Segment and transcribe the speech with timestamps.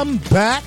[0.00, 0.64] Welcome back.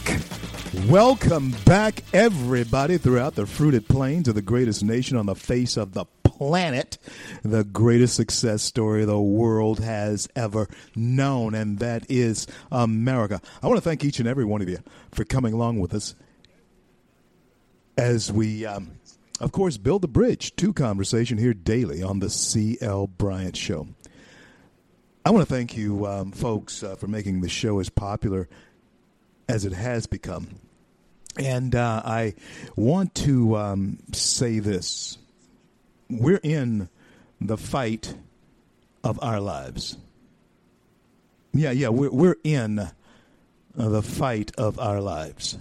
[0.87, 5.93] Welcome back, everybody, throughout the fruited plains of the greatest nation on the face of
[5.93, 6.99] the planet,
[7.41, 13.41] the greatest success story the world has ever known, and that is America.
[13.63, 14.77] I want to thank each and every one of you
[15.12, 16.13] for coming along with us
[17.97, 18.99] as we, um,
[19.40, 23.07] of course, build the bridge to conversation here daily on the C.L.
[23.07, 23.87] Bryant Show.
[25.25, 28.47] I want to thank you, um, folks, uh, for making the show as popular
[29.48, 30.48] as it has become.
[31.38, 32.36] And uh, I
[32.76, 35.18] want to um, say this
[36.10, 36.90] we're in
[37.41, 38.16] the fight
[39.04, 39.98] of our lives.
[41.54, 42.90] Yeah, yeah, we're, we're in
[43.76, 45.58] the fight of our lives.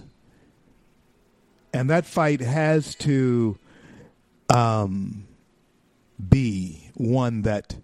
[1.73, 3.57] And that fight has to
[4.49, 5.25] um,
[6.29, 7.75] be one that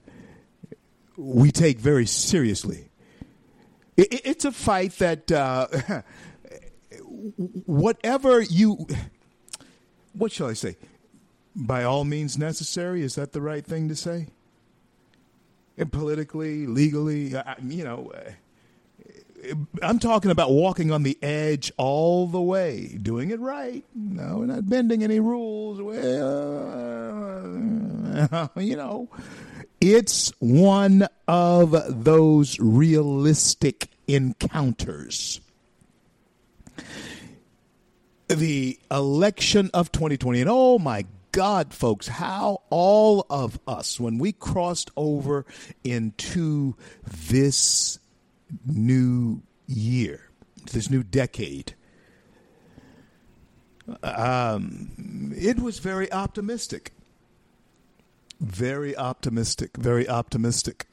[1.18, 2.89] we take very seriously.
[4.00, 5.68] It, it's a fight that uh,
[7.66, 8.88] whatever you,
[10.14, 10.78] what shall I say?
[11.54, 13.02] By all means necessary.
[13.02, 14.28] Is that the right thing to say?
[15.78, 18.14] And politically, legally, you know.
[19.82, 23.84] I'm talking about walking on the edge all the way, doing it right.
[23.96, 25.82] No, we're not bending any rules.
[25.82, 25.98] Well,
[28.58, 29.10] you know,
[29.82, 35.40] it's one of those realistic encounters.
[38.28, 44.34] The election of 2020, and oh my God, folks, how all of us, when we
[44.34, 45.46] crossed over
[45.84, 46.76] into
[47.06, 48.00] this
[48.66, 50.30] new year,
[50.72, 51.74] this new decade,
[54.04, 56.94] um, it was very optimistic
[58.40, 60.86] very optimistic, very optimistic.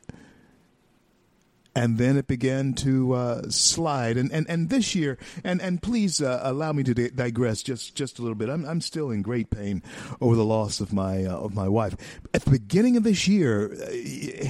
[1.75, 4.17] And then it began to uh, slide.
[4.17, 8.19] And, and, and this year, and, and please uh, allow me to digress just, just
[8.19, 8.49] a little bit.
[8.49, 9.83] I'm, I'm still in great pain
[10.19, 11.95] over the loss of my, uh, of my wife.
[12.33, 14.49] At the beginning of this year, uh,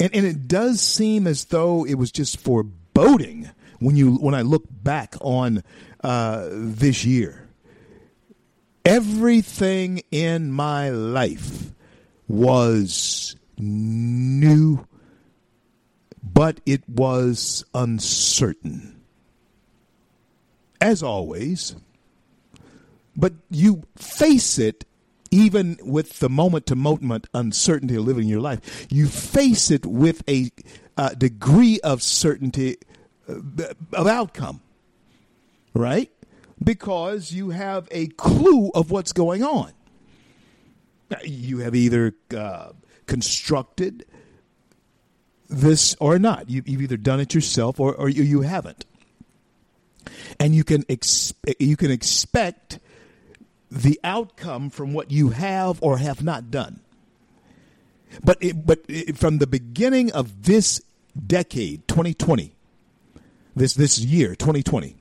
[0.00, 4.42] and, and it does seem as though it was just foreboding when, you, when I
[4.42, 5.62] look back on
[6.02, 7.48] uh, this year.
[8.84, 11.73] Everything in my life
[12.28, 14.86] was new,
[16.22, 19.00] but it was uncertain.
[20.80, 21.76] As always,
[23.16, 24.84] but you face it
[25.34, 28.86] even with the moment to moment uncertainty of living your life.
[28.88, 30.50] You face it with a
[30.96, 32.76] uh, degree of certainty
[33.28, 33.40] uh,
[33.92, 34.60] of outcome,
[35.74, 36.08] right?
[36.62, 39.72] Because you have a clue of what's going on.
[41.24, 42.70] You have either uh,
[43.06, 44.06] constructed
[45.48, 46.50] this or not.
[46.50, 48.84] You, have either done it yourself or, or you, you haven't.
[50.38, 52.78] And you can expe- you can expect
[53.70, 56.80] the outcome from what you have or have not done.
[58.22, 60.80] But it, but it, from the beginning of this
[61.26, 62.54] decade, 2020,
[63.56, 64.96] this this year, 2020,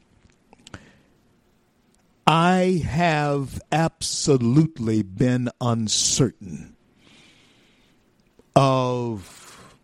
[2.36, 6.76] I have absolutely been uncertain
[8.56, 9.76] of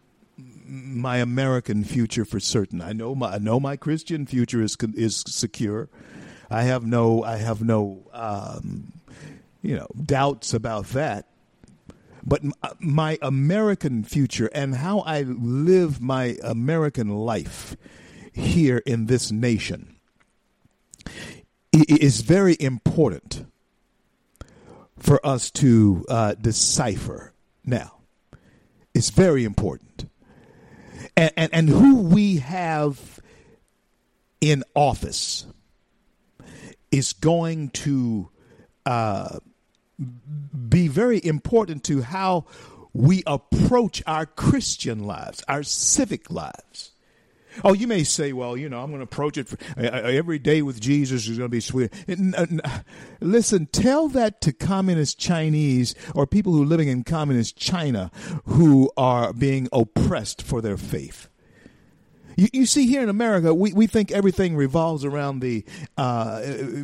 [0.65, 2.81] my American future for certain.
[2.81, 5.89] I know my I know my Christian future is is secure.
[6.49, 8.93] I have no I have no um,
[9.61, 11.27] you know doubts about that.
[12.25, 12.41] But
[12.79, 17.77] my American future and how I live my American life
[18.33, 19.98] here in this nation
[21.71, 23.45] it is very important
[24.97, 27.33] for us to uh, decipher
[27.65, 27.95] now.
[28.93, 30.09] It's very important.
[31.15, 33.19] And, and, and who we have
[34.41, 35.45] in office
[36.91, 38.29] is going to
[38.85, 39.39] uh,
[40.69, 42.45] be very important to how
[42.93, 46.91] we approach our Christian lives, our civic lives.
[47.63, 50.39] Oh, you may say, well, you know, I'm going to approach it for, uh, every
[50.39, 51.91] day with Jesus is going to be sweet.
[53.21, 58.11] listen, tell that to communist Chinese or people who are living in communist China
[58.45, 61.29] who are being oppressed for their faith.
[62.39, 65.65] You, you see, here in America, we, we think everything revolves around the
[65.97, 66.41] uh,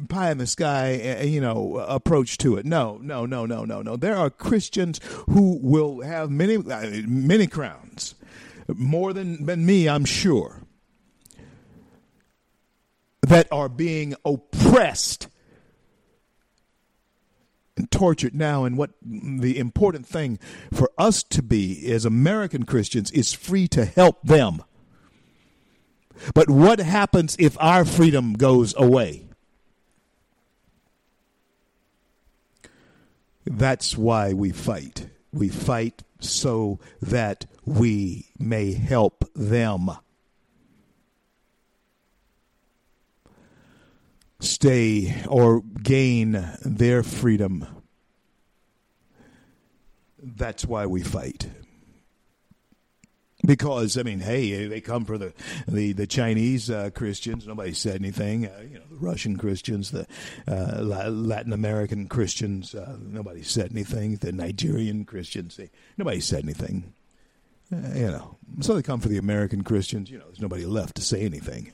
[0.10, 2.66] pie in the sky, you know, approach to it.
[2.66, 3.96] No, no, no, no, no, no.
[3.96, 8.16] There are Christians who will have many, uh, many crowns,
[8.68, 10.64] more than, than me, I'm sure,
[13.22, 15.28] that are being oppressed
[17.78, 18.64] and tortured now.
[18.64, 20.40] And what the important thing
[20.74, 24.64] for us to be as American Christians is free to help them.
[26.34, 29.28] But what happens if our freedom goes away?
[33.46, 35.10] That's why we fight.
[35.32, 39.92] We fight so that we may help them.
[44.40, 47.66] Stay or gain their freedom.
[50.22, 51.48] That's why we fight
[53.46, 55.34] because I mean, hey, they come for the
[55.68, 57.48] the the Chinese uh, Christians.
[57.48, 58.48] Nobody said anything.
[58.48, 60.08] Uh, you know, the Russian Christians, the
[60.48, 62.76] uh, Latin American Christians.
[62.76, 64.18] Uh, nobody said anything.
[64.18, 65.58] The Nigerian Christians.
[65.58, 66.94] They, nobody said anything.
[67.72, 70.10] Uh, you know, so they come for the American Christians.
[70.10, 71.74] You know, there's nobody left to say anything.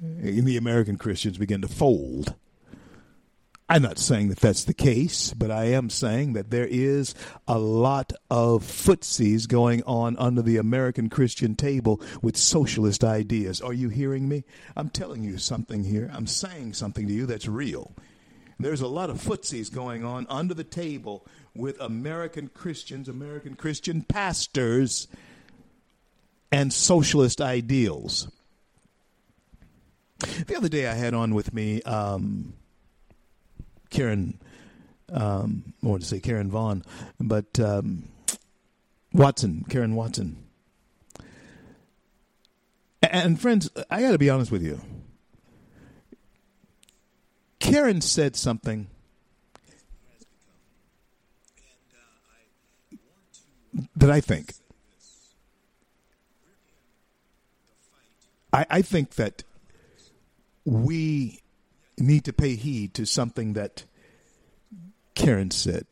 [0.00, 2.34] And the American Christians begin to fold.
[3.68, 7.16] I'm not saying that that's the case, but I am saying that there is
[7.48, 13.60] a lot of footsies going on under the American Christian table with socialist ideas.
[13.60, 14.44] Are you hearing me?
[14.76, 16.08] I'm telling you something here.
[16.12, 17.92] I'm saying something to you that's real.
[18.58, 24.02] There's a lot of footsies going on under the table with American Christians, American Christian
[24.02, 25.08] pastors,
[26.50, 28.28] and socialist ideals.
[30.46, 31.82] The other day I had on with me.
[31.82, 32.54] Um,
[33.90, 34.40] Karen,
[35.12, 36.82] um, I want to say Karen Vaughn,
[37.20, 38.08] but um,
[39.12, 40.42] Watson, Karen Watson.
[43.02, 44.80] And friends, I got to be honest with you.
[47.58, 48.88] Karen said something
[53.96, 54.54] that I think.
[58.52, 59.42] I, I think that
[60.64, 61.40] we
[61.98, 63.84] need to pay heed to something that
[65.14, 65.86] Karen said.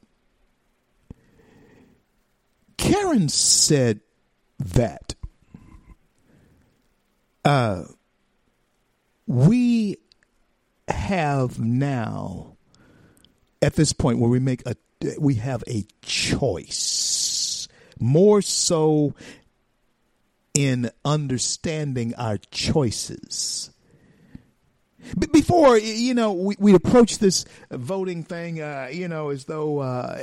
[2.77, 4.01] Karen said
[4.59, 5.15] that
[7.45, 7.85] uh,
[9.27, 9.97] we
[10.89, 12.57] have now,
[13.63, 14.77] at this point where we make a,
[15.19, 19.15] we have a choice, more so
[20.55, 23.71] in understanding our choices.
[25.33, 30.19] Before you know we, we approach this voting thing uh, you know as though uh,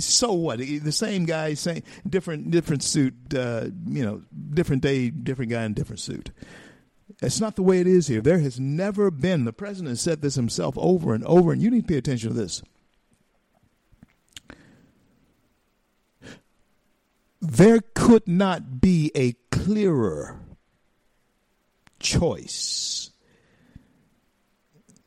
[0.00, 0.58] so what?
[0.58, 5.74] The same guy same different different suit uh, you know different day different guy in
[5.74, 6.30] different suit
[7.20, 10.34] that's not the way it is here there has never been the president said this
[10.34, 12.62] himself over and over and you need to pay attention to this
[17.40, 20.40] there could not be a clearer
[21.98, 23.10] choice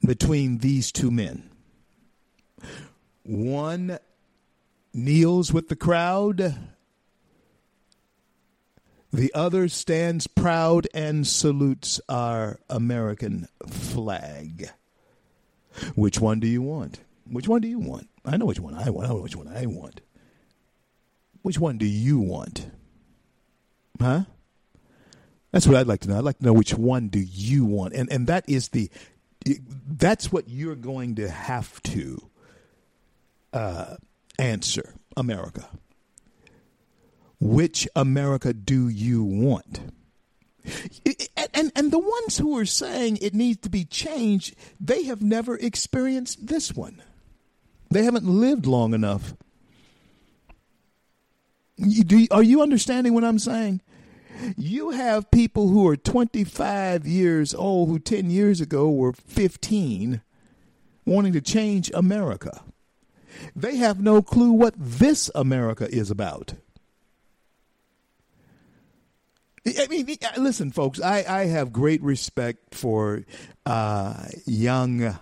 [0.06, 1.50] between these two men.
[3.24, 4.00] One
[4.94, 6.56] kneels with the crowd,
[9.12, 14.70] the other stands proud and salutes our American flag.
[15.96, 17.00] Which one do you want?
[17.30, 18.10] Which one do you want?
[18.26, 19.08] I know which one I want.
[19.08, 20.02] I know which one I want.
[21.42, 22.70] Which one do you want?
[24.00, 24.24] Huh?
[25.52, 26.18] That's what I'd like to know.
[26.18, 28.92] I'd like to know which one do you want, and and that is the
[29.88, 32.30] that's what you're going to have to
[33.54, 33.96] uh,
[34.38, 35.68] answer, America.
[37.40, 39.80] Which America do you want?
[41.54, 45.56] And, and the ones who are saying it needs to be changed, they have never
[45.58, 47.02] experienced this one.
[47.90, 49.34] They haven't lived long enough.
[51.78, 53.82] You, do, are you understanding what I'm saying?
[54.58, 60.22] You have people who are 25 years old who 10 years ago were 15
[61.06, 62.62] wanting to change America.
[63.56, 66.54] They have no clue what this America is about.
[69.78, 70.08] I mean,
[70.38, 73.26] listen, folks, I, I have great respect for
[73.66, 75.18] uh, young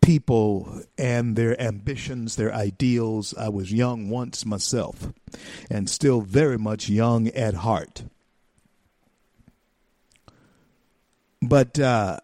[0.00, 3.34] people and their ambitions, their ideals.
[3.34, 5.12] I was young once myself
[5.70, 8.04] and still very much young at heart.
[11.42, 12.18] But uh,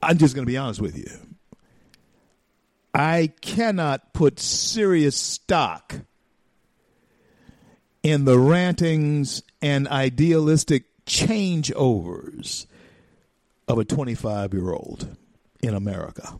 [0.00, 1.10] I'm just going to be honest with you.
[2.94, 5.94] I cannot put serious stock
[8.02, 12.66] in the rantings and idealistic changeovers
[13.68, 15.16] of a 25 year old
[15.62, 16.38] in America.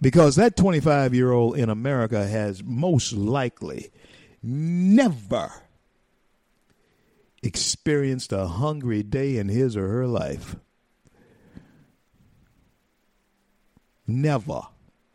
[0.00, 3.90] Because that 25 year old in America has most likely
[4.42, 5.50] never
[7.42, 10.56] experienced a hungry day in his or her life.
[14.06, 14.62] Never.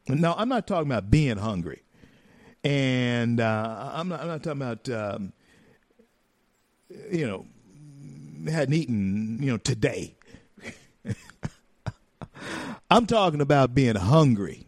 [0.07, 1.83] Now, I'm not talking about being hungry.
[2.63, 5.33] And uh, I'm, not, I'm not talking about, um,
[7.11, 7.45] you know,
[8.51, 10.15] hadn't eaten, you know, today.
[12.91, 14.65] I'm talking about being hungry.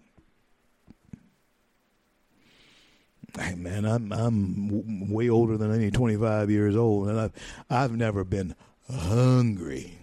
[3.40, 7.32] Hey man, I'm I'm way older than any 25 years old, and I've
[7.70, 8.56] I've never been
[8.94, 9.98] hungry.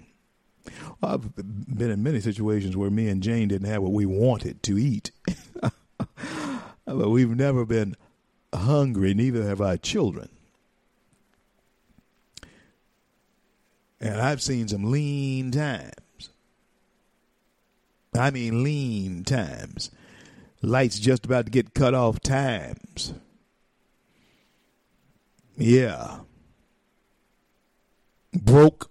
[1.02, 4.78] I've been in many situations where me and Jane didn't have what we wanted to
[4.78, 5.10] eat,
[6.94, 7.96] but we've never been
[8.54, 9.14] hungry.
[9.14, 10.28] Neither have our children.
[14.00, 16.30] And I've seen some lean times.
[18.14, 19.90] I mean, lean times.
[20.62, 23.12] Lights just about to get cut off times.
[25.56, 26.20] Yeah.
[28.32, 28.90] Broke,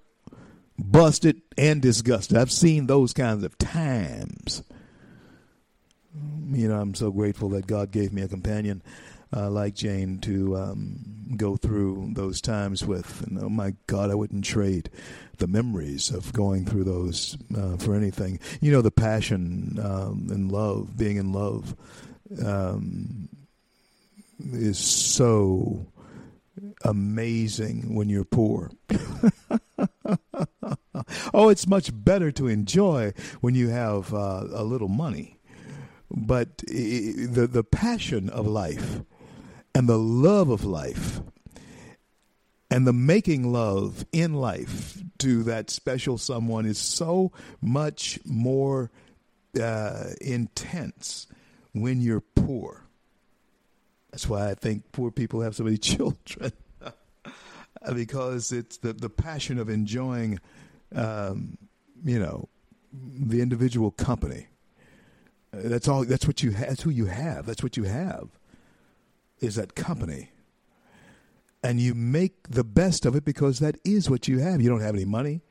[0.78, 2.38] busted, and disgusted.
[2.38, 4.64] I've seen those kinds of times.
[6.50, 8.82] You know, I'm so grateful that God gave me a companion
[9.36, 11.00] uh, like Jane to um,
[11.36, 13.22] go through those times with.
[13.28, 14.90] And oh my God, I wouldn't trade
[15.38, 18.40] the memories of going through those uh, for anything.
[18.62, 21.76] You know, the passion um, and love, being in love,
[22.44, 23.30] um,
[24.54, 25.86] is so
[26.84, 28.72] amazing when you're poor.
[31.34, 35.37] oh, it's much better to enjoy when you have uh, a little money.
[36.10, 39.02] But the the passion of life
[39.76, 41.22] and the love of life
[42.70, 48.92] and the making love in life to that special someone is so much more
[49.62, 51.28] uh, intense
[51.74, 52.84] when you're poor.
[54.12, 56.52] That's why I think poor people have so many children
[57.94, 60.40] because it's the the passion of enjoying,
[60.96, 61.58] um,
[62.04, 62.50] you know,
[62.94, 64.48] the individual company.
[65.52, 66.04] That's all.
[66.06, 66.54] That's what you.
[66.54, 67.46] Ha- that's who you have.
[67.46, 68.30] That's what you have
[69.40, 70.32] is that company.
[71.64, 74.62] And you make the best of it because that is what you have.
[74.62, 75.42] You don't have any money.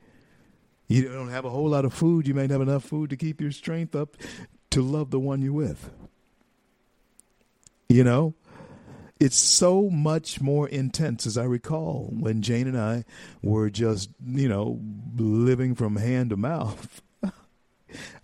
[0.89, 2.29] You don't have a whole lot of food.
[2.29, 4.17] You may not have enough food to keep your strength up
[4.71, 5.91] to love the one you're with.
[7.89, 8.35] You know,
[9.19, 13.05] it's so much more intense as I recall when Jane and I
[13.43, 14.81] were just, you know,
[15.17, 17.03] living from hand to mouth.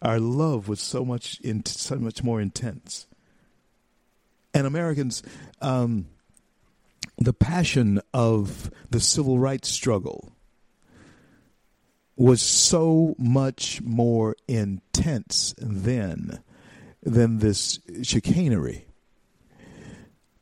[0.00, 3.06] Our love was so much in, so much more intense.
[4.54, 5.22] And Americans,
[5.60, 6.06] um,
[7.18, 10.32] the passion of the civil rights struggle
[12.16, 16.42] was so much more intense then
[17.02, 18.86] than this chicanery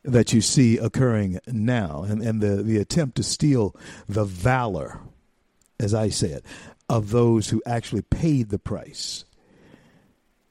[0.03, 3.75] that you see occurring now and, and the, the attempt to steal
[4.07, 4.99] the valor,
[5.79, 6.45] as I say it,
[6.91, 9.23] of those who actually paid the price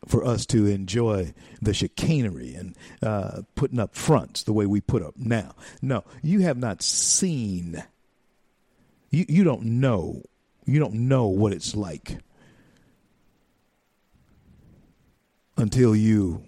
[0.09, 5.03] for us to enjoy the chicanery and uh, putting up fronts the way we put
[5.03, 5.55] up now.
[5.83, 7.85] No, you have not seen.
[9.11, 10.23] You you don't know.
[10.65, 12.17] You don't know what it's like
[15.59, 16.43] until you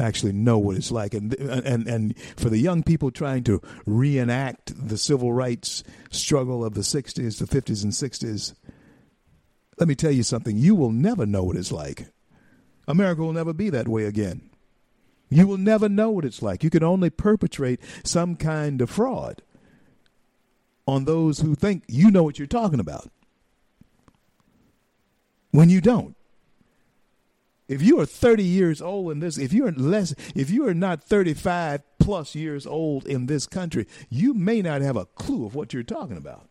[0.00, 4.88] actually know what it's like and and and for the young people trying to reenact
[4.88, 8.54] the civil rights struggle of the 60s the 50s and 60s
[9.78, 10.56] let me tell you something.
[10.56, 12.06] You will never know what it's like.
[12.86, 14.50] America will never be that way again.
[15.30, 16.62] You will never know what it's like.
[16.62, 19.42] You can only perpetrate some kind of fraud
[20.86, 23.10] on those who think you know what you're talking about
[25.50, 26.14] when you don't.
[27.66, 31.02] If you are 30 years old in this, if you're less, if you are not
[31.02, 35.72] 35 plus years old in this country, you may not have a clue of what
[35.72, 36.48] you're talking about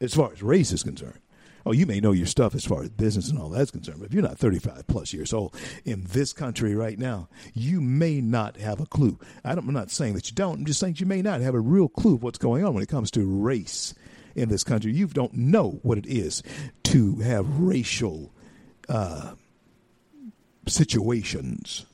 [0.00, 1.20] as far as race is concerned
[1.68, 4.06] oh, you may know your stuff as far as business and all that's concerned, but
[4.06, 8.56] if you're not 35 plus years old in this country right now, you may not
[8.56, 9.18] have a clue.
[9.44, 10.60] I'm not saying that you don't.
[10.60, 12.82] I'm just saying you may not have a real clue of what's going on when
[12.82, 13.92] it comes to race
[14.34, 14.92] in this country.
[14.92, 16.42] You don't know what it is
[16.84, 18.32] to have racial
[18.88, 19.34] uh,
[20.66, 21.86] situations,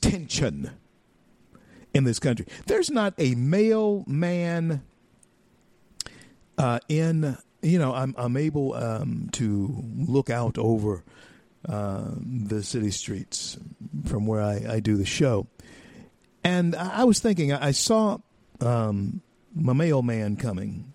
[0.00, 0.70] tension
[1.94, 2.46] in this country.
[2.66, 4.82] There's not a mail man
[6.58, 11.04] uh, in you know I'm I'm able um, to look out over
[11.68, 13.58] uh, the city streets
[14.04, 15.48] from where I, I, do the show,
[16.44, 18.18] and I, was thinking I, saw
[18.60, 19.20] um,
[19.52, 20.92] my mailman coming.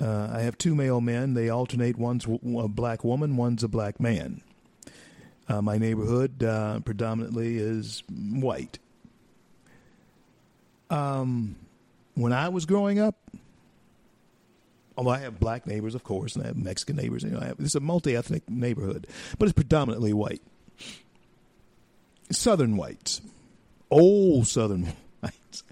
[0.00, 1.34] Uh, I have two mail men.
[1.34, 1.98] They alternate.
[1.98, 3.36] One's a black woman.
[3.36, 4.42] One's a black man.
[5.48, 8.78] Uh, my neighborhood uh, predominantly is white.
[10.90, 11.56] Um,
[12.14, 13.16] when I was growing up,
[14.96, 17.56] although I have black neighbors, of course, and I have Mexican neighbors, you know, have,
[17.58, 19.06] it's a multi-ethnic neighborhood,
[19.38, 20.42] but it's predominantly white.
[22.30, 23.20] Southern whites,
[23.90, 25.64] old Southern whites,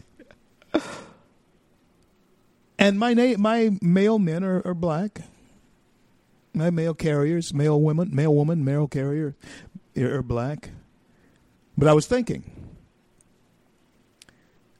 [2.78, 5.20] and my na- my mail men are, are black.
[6.54, 9.36] My mail carriers, mail women, mail woman, mail carrier,
[9.96, 10.70] are black.
[11.76, 12.50] But I was thinking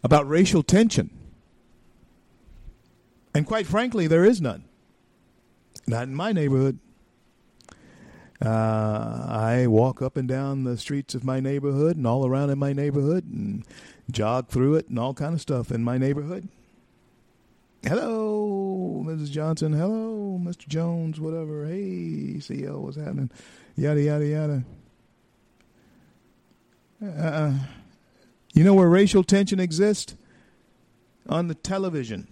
[0.02, 1.10] about racial tension
[3.38, 4.64] and quite frankly, there is none.
[5.86, 6.80] Not in my neighborhood.
[8.44, 12.58] Uh, I walk up and down the streets of my neighborhood and all around in
[12.58, 13.64] my neighborhood and
[14.10, 16.48] jog through it and all kind of stuff in my neighborhood.
[17.84, 19.30] Hello, Mrs.
[19.30, 19.72] Johnson.
[19.72, 20.66] Hello, Mr.
[20.66, 21.20] Jones.
[21.20, 21.66] Whatever.
[21.66, 23.30] Hey, CL, what's happening?
[23.76, 24.64] Yada yada yada.
[27.00, 27.52] Uh,
[28.52, 30.16] you know where racial tension exists?
[31.28, 32.26] On the television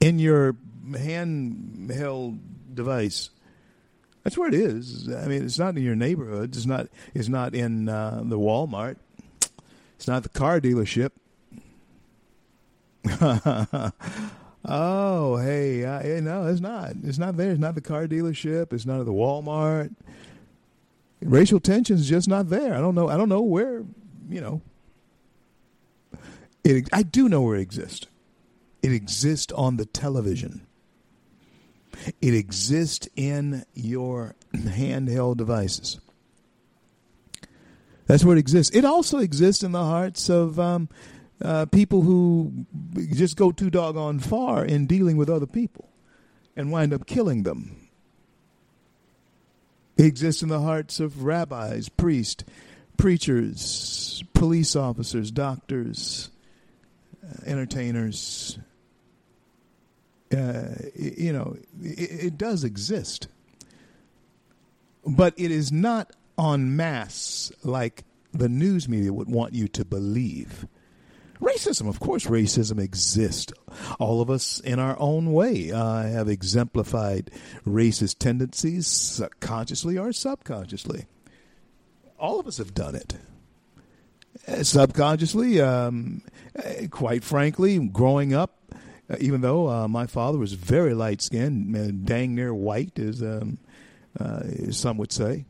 [0.00, 0.54] in your
[0.90, 2.38] handheld
[2.72, 3.30] device.
[4.22, 5.08] That's where it is.
[5.08, 6.54] I mean, it's not in your neighborhood.
[6.54, 6.88] It's not.
[7.14, 8.96] It's not in uh, the Walmart.
[9.96, 11.10] It's not the car dealership.
[14.64, 16.92] oh, hey, uh, no, it's not.
[17.02, 17.50] It's not there.
[17.50, 18.72] It's not the car dealership.
[18.72, 19.94] It's not at the Walmart.
[21.20, 22.74] Racial tension is just not there.
[22.74, 23.08] I don't know.
[23.08, 23.84] I don't know where.
[24.28, 24.62] You know.
[26.62, 26.88] It.
[26.92, 28.06] I do know where it exists.
[28.82, 30.66] It exists on the television.
[32.20, 36.00] It exists in your handheld devices.
[38.06, 38.74] That's where it exists.
[38.76, 40.88] It also exists in the hearts of um,
[41.42, 42.66] uh, people who
[43.12, 45.90] just go too doggone far in dealing with other people
[46.56, 47.88] and wind up killing them.
[49.96, 52.44] It exists in the hearts of rabbis, priests,
[52.96, 56.30] preachers, police officers, doctors,
[57.24, 58.58] uh, entertainers,
[60.32, 63.28] uh, you know, it, it does exist.
[65.06, 70.66] But it is not en masse like the news media would want you to believe.
[71.44, 73.52] Racism, of course, racism exists.
[73.98, 77.30] All of us, in our own way, uh, have exemplified
[77.66, 81.04] racist tendencies, consciously or subconsciously.
[82.18, 83.16] All of us have done it.
[84.48, 86.22] Uh, subconsciously, um,
[86.56, 88.72] uh, quite frankly, growing up,
[89.10, 93.58] uh, even though uh, my father was very light skinned, dang near white, as um,
[94.18, 95.44] uh, some would say.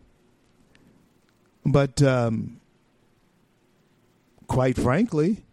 [1.64, 2.60] But um,
[4.48, 5.44] quite frankly,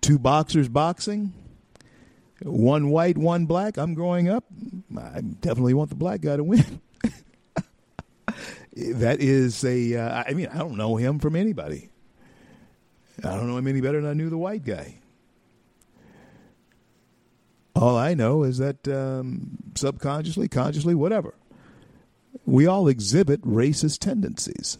[0.00, 1.32] two boxers boxing,
[2.42, 3.76] one white, one black.
[3.76, 4.44] I'm growing up.
[4.96, 6.80] I definitely want the black guy to win.
[8.76, 9.96] that is a.
[9.96, 11.90] Uh, I mean, I don't know him from anybody.
[13.22, 14.96] I don't know him any better than I knew the white guy.
[17.76, 21.34] All I know is that um, subconsciously, consciously, whatever,
[22.44, 24.78] we all exhibit racist tendencies.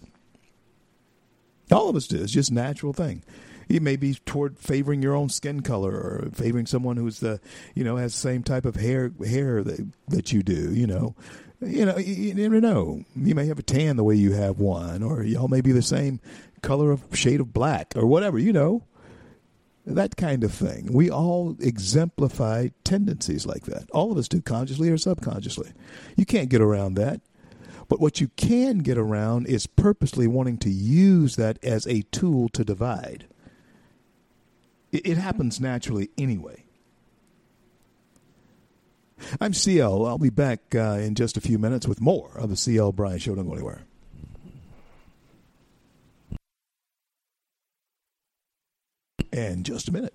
[1.71, 2.23] All of us do.
[2.23, 3.25] It's just natural thing.
[3.69, 7.41] It may be toward favoring your own skin color or favoring someone who's the,
[7.75, 10.75] you know, has the same type of hair hair that that you do.
[10.75, 11.15] You know,
[11.61, 13.05] you know, you, you never know.
[13.17, 15.83] You may have a tan the way you have one, or y'all may be the
[15.83, 16.21] same
[16.63, 18.39] color of shade of black or whatever.
[18.39, 18.85] You know,
[19.87, 20.93] that kind of thing.
[20.93, 23.91] We all exemplify tendencies like that.
[23.91, 25.73] All of us do, consciously or subconsciously.
[26.17, 27.21] You can't get around that.
[27.89, 32.49] But what you can get around is purposely wanting to use that as a tool
[32.51, 33.27] to divide.
[34.95, 36.65] It, it happens naturally anyway.
[39.41, 40.07] I'm CL.
[40.07, 43.23] I'll be back uh, in just a few minutes with more of the CL Bryant
[43.23, 43.35] Show.
[43.35, 43.83] Don't go anywhere.
[49.33, 50.15] And just a minute.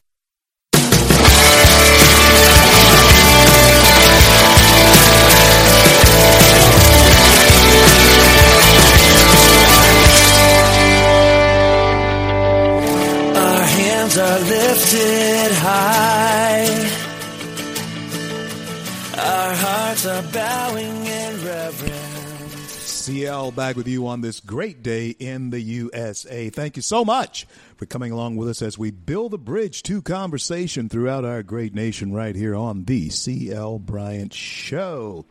[23.01, 26.51] CL back with you on this great day in the USA.
[26.51, 30.03] Thank you so much for coming along with us as we build a bridge to
[30.03, 35.25] conversation throughout our great nation right here on the CL Bryant Show.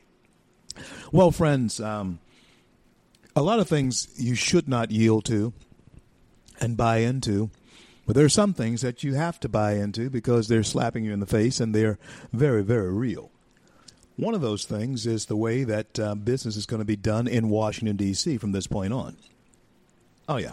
[1.12, 2.18] Well, friends, um,
[3.36, 5.52] a lot of things you should not yield to
[6.60, 7.52] and buy into.
[8.04, 11.12] But there are some things that you have to buy into because they're slapping you
[11.12, 12.00] in the face and they're
[12.32, 13.30] very, very real.
[14.20, 17.26] One of those things is the way that uh, business is going to be done
[17.26, 18.36] in Washington, D.C.
[18.36, 19.16] from this point on.
[20.28, 20.52] Oh, yeah.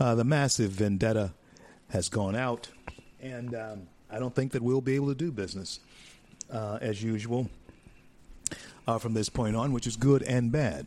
[0.00, 1.34] Uh, the massive vendetta
[1.90, 2.70] has gone out,
[3.20, 5.78] and um, I don't think that we'll be able to do business
[6.50, 7.50] uh, as usual
[8.88, 10.86] uh, from this point on, which is good and bad.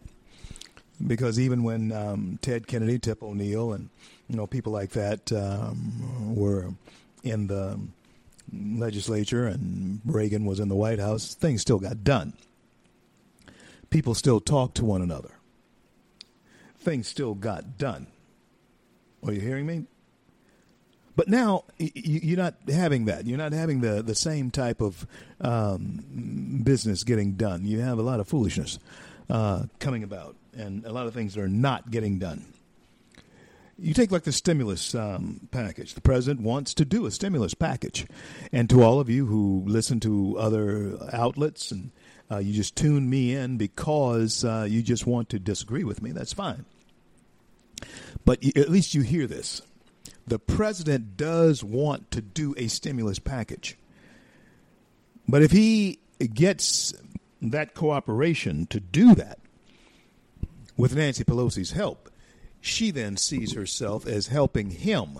[1.06, 3.90] Because even when um, Ted Kennedy, Tip O'Neill, and
[4.28, 6.74] you know people like that um, were
[7.22, 7.80] in the
[8.54, 12.34] legislature and Reagan was in the White House, things still got done.
[13.90, 15.32] People still talked to one another.
[16.80, 18.08] Things still got done.
[19.26, 19.86] Are you hearing me?
[21.16, 23.26] But now you're not having that.
[23.26, 25.08] You're not having the, the same type of
[25.42, 27.66] um, business getting done.
[27.66, 28.78] You have a lot of foolishness
[29.28, 32.46] uh, coming about, and a lot of things that are not getting done.
[33.80, 35.94] You take like the stimulus um, package.
[35.94, 38.08] The president wants to do a stimulus package,
[38.52, 41.92] and to all of you who listen to other outlets and
[42.32, 46.12] uh, you just tune me in because uh, you just want to disagree with me.
[46.12, 46.66] That's fine,
[48.26, 49.62] but at least you hear this.
[50.26, 53.78] The president does want to do a stimulus package,
[55.28, 56.00] but if he
[56.34, 56.94] gets
[57.44, 59.38] that cooperation to do that
[60.76, 62.07] with Nancy Pelosi's help
[62.68, 65.20] she then sees herself as helping him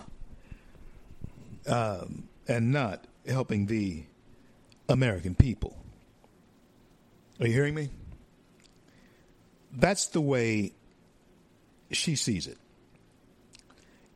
[1.66, 4.04] um, and not helping the
[4.88, 5.76] American people.
[7.40, 7.90] Are you hearing me?
[9.72, 10.72] That's the way
[11.90, 12.58] she sees it.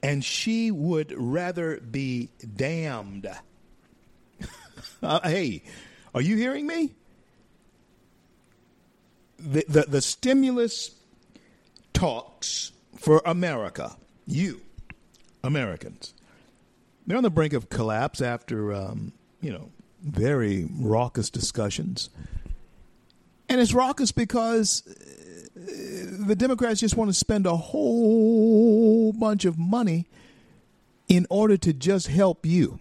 [0.02, 3.28] And she would rather be damned.
[5.02, 5.62] uh, hey,
[6.14, 6.94] are you hearing me?
[9.38, 10.90] The, the, the stimulus
[11.92, 12.71] talks
[13.02, 14.60] for America, you,
[15.42, 16.14] Americans.
[17.04, 19.70] They're on the brink of collapse after, um, you know,
[20.04, 22.10] very raucous discussions.
[23.48, 25.60] And it's raucous because uh,
[26.26, 30.06] the Democrats just want to spend a whole bunch of money
[31.08, 32.78] in order to just help you.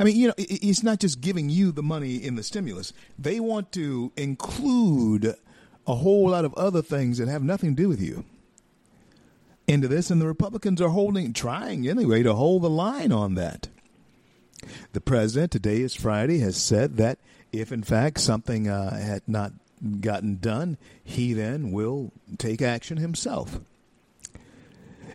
[0.00, 2.94] I mean, you know, it's not just giving you the money in the stimulus.
[3.18, 5.36] They want to include
[5.86, 8.24] a whole lot of other things that have nothing to do with you
[9.66, 13.68] into this, and the Republicans are holding, trying anyway, to hold the line on that.
[14.92, 17.18] The president, today is Friday, has said that
[17.52, 19.52] if in fact something uh, had not
[20.00, 23.60] gotten done, he then will take action himself.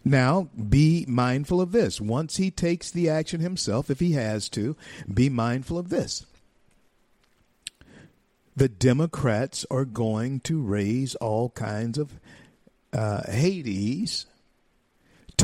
[0.03, 1.99] Now, be mindful of this.
[1.99, 4.75] Once he takes the action himself, if he has to,
[5.11, 6.25] be mindful of this.
[8.55, 12.19] The Democrats are going to raise all kinds of
[12.93, 14.25] uh, Hades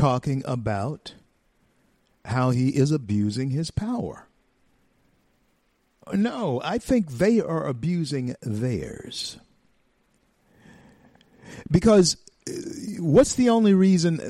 [0.04, 1.14] talking about
[2.26, 4.26] how he is abusing his power.
[6.12, 9.38] No, I think they are abusing theirs.
[11.70, 12.52] Because uh,
[12.98, 14.20] what's the only reason?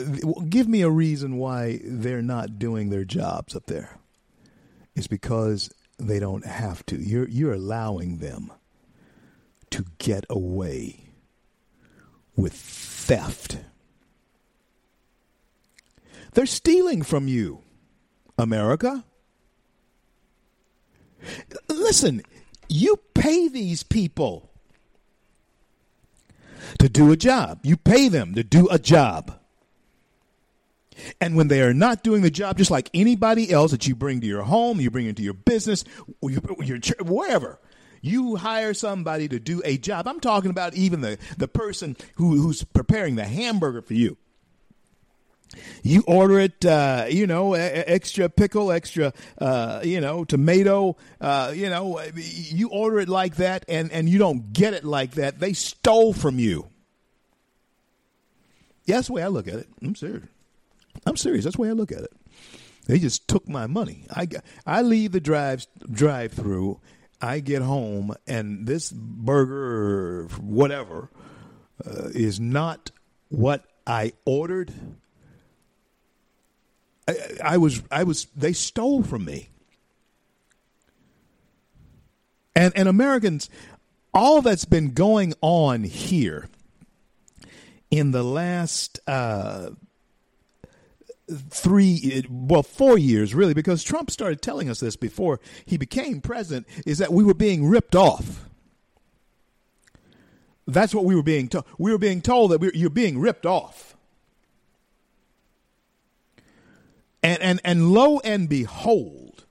[0.48, 3.98] Give me a reason why they're not doing their jobs up there.
[4.94, 6.96] It's because they don't have to.
[6.96, 8.52] You're you're allowing them
[9.70, 11.00] to get away
[12.36, 13.58] with theft.
[16.34, 17.62] They're stealing from you,
[18.38, 19.04] America.
[21.68, 22.22] Listen,
[22.68, 24.50] you pay these people
[26.78, 27.60] to do a job.
[27.62, 29.38] You pay them to do a job.
[31.20, 34.20] And when they are not doing the job, just like anybody else that you bring
[34.20, 35.84] to your home, you bring into your business,
[36.22, 36.40] your,
[37.00, 37.58] wherever,
[38.00, 40.06] you hire somebody to do a job.
[40.06, 44.16] I'm talking about even the, the person who, who's preparing the hamburger for you.
[45.82, 51.68] You order it, uh, you know, extra pickle, extra, uh, you know, tomato, uh, you
[51.68, 55.40] know, you order it like that and, and you don't get it like that.
[55.40, 56.68] They stole from you.
[58.84, 59.68] Yeah, that's the way I look at it.
[59.82, 60.28] I'm serious.
[61.06, 61.44] I'm serious.
[61.44, 62.12] That's the way I look at it.
[62.86, 64.06] They just took my money.
[64.10, 64.28] I,
[64.66, 66.80] I leave the drive drive through.
[67.20, 71.08] I get home and this burger or whatever
[71.86, 72.90] uh, is not
[73.30, 74.72] what I ordered
[77.06, 79.48] I, I was I was they stole from me.
[82.56, 83.50] And and Americans,
[84.12, 86.48] all that's been going on here
[87.90, 89.70] in the last uh,
[91.30, 96.66] three, well, four years really, because Trump started telling us this before he became president,
[96.86, 98.48] is that we were being ripped off.
[100.66, 101.66] That's what we were being told.
[101.78, 103.93] We were being told that we you're being ripped off.
[107.24, 109.46] And, and, and lo and behold,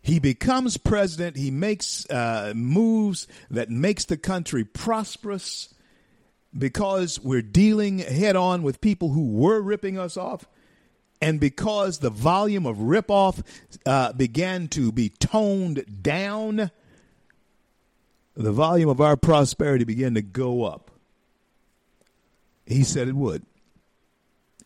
[0.00, 1.36] he becomes president.
[1.36, 5.74] He makes uh, moves that makes the country prosperous
[6.56, 10.46] because we're dealing head on with people who were ripping us off.
[11.20, 13.42] And because the volume of ripoff
[13.84, 16.70] uh, began to be toned down,
[18.36, 20.92] the volume of our prosperity began to go up.
[22.64, 23.44] He said it would.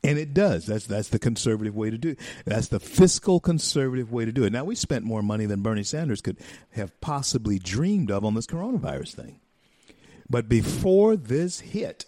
[0.02, 0.64] And it does.
[0.66, 2.18] That's that's the conservative way to do it.
[2.46, 4.52] That's the fiscal conservative way to do it.
[4.52, 6.38] Now we spent more money than Bernie Sanders could
[6.70, 9.40] have possibly dreamed of on this coronavirus thing.
[10.30, 12.06] But before this hit,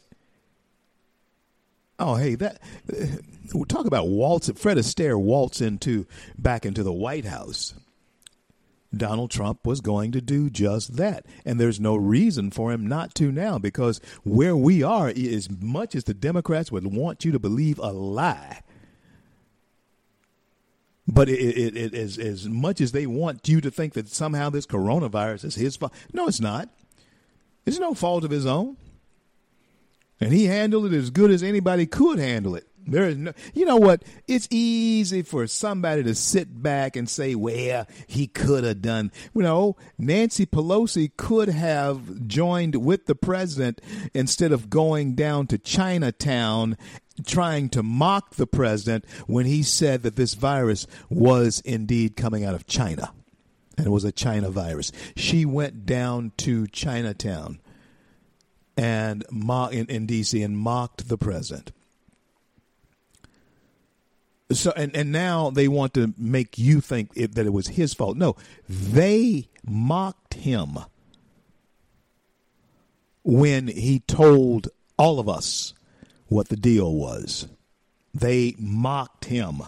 [1.98, 3.06] oh hey, that uh,
[3.52, 4.50] we'll talk about waltz.
[4.56, 6.06] Fred Astaire waltz into
[6.38, 7.74] back into the White House.
[8.96, 11.24] Donald Trump was going to do just that.
[11.44, 15.94] And there's no reason for him not to now because where we are, as much
[15.94, 18.60] as the Democrats would want you to believe a lie,
[21.08, 24.50] but it, it, it, as, as much as they want you to think that somehow
[24.50, 26.68] this coronavirus is his fault, no, it's not.
[27.66, 28.76] It's no fault of his own.
[30.20, 32.68] And he handled it as good as anybody could handle it.
[32.86, 34.04] There is no, you know what?
[34.26, 39.12] It's easy for somebody to sit back and say, well, he could have done.
[39.34, 43.80] You know, Nancy Pelosi could have joined with the president
[44.14, 46.76] instead of going down to Chinatown
[47.26, 52.54] trying to mock the president when he said that this virus was indeed coming out
[52.54, 53.12] of China
[53.76, 54.92] and it was a China virus.
[55.16, 57.60] She went down to Chinatown
[58.76, 60.42] and in, in D.C.
[60.42, 61.72] and mocked the president.
[64.54, 67.94] So and and now they want to make you think it, that it was his
[67.94, 68.16] fault.
[68.16, 68.36] No,
[68.68, 70.78] they mocked him
[73.22, 75.74] when he told all of us
[76.28, 77.48] what the deal was.
[78.14, 79.62] They mocked him.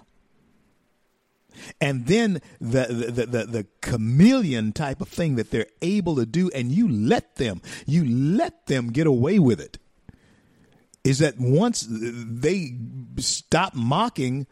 [1.81, 6.51] And then the, the, the, the, chameleon type of thing that they're able to do,
[6.51, 9.79] and you let them, you let them get away with it,
[11.05, 12.75] is that once they
[13.19, 14.47] stop mocking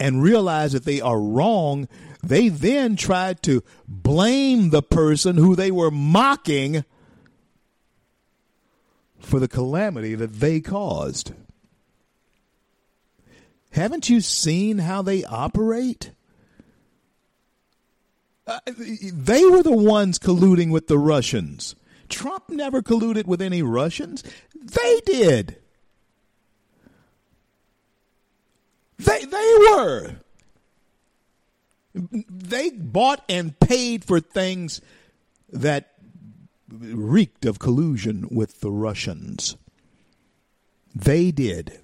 [0.00, 1.88] and realize that they are wrong,
[2.22, 6.84] they then try to blame the person who they were mocking
[9.18, 11.32] for the calamity that they caused.
[13.72, 16.12] Haven't you seen how they operate?
[18.46, 21.76] Uh, they were the ones colluding with the Russians.
[22.08, 24.24] Trump never colluded with any Russians.
[24.54, 25.58] They did.
[28.98, 30.16] They they were.
[31.94, 34.80] They bought and paid for things
[35.50, 35.94] that
[36.70, 39.56] reeked of collusion with the Russians.
[40.94, 41.80] They did.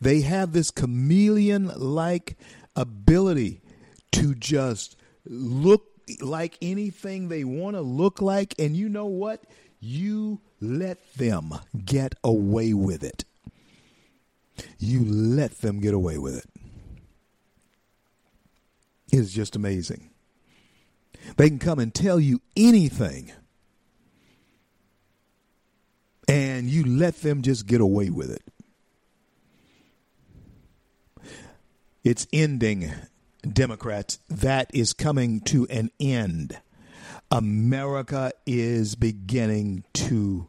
[0.00, 2.36] They have this chameleon like
[2.76, 3.60] ability
[4.12, 5.88] to just look
[6.20, 8.54] like anything they want to look like.
[8.58, 9.44] And you know what?
[9.80, 13.24] You let them get away with it.
[14.78, 16.46] You let them get away with it.
[19.12, 20.10] It's just amazing.
[21.36, 23.30] They can come and tell you anything,
[26.26, 28.42] and you let them just get away with it.
[32.02, 32.90] It's ending,
[33.42, 34.18] Democrats.
[34.28, 36.58] That is coming to an end.
[37.30, 40.48] America is beginning to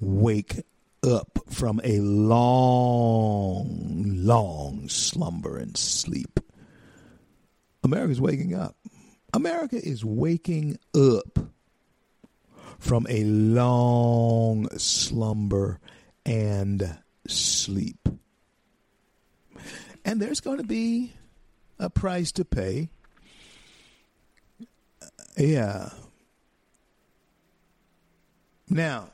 [0.00, 0.64] wake
[1.04, 6.40] up from a long, long slumber and sleep.
[7.82, 8.76] America's waking up.
[9.32, 11.38] America is waking up.
[12.78, 15.80] from a long slumber
[16.24, 18.08] and sleep.
[20.04, 21.12] And there's going to be
[21.78, 22.88] a price to pay.
[25.36, 25.90] Yeah.
[28.68, 29.08] Now,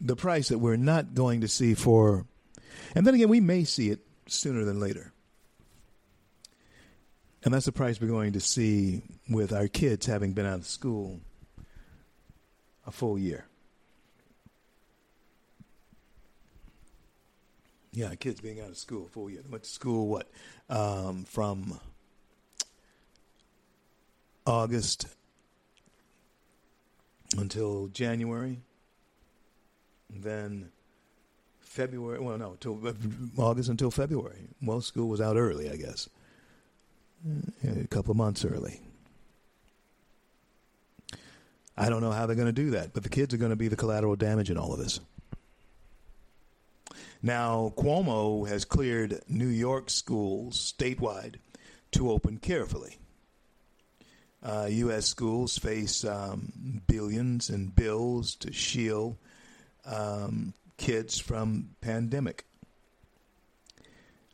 [0.00, 2.26] the price that we're not going to see for,
[2.94, 5.12] and then again, we may see it sooner than later.
[7.44, 10.66] And that's the price we're going to see with our kids having been out of
[10.66, 11.20] school
[12.86, 13.46] a full year.
[17.92, 19.42] Yeah, kids being out of school a full year.
[19.42, 20.28] They went to school what?
[20.68, 21.80] Um, from
[24.44, 25.06] August
[27.38, 28.60] until January.
[30.10, 30.70] Then
[31.60, 32.80] February, well, no, till
[33.36, 34.48] August until February.
[34.62, 36.08] Well, school was out early, I guess.
[37.64, 38.80] A couple of months early.
[41.76, 43.56] I don't know how they're going to do that, but the kids are going to
[43.56, 45.00] be the collateral damage in all of this.
[47.22, 51.36] Now, Cuomo has cleared New York schools statewide
[51.92, 52.98] to open carefully.
[54.42, 55.06] Uh, U.S.
[55.06, 59.16] schools face um, billions in bills to shield
[59.86, 62.44] um, kids from pandemic.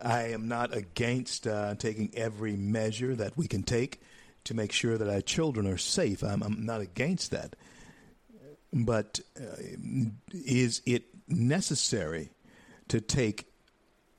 [0.01, 4.01] I am not against uh, taking every measure that we can take
[4.45, 6.25] to make sure that our children are safe.
[6.25, 7.55] I'm, I'm not against that.
[8.73, 9.57] But uh,
[10.33, 12.31] is it necessary
[12.89, 13.47] to take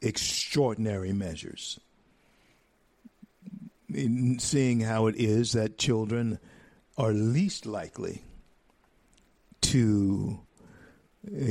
[0.01, 1.79] extraordinary measures?
[3.93, 6.39] In seeing how it is that children
[6.97, 8.23] are least likely
[9.61, 10.39] to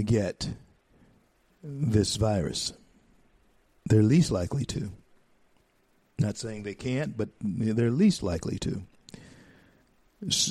[0.04, 0.50] get
[1.62, 2.72] this virus.
[3.86, 4.90] They're least likely to.
[6.18, 8.82] Not saying they can't, but they're least likely to.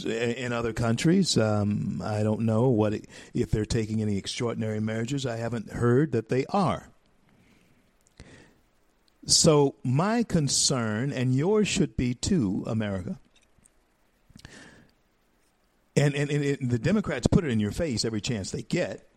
[0.05, 2.93] In other countries, um, I don't know what
[3.33, 5.25] if they're taking any extraordinary measures.
[5.25, 6.89] I haven't heard that they are.
[9.25, 13.17] So my concern, and yours should be too, America.
[15.95, 19.07] And, and, and it, the Democrats put it in your face every chance they get.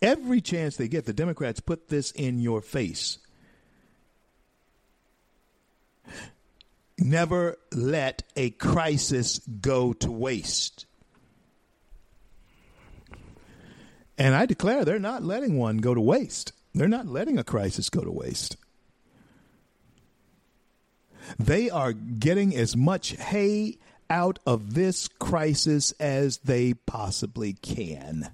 [0.00, 3.18] Every chance they get, the Democrats put this in your face.
[6.98, 10.86] Never let a crisis go to waste.
[14.16, 16.52] And I declare they're not letting one go to waste.
[16.74, 18.56] They're not letting a crisis go to waste.
[21.38, 23.78] They are getting as much hay
[24.10, 28.32] out of this crisis as they possibly can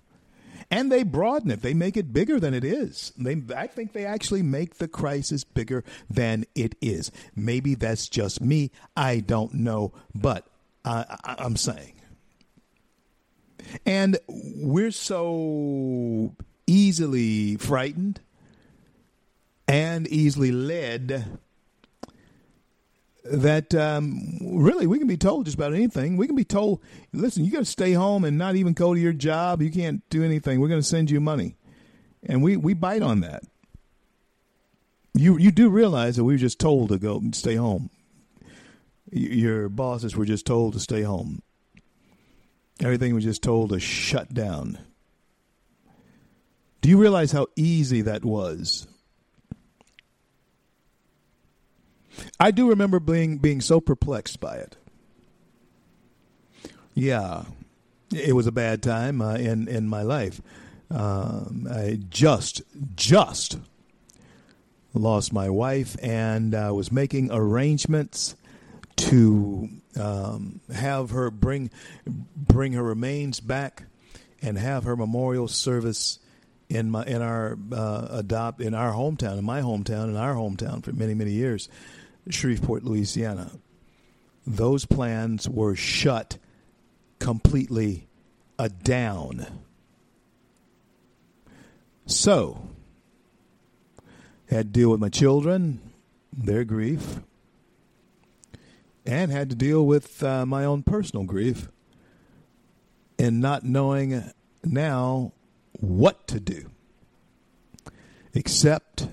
[0.71, 1.63] and they broaden it.
[1.63, 3.13] They make it bigger than it is.
[3.17, 7.11] They, I think they actually make the crisis bigger than it is.
[7.35, 8.71] Maybe that's just me.
[8.97, 10.47] I don't know, but
[10.85, 11.95] I, I, I'm saying.
[13.87, 16.35] And we're so
[16.67, 18.21] easily frightened
[19.67, 21.39] and easily led
[23.25, 26.17] that um, really we can be told just about anything.
[26.17, 26.81] We can be told,
[27.13, 29.63] listen, you got to stay home and not even go to your job.
[29.63, 30.61] You can't do anything.
[30.61, 31.57] We're going to send you money,
[32.25, 33.43] and we we bite on that.
[35.15, 37.91] You you do realize that we were just told to go and stay home.
[39.11, 41.41] Your bosses were just told to stay home.
[42.81, 44.79] Everything was just told to shut down.
[46.81, 48.87] Do you realize how easy that was?
[52.39, 54.77] I do remember being being so perplexed by it.
[56.95, 57.45] Yeah,
[58.15, 60.41] it was a bad time uh, in in my life.
[60.91, 62.63] Um, I just
[62.95, 63.59] just
[64.93, 68.37] lost my wife and uh, was making arrangements
[68.97, 71.71] to um, have her bring
[72.37, 73.85] bring her remains back
[74.41, 76.21] and have her memorial service
[76.69, 80.83] in my in our uh, adopt in our hometown in my hometown in our hometown
[80.83, 81.69] for many many years
[82.29, 83.51] Shreveport, Louisiana.
[84.47, 86.39] Those plans were shut
[87.19, 88.09] completely
[88.59, 89.47] uh, down.
[92.07, 92.69] So,
[94.49, 95.81] had to deal with my children,
[96.33, 97.21] their grief,
[99.07, 101.69] and had to deal with uh, my own personal grief
[103.19, 105.33] and not knowing now
[105.81, 106.71] what to do
[108.35, 109.09] except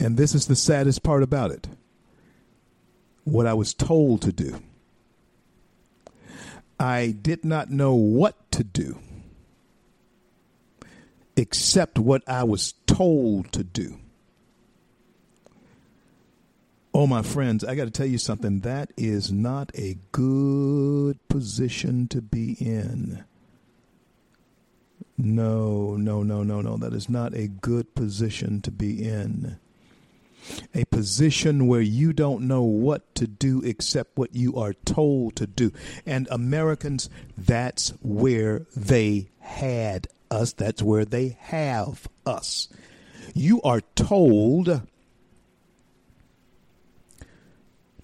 [0.00, 1.68] and this is the saddest part about it
[3.24, 4.60] what I was told to do.
[6.80, 8.98] I did not know what to do
[11.36, 13.98] except what I was told to do.
[16.92, 18.60] Oh, my friends, I got to tell you something.
[18.60, 23.24] That is not a good position to be in.
[25.16, 26.76] No, no, no, no, no.
[26.76, 29.58] That is not a good position to be in.
[30.74, 35.46] A position where you don't know what to do except what you are told to
[35.46, 35.72] do.
[36.06, 40.52] And Americans, that's where they had us.
[40.52, 42.68] That's where they have us.
[43.34, 44.82] You are told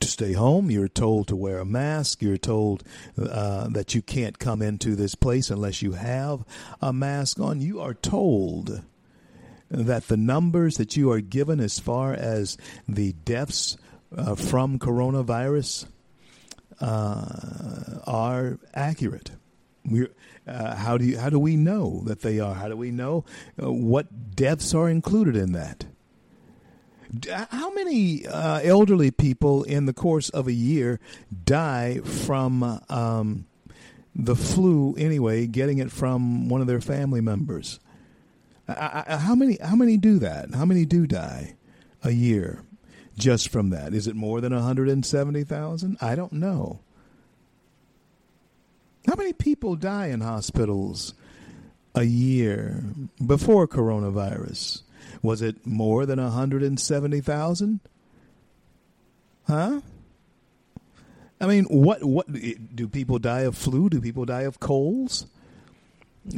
[0.01, 0.71] to stay home.
[0.71, 2.23] You're told to wear a mask.
[2.23, 2.83] You're told
[3.21, 6.45] uh, that you can't come into this place unless you have
[6.81, 7.61] a mask on.
[7.61, 8.83] You are told
[9.71, 12.57] that the numbers that you are given as far as
[12.89, 13.77] the deaths
[14.17, 15.87] uh, from coronavirus
[16.81, 19.31] uh, are accurate.
[19.85, 20.07] we
[20.47, 22.55] uh, how do you, how do we know that they are?
[22.55, 23.25] How do we know
[23.61, 25.87] uh, what deaths are included in that?
[27.29, 31.01] How many uh, elderly people in the course of a year
[31.45, 33.47] die from um,
[34.15, 37.81] the flu anyway, getting it from one of their family members?
[38.69, 39.59] I, I, how many?
[39.63, 40.55] How many do that?
[40.55, 41.55] How many do die
[42.03, 42.65] a year
[43.17, 43.95] just from that?
[43.95, 45.99] Is it more than one hundred and seventy thousand?
[46.01, 46.81] I don't know.
[49.07, 51.15] How many people die in hospitals
[51.95, 52.85] a year
[53.25, 54.83] before coronavirus?
[55.23, 57.81] Was it more than 170,000?
[59.47, 59.81] Huh?
[61.41, 63.89] I mean, what what do people die of flu?
[63.89, 65.27] Do people die of colds?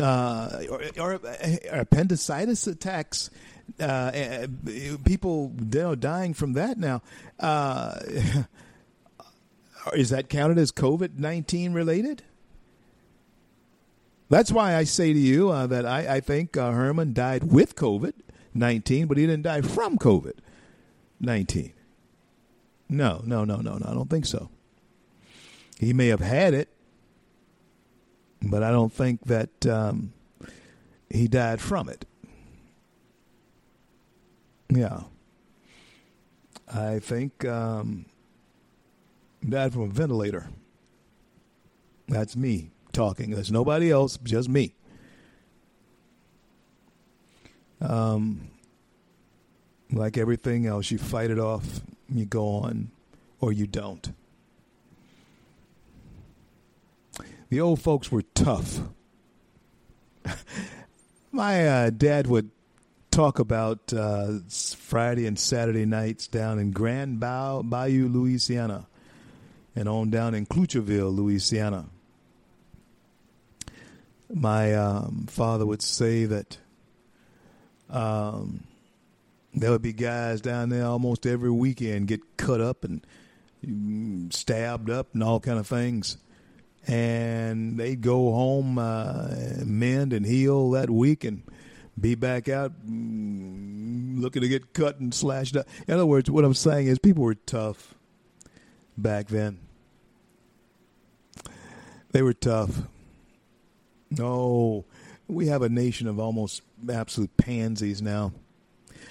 [0.01, 3.31] Uh, or, or, or appendicitis attacks?
[3.79, 4.47] Uh,
[5.05, 7.03] people you know, dying from that now.
[7.39, 7.99] Uh,
[9.95, 12.23] is that counted as COVID nineteen related?
[14.31, 17.77] That's why I say to you uh, that I, I think uh, Herman died with
[17.77, 18.13] COVID.
[18.59, 20.39] 19, but he didn't die from COVID
[21.21, 21.73] 19.
[22.89, 23.87] No, no, no, no, no.
[23.87, 24.51] I don't think so.
[25.79, 26.69] He may have had it,
[28.43, 30.13] but I don't think that um,
[31.11, 32.05] he died from it.
[34.69, 35.03] Yeah.
[36.73, 38.07] I think um,
[39.47, 40.49] died from a ventilator.
[42.09, 43.31] That's me talking.
[43.31, 44.75] There's nobody else, just me.
[47.81, 48.49] Um,
[49.93, 51.81] like everything else, you fight it off,
[52.13, 52.91] you go on,
[53.41, 54.13] or you don't.
[57.51, 58.81] The old folks were tough.
[61.33, 62.51] My uh, dad would
[63.11, 68.87] talk about uh, Friday and Saturday nights down in Grand Bayou, Louisiana,
[69.75, 71.87] and on down in Clucherville, Louisiana.
[74.33, 76.59] My um, father would say that
[77.89, 78.65] um,
[79.55, 83.07] there would be guys down there almost every weekend get cut up and
[84.35, 86.19] stabbed up and all kind of things.
[86.87, 89.29] And they'd go home, uh,
[89.65, 91.43] mend and heal that week and
[92.01, 95.67] be back out mm, looking to get cut and slashed up.
[95.87, 97.95] In other words, what I'm saying is people were tough
[98.97, 99.59] back then.
[102.13, 102.83] They were tough.
[104.11, 104.85] No,
[105.27, 108.33] we have a nation of almost absolute pansies now.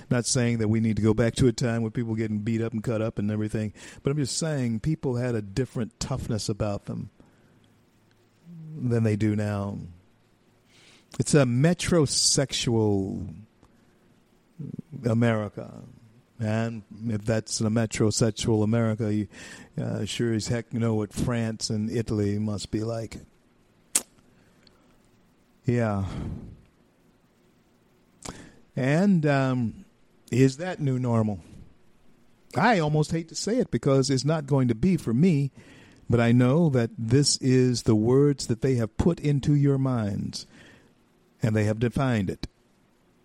[0.10, 2.62] Not saying that we need to go back to a time where people getting beat
[2.62, 6.50] up and cut up and everything, but I'm just saying people had a different toughness
[6.50, 7.10] about them
[8.80, 9.78] than they do now.
[11.20, 13.34] It's a metrosexual
[15.06, 15.84] America.
[16.40, 19.28] And if that's a metrosexual America, you
[19.82, 23.18] uh, sure as heck know what France and Italy must be like.
[25.66, 26.06] Yeah.
[28.76, 29.86] And um,
[30.32, 31.40] is that new normal?
[32.56, 35.52] I almost hate to say it because it's not going to be for me,
[36.10, 40.46] but I know that this is the words that they have put into your minds,
[41.42, 42.48] and they have defined it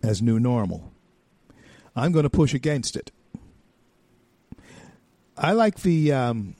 [0.01, 0.91] as new normal.
[1.95, 3.11] I'm going to push against it.
[5.37, 6.55] I like the um,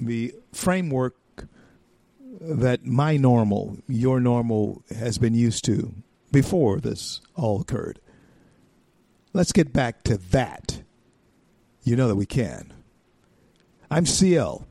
[0.00, 1.16] the framework
[2.40, 5.94] that my normal, your normal, has been used to
[6.32, 8.00] before this all occurred.
[9.32, 10.82] Let's get back to that.
[11.84, 12.72] You know that we can.
[13.92, 14.66] I'm CL.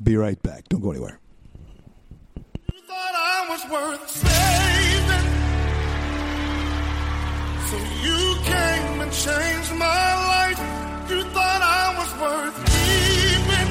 [0.00, 0.68] Be right back.
[0.68, 1.18] Don't go anywhere.
[2.36, 5.26] You thought I was worth saving.
[7.68, 10.60] So you came and changed my life.
[11.10, 13.70] You thought I was worth keeping.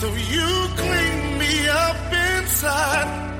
[0.00, 3.39] So you cleaned me up inside.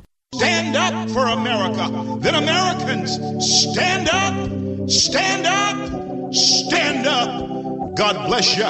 [0.33, 2.17] Stand up for America.
[2.21, 3.15] Then Americans,
[3.45, 7.95] stand up, stand up, stand up.
[7.97, 8.63] God bless you.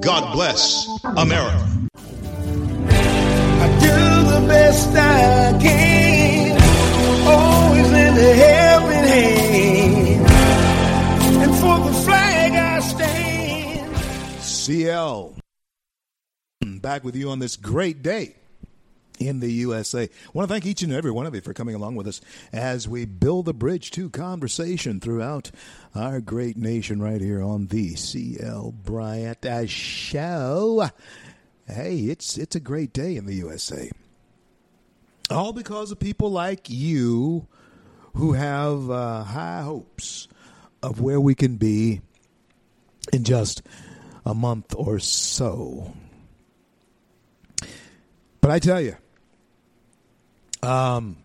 [0.00, 1.88] God bless America.
[3.60, 3.94] I do
[4.32, 6.60] the best I can,
[7.28, 10.26] always in the helping hand.
[11.44, 13.96] And for the flag I stand.
[14.42, 15.36] CL.
[16.60, 18.34] Back with you on this great day
[19.18, 20.02] in the USA.
[20.02, 22.20] I want to thank each and every one of you for coming along with us
[22.52, 25.50] as we build the bridge to conversation throughout
[25.94, 30.88] our great nation right here on the CL Bryant Show.
[31.66, 33.90] Hey, it's it's a great day in the USA.
[35.30, 37.46] All because of people like you
[38.14, 40.28] who have uh, high hopes
[40.82, 42.00] of where we can be
[43.12, 43.62] in just
[44.26, 45.94] a month or so.
[48.40, 48.96] But I tell you,
[50.62, 51.16] um,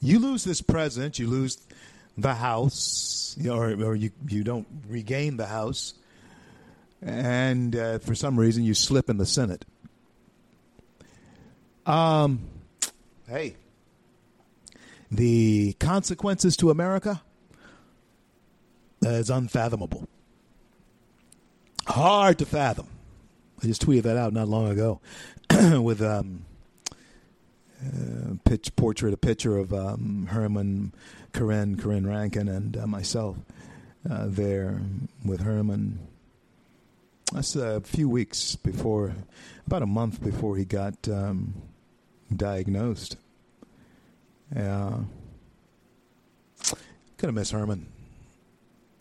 [0.00, 1.58] you lose this president, you lose
[2.16, 5.94] the House, or, or you you don't regain the House,
[7.00, 9.64] and uh, for some reason you slip in the Senate.
[11.86, 12.40] Um,
[13.28, 13.56] hey,
[15.10, 17.22] the consequences to America
[19.02, 20.08] is unfathomable,
[21.86, 22.88] hard to fathom.
[23.62, 25.00] I just tweeted that out not long ago
[25.80, 26.44] with um,
[27.84, 30.92] uh, pitch portrait, a picture of um, Herman,
[31.32, 33.36] Corinne, Corinne Rankin, and uh, myself
[34.08, 34.80] uh, there
[35.24, 36.00] with Herman.
[37.32, 39.14] That's a few weeks before,
[39.66, 41.54] about a month before he got um,
[42.34, 43.16] diagnosed.
[44.54, 45.00] Yeah,
[47.18, 47.86] gonna miss Herman.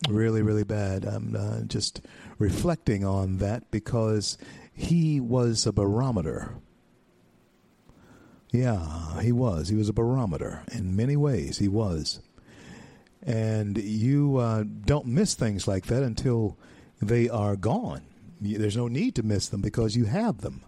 [0.09, 1.05] Really, really bad.
[1.05, 2.01] I'm uh, just
[2.37, 4.37] reflecting on that because
[4.73, 6.53] he was a barometer.
[8.51, 9.69] Yeah, he was.
[9.69, 11.57] He was a barometer in many ways.
[11.57, 12.21] He was.
[13.21, 16.57] And you uh, don't miss things like that until
[17.01, 18.03] they are gone.
[18.39, 20.63] There's no need to miss them because you have them.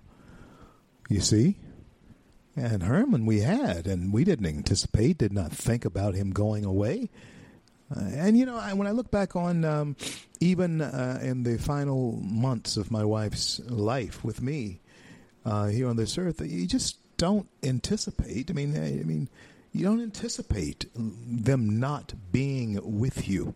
[1.08, 1.56] You see?
[2.56, 7.10] And Herman we had, and we didn't anticipate, did not think about him going away.
[7.96, 9.96] Uh, and you know, I, when I look back on um,
[10.40, 14.82] even uh, in the final months of my wife's life with me
[15.46, 18.50] uh, here on this earth, you just don't anticipate.
[18.50, 19.30] I mean, I mean,
[19.74, 23.54] you don't anticipate them not being with you.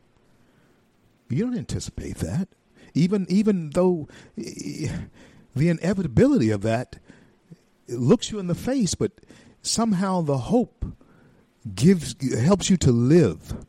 [1.30, 2.50] You don't anticipate that,
[2.94, 4.90] even even though the
[5.56, 7.00] inevitability of that
[7.88, 9.14] looks you in the face, but
[9.62, 10.86] somehow the hope
[11.74, 13.66] gives helps you to live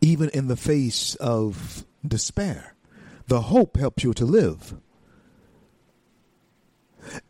[0.00, 2.74] even in the face of despair.
[3.26, 4.74] The hope helps you to live.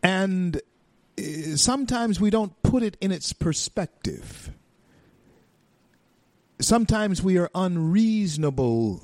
[0.02, 0.62] And
[1.16, 4.50] Eh, sometimes we don't put it in its perspective.
[6.60, 9.02] Sometimes we are unreasonable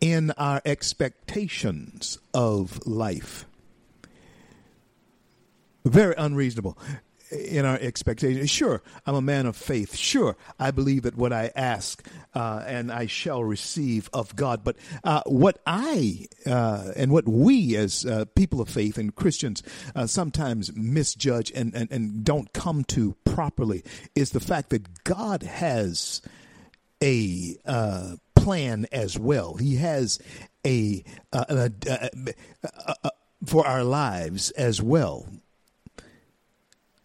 [0.00, 3.46] in our expectations of life.
[5.84, 6.78] Very unreasonable
[7.32, 8.50] in our expectations.
[8.50, 9.96] Sure, I'm a man of faith.
[9.96, 14.62] Sure, I believe that what I ask uh, and I shall receive of God.
[14.64, 19.62] But uh, what I uh, and what we as uh, people of faith and Christians
[19.94, 23.82] uh, sometimes misjudge and, and, and don't come to properly
[24.14, 26.20] is the fact that God has
[27.02, 29.54] a uh, plan as well.
[29.54, 30.18] He has
[30.64, 31.04] a,
[33.44, 35.26] for our lives as well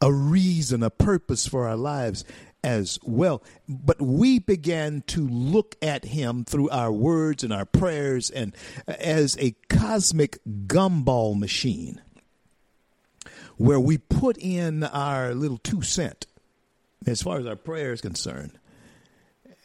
[0.02, 2.24] a reason, a purpose for our lives
[2.64, 3.44] as well.
[3.68, 8.56] But we began to look at him through our words and our prayers and
[8.88, 12.02] as a cosmic gumball machine
[13.58, 16.28] where we put in our little two cent
[17.06, 18.60] as far as our prayer is concerned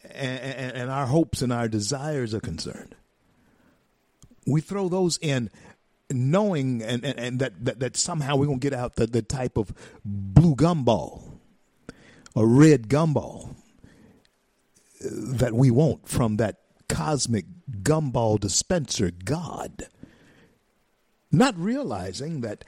[0.09, 2.95] and, and, and our hopes and our desires are concerned.
[4.45, 5.49] We throw those in
[6.13, 9.21] knowing and, and, and that, that, that somehow we're going to get out the, the
[9.21, 11.33] type of blue gumball
[12.35, 13.55] or red gumball
[15.01, 17.45] that we want from that cosmic
[17.81, 19.87] gumball dispenser God.
[21.31, 22.63] Not realizing that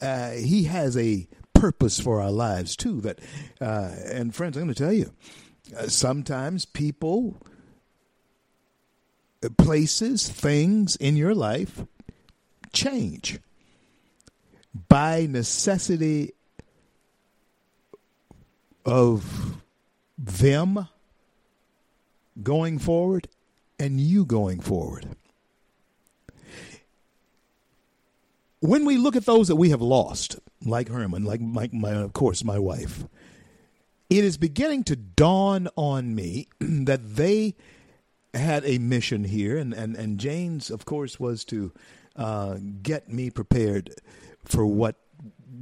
[0.00, 3.00] uh, he has a purpose for our lives too.
[3.00, 3.20] That
[3.60, 5.12] uh, and friends, I'm going to tell you,
[5.76, 7.36] uh, sometimes people,
[9.44, 11.84] uh, places, things in your life
[12.76, 13.40] change
[14.88, 16.32] by necessity
[18.84, 19.56] of
[20.18, 20.86] them
[22.42, 23.28] going forward
[23.78, 25.08] and you going forward.
[28.60, 32.12] When we look at those that we have lost, like Herman, like my, my of
[32.12, 33.04] course, my wife,
[34.08, 37.54] it is beginning to dawn on me that they
[38.34, 41.72] had a mission here, and, and, and Jane's, of course, was to
[42.16, 43.94] uh, get me prepared
[44.44, 44.96] for what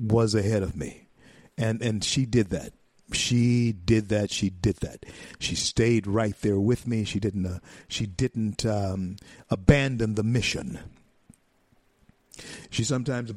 [0.01, 1.09] was ahead of me.
[1.57, 2.73] And, and she did that.
[3.13, 4.31] She did that.
[4.31, 5.05] She did that.
[5.39, 7.05] She stayed right there with me.
[7.05, 7.47] She didn't.
[7.47, 9.17] Uh, she didn't um,
[9.51, 10.81] abandon the mission.
[12.71, 13.33] She sometimes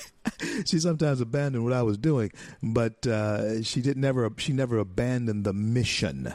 [0.64, 2.30] she sometimes abandoned what I was doing,
[2.62, 4.30] but uh, she did never.
[4.36, 6.32] She never abandoned the mission.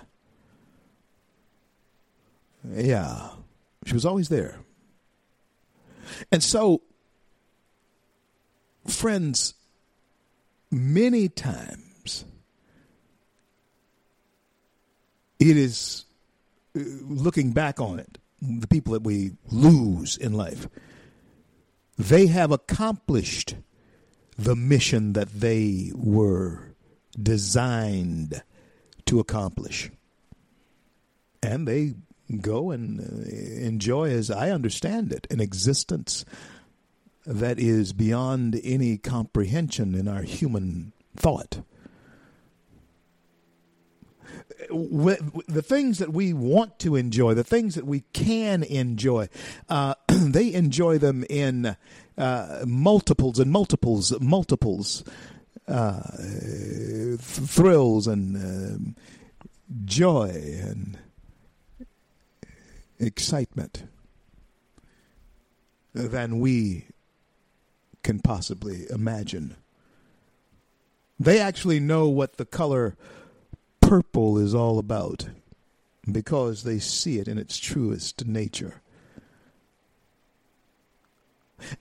[2.69, 3.29] Yeah,
[3.86, 4.59] she was always there.
[6.32, 6.82] And so,
[8.88, 9.54] friends,
[10.72, 12.26] many times
[15.39, 16.06] it is
[16.76, 20.68] uh, looking back on it, the people that we lose in life,
[21.97, 23.56] they have accomplished
[24.38, 26.74] the mission that they were
[27.22, 28.41] designed
[29.06, 29.91] to accomplish.
[31.41, 31.93] And they
[32.41, 36.26] go and uh, enjoy, as I understand it, an existence
[37.26, 41.61] that is beyond any comprehension in our human thought.
[44.69, 49.28] The things that we want to enjoy, the things that we can enjoy,
[49.69, 51.76] uh, they enjoy them in
[52.17, 55.03] uh, multiples and multiples, multiples,
[55.67, 56.01] uh,
[57.19, 58.95] thrills and um,
[59.86, 60.97] joy and
[63.06, 63.84] excitement
[65.93, 66.88] than we
[68.04, 69.56] can possibly imagine.
[71.20, 72.95] They actually know what the color
[73.80, 75.30] purple is all about
[76.12, 78.82] because they see it in its truest nature.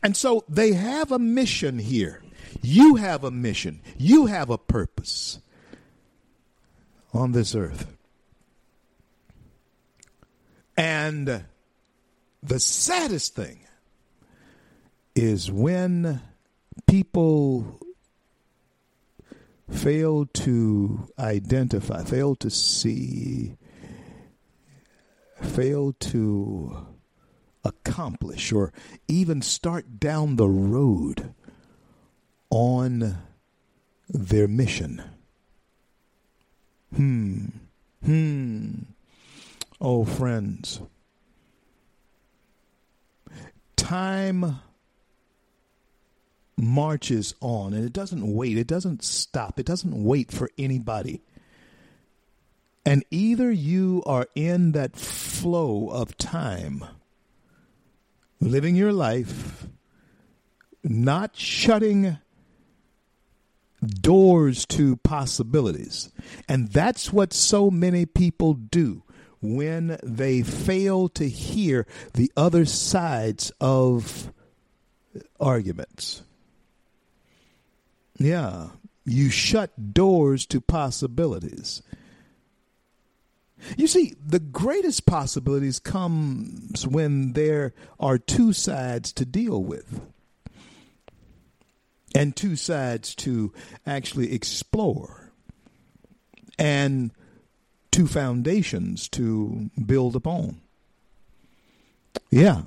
[0.03, 2.23] And so they have a mission here.
[2.61, 3.81] You have a mission.
[3.97, 5.41] You have a purpose
[7.13, 7.93] on this earth.
[10.83, 11.45] And
[12.43, 13.61] the saddest thing
[15.15, 16.21] is when
[16.89, 17.79] people
[19.71, 23.55] fail to identify, fail to see,
[25.41, 26.85] fail to
[27.63, 28.73] accomplish, or
[29.07, 31.33] even start down the road
[32.51, 33.19] on
[34.09, 35.01] their mission.
[36.93, 37.47] Hmm.
[38.05, 38.92] Hmm.
[39.85, 40.81] Oh, friends.
[43.75, 44.61] Time
[46.57, 48.57] marches on and it doesn't wait.
[48.57, 49.59] It doesn't stop.
[49.59, 51.25] It doesn't wait for anybody.
[52.87, 56.85] And either you are in that flow of time,
[58.39, 59.67] living your life,
[60.85, 62.19] not shutting
[63.85, 66.13] doors to possibilities.
[66.49, 69.03] And that's what so many people do
[69.43, 74.33] when they fail to hear the other sides of
[75.41, 76.23] arguments.
[78.19, 78.69] Yeah,
[79.05, 81.83] you shut doors to possibilities.
[83.77, 90.01] You see, the greatest possibilities comes when there are two sides to deal with
[92.15, 93.53] and two sides to
[93.87, 95.33] actually explore
[96.59, 97.13] and
[97.93, 100.61] two foundations to build upon.
[102.31, 102.63] Yeah.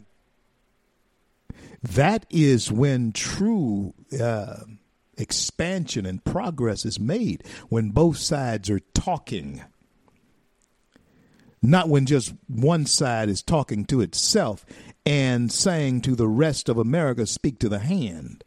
[1.84, 4.62] That is when true uh,
[5.18, 9.64] expansion and progress is made, when both sides are talking.
[11.62, 14.66] Not when just one side is talking to itself
[15.06, 18.44] and saying to the rest of America, speak to the hand.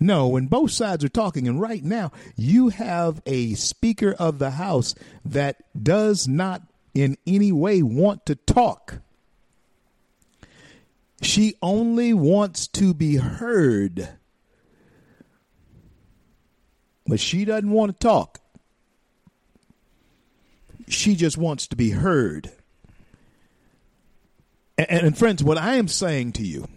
[0.00, 4.50] No, when both sides are talking, and right now you have a Speaker of the
[4.50, 4.94] House
[5.24, 6.62] that does not
[6.94, 9.00] in any way want to talk.
[11.20, 14.08] She only wants to be heard.
[17.06, 18.40] But she doesn't want to talk.
[20.86, 22.52] She just wants to be heard.
[24.76, 26.68] And, and, friends, what I am saying to you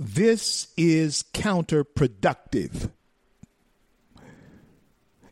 [0.00, 2.90] this is counterproductive.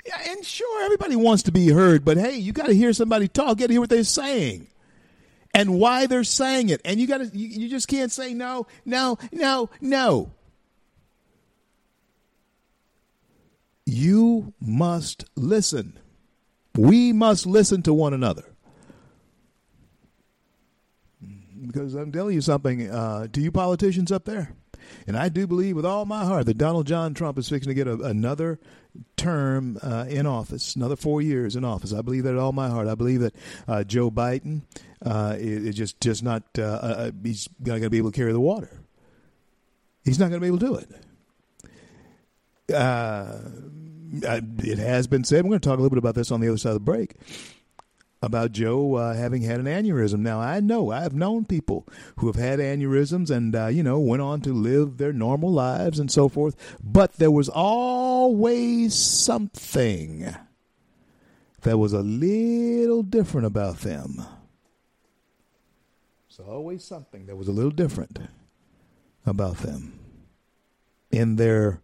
[0.07, 3.29] Yeah, and sure, everybody wants to be heard, but hey, you got to hear somebody
[3.29, 3.49] talk.
[3.49, 4.69] You got to hear what they're saying
[5.55, 6.83] and why they're saying it.
[6.85, 10.33] And you got to, you, you just can't say no, no, no, no.
[13.87, 15.99] You must listen.
[16.77, 18.45] We must listen to one another.
[21.67, 24.55] Because I'm telling you something, uh, to you politicians up there,
[25.07, 27.75] and I do believe with all my heart that Donald John Trump is fixing to
[27.75, 28.59] get a, another
[29.17, 31.93] term uh, in office, another four years in office.
[31.93, 32.89] I believe that with all my heart.
[32.89, 33.35] I believe that
[33.67, 34.63] uh, Joe Biden
[35.05, 36.43] uh, is, just just not.
[36.59, 38.71] Uh, uh, he's not going to be able to carry the water.
[40.05, 40.91] He's not going to be able to do it.
[42.75, 43.39] Uh,
[44.59, 45.45] it has been said.
[45.45, 46.81] We're going to talk a little bit about this on the other side of the
[46.81, 47.15] break
[48.21, 50.21] about Joe uh, having had an aneurysm.
[50.21, 54.23] Now, I know I've known people who have had aneurysms and, uh, you know, went
[54.23, 60.35] on to live their normal lives and so forth, but there was always something
[61.63, 64.25] that was a little different about them.
[66.29, 68.19] There's always something that was a little different
[69.27, 69.99] about them
[71.11, 71.83] in their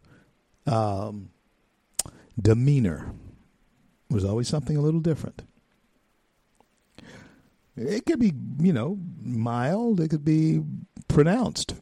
[0.66, 1.30] um,
[2.41, 3.12] demeanor.
[4.11, 5.43] was always something a little different.
[7.77, 10.01] It could be, you know, mild.
[10.01, 10.62] It could be
[11.09, 11.75] pronounced.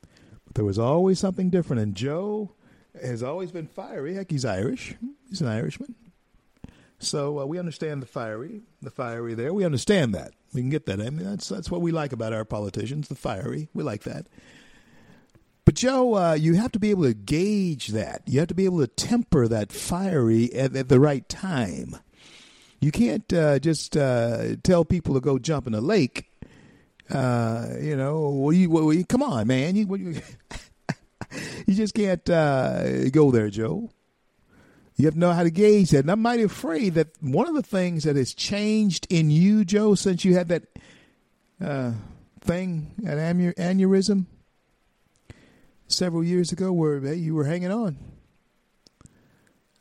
[0.00, 1.82] But there was always something different.
[1.82, 2.52] And Joe
[3.00, 4.14] has always been fiery.
[4.14, 4.94] Heck, he's Irish.
[5.28, 5.94] He's an Irishman.
[6.98, 9.52] So uh, we understand the fiery, the fiery there.
[9.52, 10.32] We understand that.
[10.54, 11.00] We can get that.
[11.00, 13.68] I mean, that's that's what we like about our politicians, the fiery.
[13.74, 14.26] We like that.
[15.66, 18.22] But Joe, uh, you have to be able to gauge that.
[18.26, 21.96] You have to be able to temper that fiery at, at the right time.
[22.80, 26.30] You can't uh, just uh, tell people to go jump in a lake.
[27.10, 29.76] Uh, you know, what you, what, you, come on, man.
[29.76, 30.20] You, you,
[31.66, 33.90] you, just can't uh, go there, Joe.
[34.96, 36.00] You have to know how to gauge that.
[36.00, 39.94] And I'm mighty afraid that one of the things that has changed in you, Joe,
[39.94, 40.62] since you had that
[41.60, 41.92] uh,
[42.40, 44.26] thing, that aneurysm
[45.86, 47.96] several years ago, where hey, you were hanging on.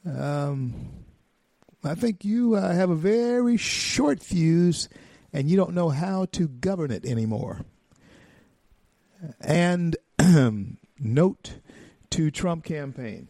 [0.05, 1.04] Um,
[1.85, 4.89] I think you uh, have a very short fuse
[5.31, 7.61] and you don't know how to govern it anymore.
[9.39, 9.95] And
[10.99, 11.59] note
[12.11, 13.27] to Trump campaign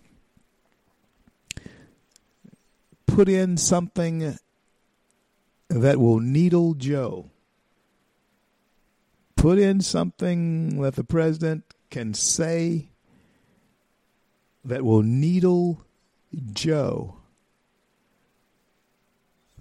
[3.16, 4.38] put in something
[5.70, 7.32] that will needle Joe.
[9.36, 12.89] Put in something that the president can say
[14.66, 15.86] that will needle
[16.51, 17.16] Joe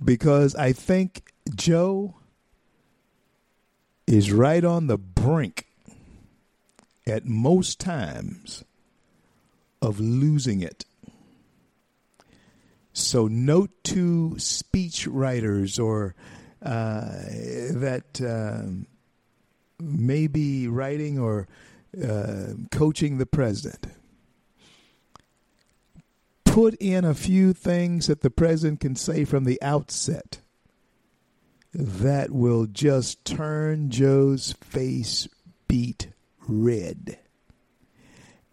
[0.02, 2.14] because I think Joe
[4.06, 5.66] is right on the brink
[7.06, 8.64] at most times
[9.80, 10.84] of losing it.
[12.92, 16.14] So, note to speech writers or
[16.62, 17.10] uh,
[17.72, 18.70] that uh,
[19.80, 21.48] may be writing or
[22.02, 23.86] uh, coaching the president
[26.54, 30.38] put in a few things that the president can say from the outset
[31.72, 35.26] that will just turn Joe's face
[35.66, 36.12] beat
[36.46, 37.18] red.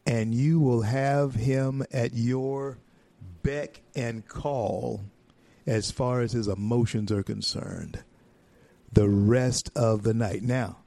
[0.03, 2.79] And you will have him at your
[3.43, 5.01] beck and call
[5.67, 8.03] as far as his emotions are concerned
[8.91, 10.41] the rest of the night.
[10.41, 10.77] Now,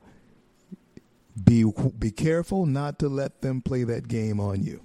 [1.40, 1.64] be
[1.96, 4.83] be careful not to let them play that game on you.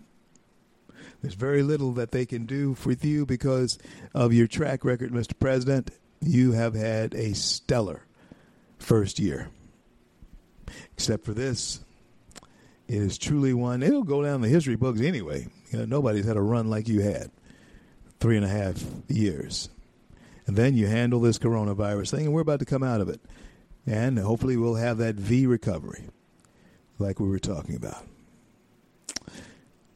[1.21, 3.77] There's very little that they can do with you because
[4.13, 5.37] of your track record, Mr.
[5.37, 5.91] President.
[6.21, 8.03] You have had a stellar
[8.77, 9.49] first year.
[10.93, 11.81] Except for this,
[12.87, 13.83] it is truly one.
[13.83, 15.47] It'll go down the history books anyway.
[15.71, 17.31] You know, nobody's had a run like you had.
[18.19, 19.69] Three and a half years.
[20.45, 23.21] And then you handle this coronavirus thing, and we're about to come out of it.
[23.85, 26.05] And hopefully we'll have that V recovery
[26.97, 28.08] like we were talking about.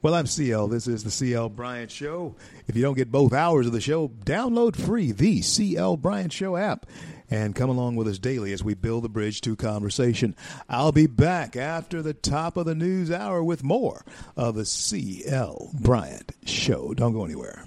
[0.04, 0.68] Well, I'm CL.
[0.68, 2.36] This is the CL Bryant Show.
[2.68, 6.58] If you don't get both hours of the show, download free the CL Bryant Show
[6.58, 6.86] app
[7.32, 10.36] and come along with us daily as we build the bridge to conversation.
[10.68, 14.04] I'll be back after the top of the news hour with more
[14.36, 16.94] of the CL Bryant Show.
[16.94, 17.66] Don't go anywhere.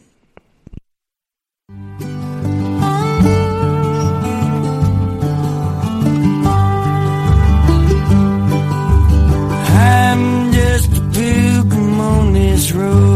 [12.56, 13.15] This road,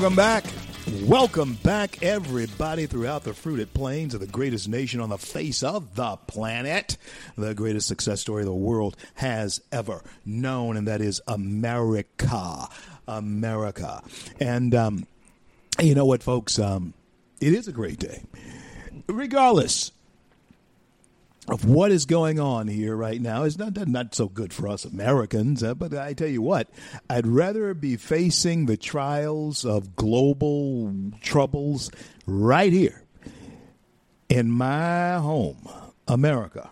[0.00, 0.44] Welcome back.
[1.02, 5.94] Welcome back, everybody, throughout the fruited plains of the greatest nation on the face of
[5.94, 6.96] the planet,
[7.36, 12.66] the greatest success story the world has ever known, and that is America.
[13.06, 14.02] America.
[14.40, 15.06] And um,
[15.78, 16.58] you know what, folks?
[16.58, 16.94] Um,
[17.38, 18.22] it is a great day.
[19.06, 19.92] Regardless
[21.50, 24.84] of what is going on here right now is not not so good for us
[24.84, 25.62] Americans.
[25.62, 26.70] Uh, but I tell you what,
[27.08, 31.90] I'd rather be facing the trials of global troubles
[32.26, 33.02] right here
[34.28, 35.68] in my home,
[36.06, 36.70] America.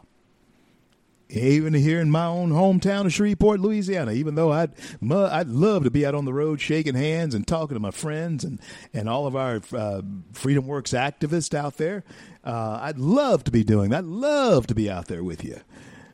[1.31, 4.73] Even here in my own hometown of Shreveport, Louisiana, even though I'd
[5.11, 8.45] I'd love to be out on the road shaking hands and talking to my friends
[8.45, 8.59] and,
[8.95, 10.01] and all of our uh,
[10.33, 12.03] Freedom Works activists out there,
[12.45, 13.99] uh, I'd love to be doing that.
[13.99, 15.61] I'd love to be out there with you.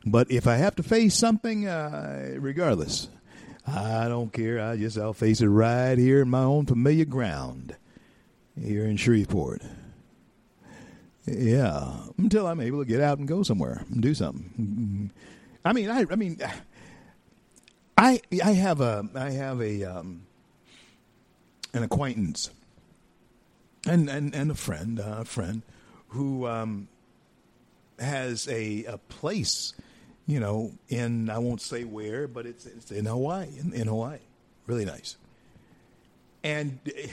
[0.05, 3.07] But if I have to face something, uh, regardless,
[3.65, 4.61] I don't care.
[4.61, 7.75] I just I'll face it right here in my own familiar ground
[8.59, 9.61] here in Shreveport.
[11.27, 15.09] Yeah, until I'm able to get out and go somewhere and do something.
[15.63, 16.37] I mean, I, I mean,
[17.97, 20.27] I, I have a, I have a, um,
[21.73, 22.51] an acquaintance,
[23.87, 25.63] and and and a friend, uh, a friend
[26.09, 26.87] who um,
[27.97, 29.73] has a a place,
[30.27, 34.19] you know, in I won't say where, but it's it's in Hawaii, in, in Hawaii,
[34.67, 35.17] really nice.
[36.43, 37.07] And eh,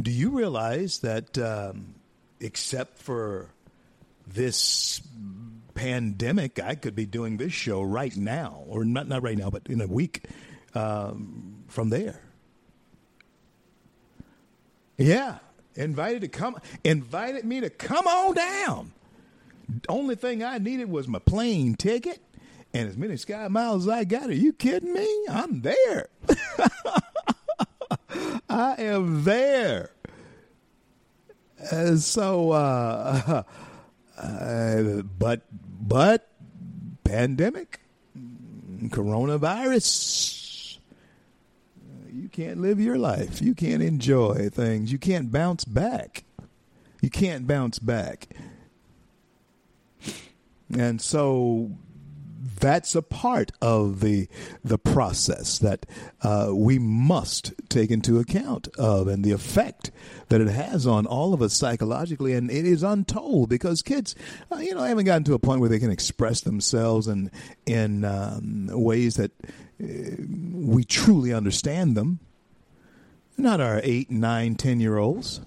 [0.00, 1.36] do you realize that?
[1.36, 1.94] Um,
[2.40, 3.50] except for
[4.26, 5.00] this
[5.74, 9.66] pandemic, I could be doing this show right now, or not not right now, but
[9.68, 10.24] in a week
[10.74, 12.20] um, from there.
[14.96, 15.38] Yeah,
[15.76, 18.92] invited to come, invited me to come on down.
[19.88, 22.20] Only thing I needed was my plane ticket
[22.72, 24.28] and as many sky miles as I got.
[24.28, 25.26] Are you kidding me?
[25.30, 26.08] I'm there.
[28.48, 29.90] I am there.
[31.70, 33.42] Uh, so, uh,
[34.18, 36.28] uh, but, but,
[37.04, 37.80] pandemic,
[38.86, 40.78] coronavirus,
[42.12, 43.40] you can't live your life.
[43.42, 44.90] You can't enjoy things.
[44.92, 46.24] You can't bounce back.
[47.00, 48.28] You can't bounce back.
[50.72, 51.70] And so
[52.58, 54.28] that's a part of the
[54.64, 55.86] the process that
[56.22, 59.90] uh, we must take into account of and the effect
[60.28, 62.34] that it has on all of us psychologically.
[62.34, 64.14] And it is untold because kids
[64.52, 67.30] uh, you know haven't gotten to a point where they can express themselves in
[67.66, 69.32] in um, ways that
[69.82, 69.86] uh,
[70.52, 72.20] we truly understand them.
[73.36, 75.40] Not our eight nine ten year olds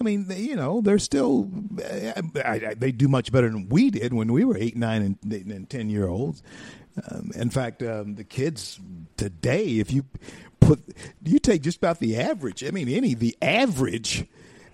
[0.00, 3.90] I mean, they, you know, they're still I, I, they do much better than we
[3.90, 6.42] did when we were eight, nine, and, and ten year olds.
[7.10, 8.80] Um, in fact, um, the kids
[9.16, 10.06] today, if you
[10.58, 10.80] put
[11.22, 14.26] you take just about the average, I mean, any the average,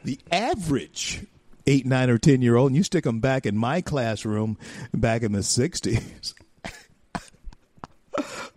[0.05, 1.27] the average
[1.67, 4.57] eight, nine, or ten year old, and you stick them back in my classroom
[4.95, 6.35] back in the '60s.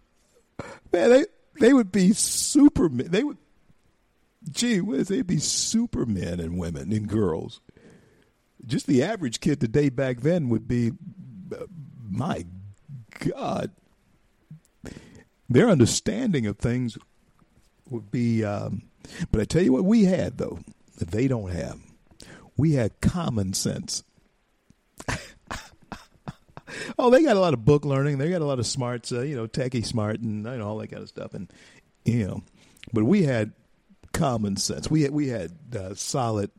[0.93, 1.25] Man, they
[1.59, 2.89] they would be super.
[2.89, 3.37] They would
[4.51, 7.61] gee whiz, they'd be supermen and women and girls.
[8.65, 10.91] Just the average kid today back then would be,
[12.09, 12.45] my
[13.19, 13.71] God,
[15.47, 16.97] their understanding of things
[17.89, 18.43] would be.
[18.43, 18.83] Um,
[19.31, 20.59] but I tell you what, we had though
[20.97, 21.79] that they don't have.
[22.57, 24.03] We had common sense.
[26.99, 28.17] oh, they got a lot of book learning.
[28.17, 30.77] They got a lot of smarts, uh, you know, techie smart and you know all
[30.79, 31.33] that kind of stuff.
[31.33, 31.51] And
[32.05, 32.43] you know,
[32.93, 33.53] but we had
[34.13, 34.89] common sense.
[34.89, 36.51] We had, we had uh, solid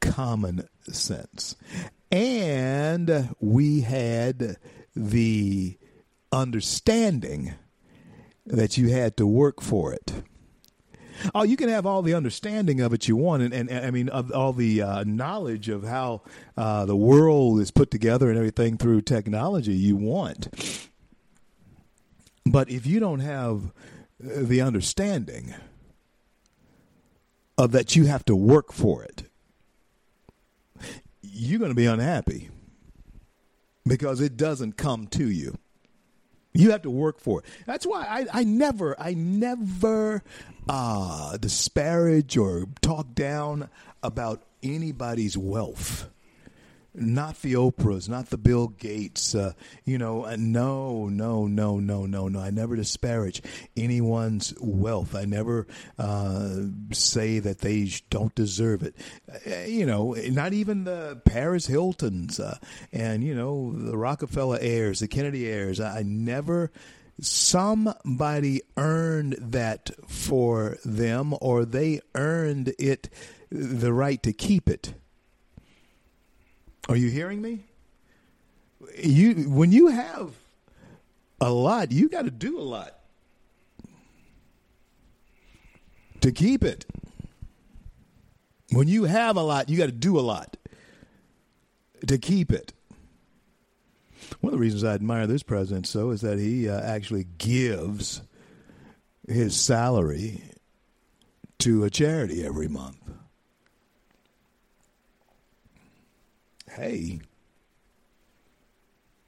[0.00, 1.56] common sense,
[2.10, 4.56] and we had
[4.94, 5.78] the
[6.32, 7.54] understanding
[8.46, 10.12] that you had to work for it.
[11.34, 13.90] Oh, you can have all the understanding of it you want, and, and, and I
[13.90, 16.22] mean, of all the uh, knowledge of how
[16.56, 20.48] uh, the world is put together and everything through technology you want.
[22.44, 23.72] But if you don't have
[24.18, 25.54] the understanding,
[27.56, 29.24] of that you have to work for it,
[31.22, 32.50] you're going to be unhappy
[33.86, 35.58] because it doesn't come to you.
[36.52, 37.46] You have to work for it.
[37.66, 40.22] That's why I, I never, I never
[40.68, 43.68] uh, disparage or talk down
[44.04, 46.08] about anybody's wealth
[46.94, 49.34] not the Oprahs, not the Bill Gates.
[49.34, 49.52] Uh,
[49.84, 52.40] you know, uh, no, no, no, no, no, no.
[52.40, 53.42] I never disparage
[53.76, 55.14] anyone's wealth.
[55.14, 55.66] I never
[55.98, 56.56] uh,
[56.92, 58.94] say that they don't deserve it.
[59.46, 62.58] Uh, you know, not even the Paris Hiltons uh,
[62.92, 65.80] and you know the Rockefeller heirs, the Kennedy heirs.
[65.80, 66.70] I, I never
[67.20, 73.08] somebody earned that for them or they earned it
[73.50, 74.94] the right to keep it
[76.88, 77.64] are you hearing me?
[79.02, 80.32] You when you have
[81.40, 82.98] a lot, you got to do a lot
[86.20, 86.86] to keep it.
[88.70, 90.56] When you have a lot, you got to do a lot
[92.06, 92.72] to keep it.
[94.40, 98.22] One of the reasons I admire this president so is that he uh, actually gives
[99.28, 100.42] his salary
[101.60, 102.98] to a charity every month.
[106.76, 107.20] Hey,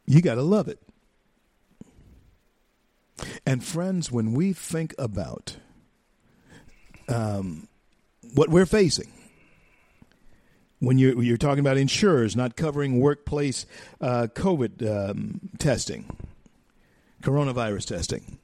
[0.07, 0.81] you got to love it.
[3.47, 5.57] And friends, when we think about
[7.09, 7.69] um,
[8.35, 9.11] what we're facing,
[10.81, 13.65] when you're, you're talking about insurers not covering workplace
[14.01, 16.15] uh, COVID um, testing,
[17.23, 18.39] coronavirus testing,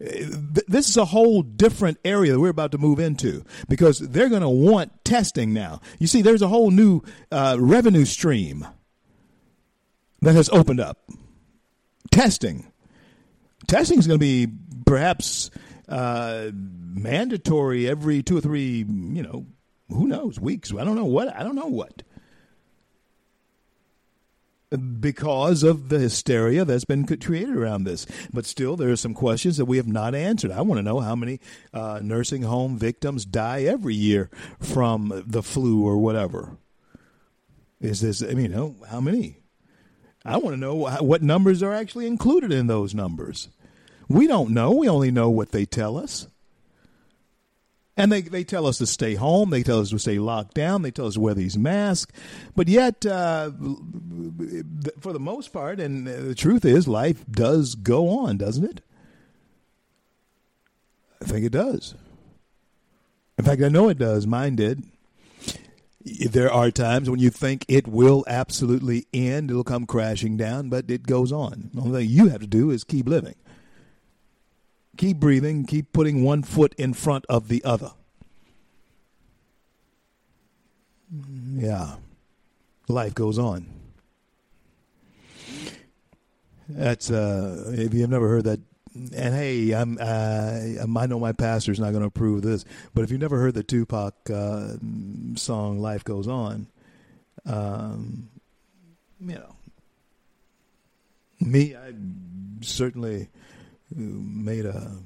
[0.00, 4.40] this is a whole different area that we're about to move into because they're going
[4.40, 5.80] to want testing now.
[5.98, 8.66] You see, there's a whole new uh, revenue stream
[10.22, 10.98] that has opened up.
[12.10, 12.72] Testing.
[13.66, 14.50] Testing is going to be
[14.86, 15.50] perhaps
[15.86, 19.46] uh, mandatory every two or three, you know,
[19.90, 20.72] who knows, weeks.
[20.72, 21.34] I don't know what.
[21.36, 22.02] I don't know what
[25.00, 28.06] because of the hysteria that's been created around this.
[28.32, 30.52] But still, there are some questions that we have not answered.
[30.52, 31.40] I want to know how many
[31.74, 36.56] uh, nursing home victims die every year from the flu or whatever.
[37.80, 38.52] Is this, I mean,
[38.88, 39.38] how many?
[40.24, 43.48] I want to know what numbers are actually included in those numbers.
[44.08, 44.72] We don't know.
[44.72, 46.26] We only know what they tell us.
[47.96, 49.50] And they, they tell us to stay home.
[49.50, 50.82] They tell us to stay locked down.
[50.82, 52.12] They tell us to wear these masks.
[52.56, 53.50] But yet, uh,
[55.00, 58.80] for the most part, and the truth is, life does go on, doesn't it?
[61.20, 61.94] I think it does.
[63.38, 64.26] In fact, I know it does.
[64.26, 64.84] Mine did.
[66.02, 70.90] There are times when you think it will absolutely end, it'll come crashing down, but
[70.90, 71.70] it goes on.
[71.74, 73.34] The only thing you have to do is keep living
[75.00, 77.92] keep breathing, keep putting one foot in front of the other.
[81.54, 81.96] Yeah.
[82.86, 83.66] Life goes on.
[86.68, 88.60] That's uh if you've never heard that
[88.94, 90.60] and hey, I'm uh,
[90.98, 93.62] I know my pastor's not going to approve this, but if you've never heard the
[93.62, 94.74] Tupac uh,
[95.36, 96.66] song "Life Goes On,"
[97.46, 98.28] um,
[99.20, 99.54] you know,
[101.40, 101.92] me, I
[102.62, 103.28] certainly
[103.94, 104.96] made a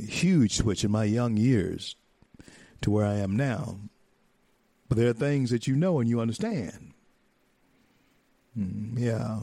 [0.00, 1.96] huge switch in my young years
[2.82, 3.78] to where I am now.
[4.88, 6.92] But there are things that you know and you understand.
[8.58, 9.40] Mm, yeah.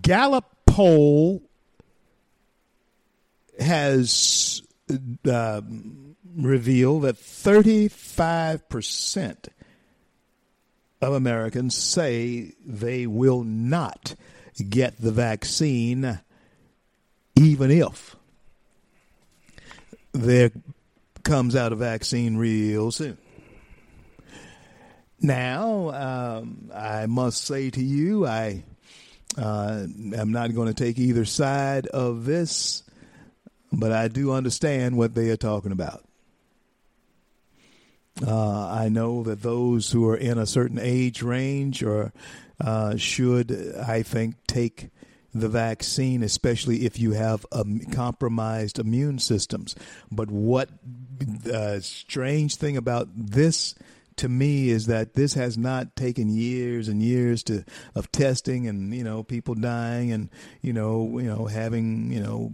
[0.00, 1.42] Gallup poll
[3.58, 4.62] has
[5.28, 5.60] uh,
[6.36, 9.48] revealed that 35%
[11.00, 14.14] of Americans say they will not
[14.64, 16.20] get the vaccine,
[17.36, 18.16] even if
[20.12, 20.50] there
[21.22, 23.18] comes out a vaccine real soon.
[25.20, 28.62] Now, um, I must say to you, I
[29.36, 32.82] uh, am not going to take either side of this,
[33.72, 36.04] but I do understand what they are talking about.
[38.26, 42.12] Uh, I know that those who are in a certain age range or
[42.60, 44.90] uh, should, I think, take
[45.34, 49.74] the vaccine, especially if you have um, compromised immune systems.
[50.10, 50.70] But what
[51.52, 53.74] uh, strange thing about this
[54.16, 58.94] to me is that this has not taken years and years to of testing and
[58.94, 60.30] you know people dying and
[60.62, 62.50] you know you know having you know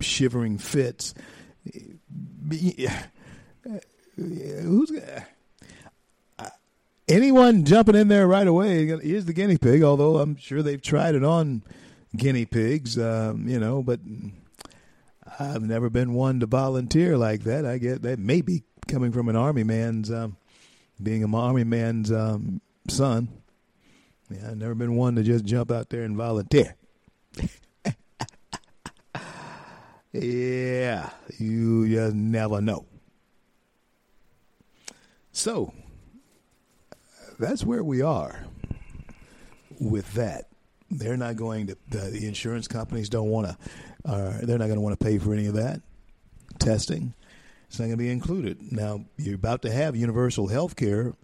[0.00, 1.14] shivering fits.
[4.16, 4.92] Who's
[7.10, 9.82] anyone jumping in there right away, is the guinea pig.
[9.82, 11.62] Although I'm sure they've tried it on
[12.16, 14.00] guinea pigs, um, you know, but
[15.38, 17.66] I've never been one to volunteer like that.
[17.66, 20.36] I get that may be coming from an army man's, um,
[21.02, 23.28] being an army man's um, son.
[24.30, 26.76] Yeah, I've never been one to just jump out there and volunteer.
[30.12, 32.86] yeah, you just never know.
[35.32, 35.72] So
[37.40, 38.44] that's where we are
[39.80, 40.48] with that.
[40.90, 41.76] They're not going to.
[41.88, 43.56] The, the insurance companies don't want to.
[44.04, 45.80] Uh, they're not going to want to pay for any of that
[46.58, 47.14] testing.
[47.68, 48.72] It's not going to be included.
[48.72, 51.14] Now you're about to have universal health care.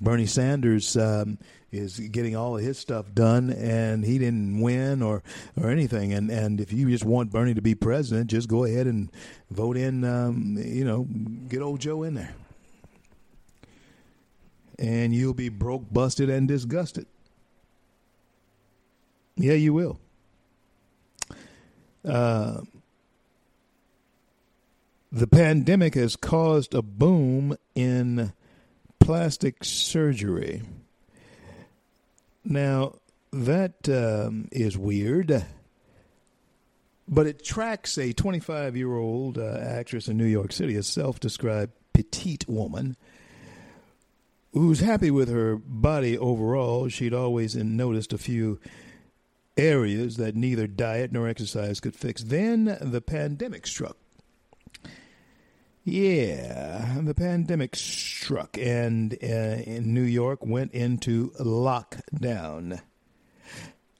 [0.00, 1.38] Bernie Sanders um,
[1.72, 5.22] is getting all of his stuff done, and he didn't win or
[5.60, 6.12] or anything.
[6.12, 9.10] And and if you just want Bernie to be president, just go ahead and
[9.50, 10.04] vote in.
[10.04, 11.06] Um, you know,
[11.48, 12.34] get old Joe in there,
[14.78, 17.06] and you'll be broke, busted, and disgusted.
[19.36, 19.98] Yeah, you will.
[22.04, 22.62] Uh,
[25.10, 28.32] the pandemic has caused a boom in
[29.00, 30.62] plastic surgery.
[32.44, 32.96] Now,
[33.32, 35.44] that um, is weird,
[37.08, 41.20] but it tracks a 25 year old uh, actress in New York City, a self
[41.20, 42.96] described petite woman
[44.56, 46.88] who's happy with her body overall.
[46.88, 48.58] She'd always noticed a few
[49.56, 52.22] areas that neither diet nor exercise could fix.
[52.22, 53.98] Then the pandemic struck.
[55.84, 62.80] Yeah, the pandemic struck, and uh, in New York went into lockdown.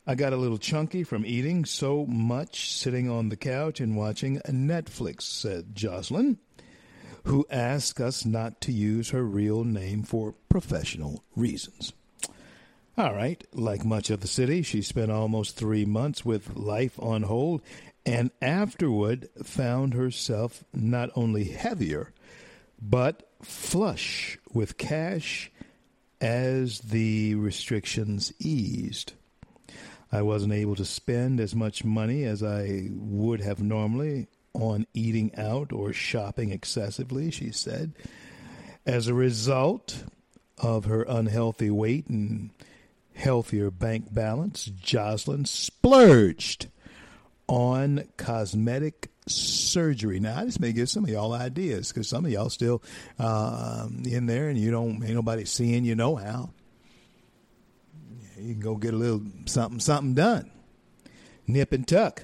[0.06, 4.40] I got a little chunky from eating so much sitting on the couch and watching
[4.48, 6.38] Netflix, said Jocelyn,
[7.26, 11.92] who asked us not to use her real name for professional reasons.
[12.96, 17.24] All right, like much of the city, she spent almost three months with life on
[17.24, 17.62] hold
[18.06, 22.12] and afterward found herself not only heavier,
[22.80, 25.50] but flush with cash
[26.20, 29.14] as the restrictions eased.
[30.12, 35.34] I wasn't able to spend as much money as I would have normally on eating
[35.36, 37.92] out or shopping excessively, she said.
[38.84, 40.04] As a result
[40.58, 42.50] of her unhealthy weight and
[43.14, 46.68] healthier bank balance, Jocelyn splurged
[47.48, 50.20] on cosmetic surgery.
[50.20, 52.82] Now, I just may give some of y'all ideas because some of y'all still
[53.18, 56.50] uh, in there and you don't, ain't nobody seeing you know how.
[58.38, 60.50] You can go get a little something, something done.
[61.46, 62.22] Nip and tuck.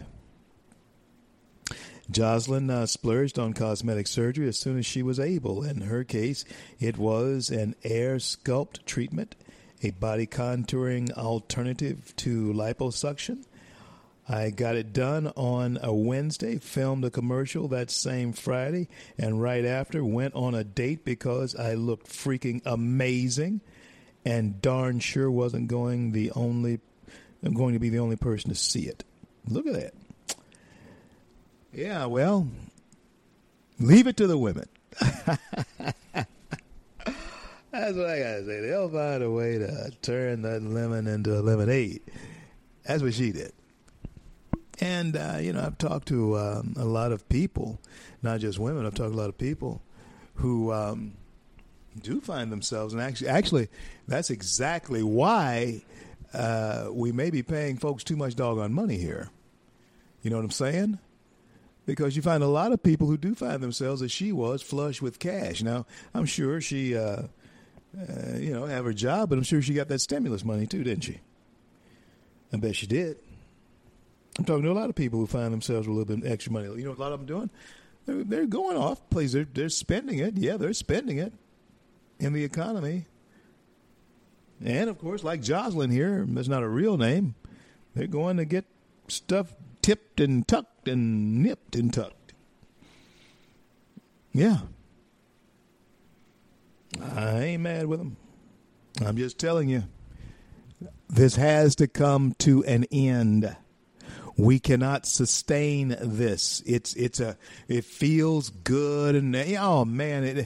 [2.13, 5.65] Jocelyn uh, splurged on cosmetic surgery as soon as she was able.
[5.65, 6.45] In her case,
[6.79, 9.35] it was an air sculpt treatment,
[9.83, 13.45] a body contouring alternative to liposuction
[14.29, 18.89] I got it done on a Wednesday, filmed a commercial that same Friday,
[19.19, 23.61] and right after went on a date because I looked freaking amazing
[24.25, 26.79] and darn sure wasn't going the only
[27.53, 29.03] going to be the only person to see it.
[29.49, 29.95] Look at that.
[31.73, 32.49] Yeah, well,
[33.81, 34.67] leave it to the women.
[35.01, 35.39] That's
[37.97, 38.61] what I gotta say.
[38.61, 42.03] They'll find a way to turn that lemon into a lemonade.
[42.85, 43.53] That's what she did.
[44.81, 47.81] And, uh, you know, I've talked to um, a lot of people,
[48.23, 49.81] not just women, I've talked to a lot of people
[50.35, 51.13] who um,
[52.03, 53.69] do find themselves, and actually, actually,
[54.09, 55.83] that's exactly why
[56.35, 59.31] uh, we may be paying folks too much doggone money here.
[60.23, 60.99] You know what I'm saying?
[61.85, 65.03] Because you find a lot of people who do find themselves as she was, flush
[65.03, 65.63] with cash.
[65.63, 65.85] Now,
[66.15, 67.23] I'm sure she, uh,
[67.99, 70.85] uh, you know, have her job, but I'm sure she got that stimulus money too,
[70.85, 71.21] didn't she?
[72.53, 73.17] I bet she did.
[74.39, 76.33] I'm talking to a lot of people who find themselves with a little bit of
[76.33, 76.69] extra money.
[76.69, 77.51] You know what a lot of them doing?
[78.07, 79.33] They're, they're going off places.
[79.33, 80.37] They're, they're spending it.
[80.37, 81.33] Yeah, they're spending it
[82.19, 83.07] in the economy.
[84.65, 87.35] And of course, like Jocelyn here, that's not a real name.
[87.95, 88.65] They're going to get
[89.09, 89.53] stuff
[89.83, 92.35] tipped and tucked and nipped and tucked.
[94.33, 94.59] Yeah.
[97.01, 98.17] I ain't mad with them.
[99.05, 99.85] I'm just telling you,
[101.09, 103.57] this has to come to an end.
[104.37, 106.63] We cannot sustain this.
[106.67, 107.37] It's it's a
[107.69, 110.37] it feels good and oh man it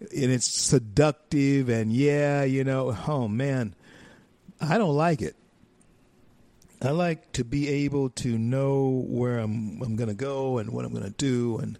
[0.00, 3.74] and it's seductive and yeah you know oh man
[4.60, 5.36] I don't like it.
[6.82, 10.84] I like to be able to know where I'm I'm going to go and what
[10.84, 11.78] I'm going to do, and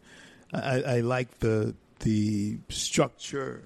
[0.53, 3.65] I, I like the the structure,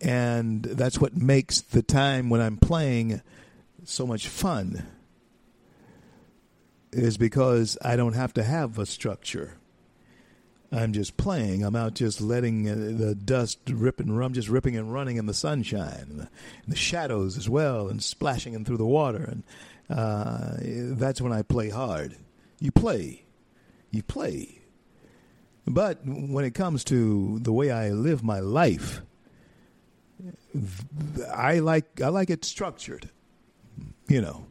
[0.00, 3.20] and that's what makes the time when I'm playing
[3.84, 4.86] so much fun
[6.92, 9.56] is because I don't have to have a structure.
[10.72, 11.64] I'm just playing.
[11.64, 15.26] I'm out just letting uh, the dust rip and rum, just ripping and running in
[15.26, 16.28] the sunshine, and the,
[16.64, 19.24] and the shadows as well, and splashing them through the water.
[19.24, 19.42] And
[19.90, 22.16] uh, that's when I play hard.
[22.60, 23.24] You play,
[23.90, 24.62] you play.
[25.66, 29.02] But when it comes to the way I live my life,
[31.32, 33.10] I like I like it structured.
[34.08, 34.46] You know,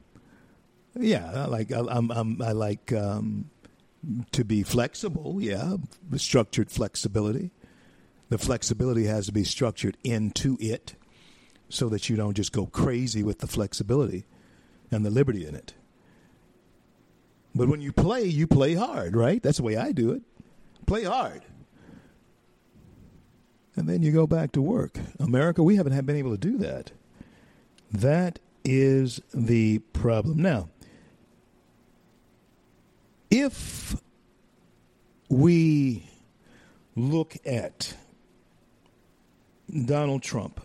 [0.97, 3.49] yeah, I like I, I'm, I'm I like um,
[4.31, 5.37] to be flexible.
[5.39, 5.77] Yeah,
[6.17, 7.51] structured flexibility.
[8.29, 10.95] The flexibility has to be structured into it,
[11.69, 14.25] so that you don't just go crazy with the flexibility
[14.91, 15.73] and the liberty in it.
[17.55, 19.41] But when you play, you play hard, right?
[19.41, 20.21] That's the way I do it.
[20.85, 21.43] Play hard.
[23.75, 24.99] And then you go back to work.
[25.19, 26.91] America, we haven't been able to do that.
[27.91, 30.41] That is the problem.
[30.41, 30.69] Now,
[33.31, 33.95] if
[35.29, 36.09] we
[36.95, 37.95] look at
[39.85, 40.61] Donald Trump,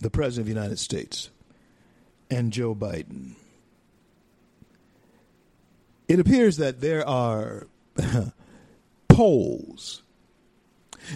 [0.00, 1.30] the President of the United States,
[2.32, 3.34] and Joe Biden,
[6.08, 7.66] it appears that there are
[9.08, 10.02] polls.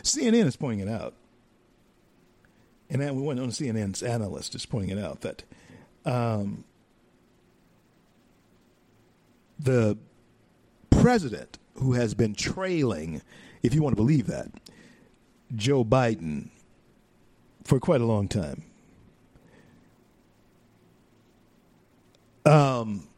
[0.03, 1.15] CNN is pointing it out.
[2.91, 5.43] And we went on CNN's analyst is pointing it out that
[6.05, 6.65] um,
[9.59, 9.97] the
[10.91, 13.23] president who has been trailing,
[13.63, 14.51] if you want to believe that,
[15.55, 16.51] Joe Biden
[17.65, 18.65] for quite a long time.
[22.47, 23.09] Um,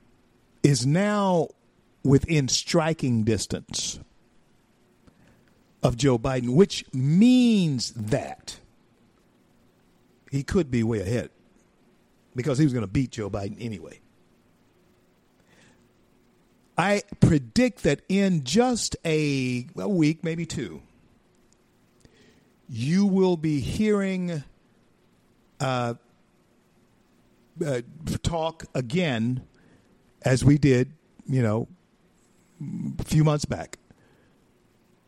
[0.62, 1.48] is now
[2.02, 4.00] within striking distance
[5.82, 8.58] of Joe Biden, which means that
[10.30, 11.30] he could be way ahead
[12.34, 14.00] because he was going to beat Joe Biden anyway.
[16.76, 20.80] I predict that in just a, a week, maybe two,
[22.68, 24.44] you will be hearing
[25.58, 25.94] uh,
[27.64, 27.80] uh,
[28.22, 29.42] talk again,
[30.22, 30.92] as we did,
[31.26, 31.68] you know,
[32.98, 33.78] a few months back,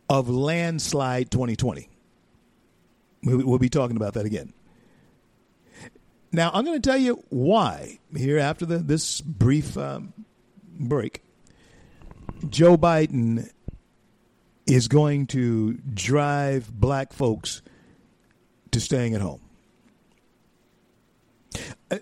[0.09, 1.89] of landslide 2020.
[3.23, 4.53] We'll be talking about that again.
[6.33, 10.15] Now, I'm going to tell you why here after the, this brief um,
[10.65, 11.23] break.
[12.49, 13.51] Joe Biden
[14.67, 17.63] is going to drive black folks
[18.71, 19.41] to staying at home.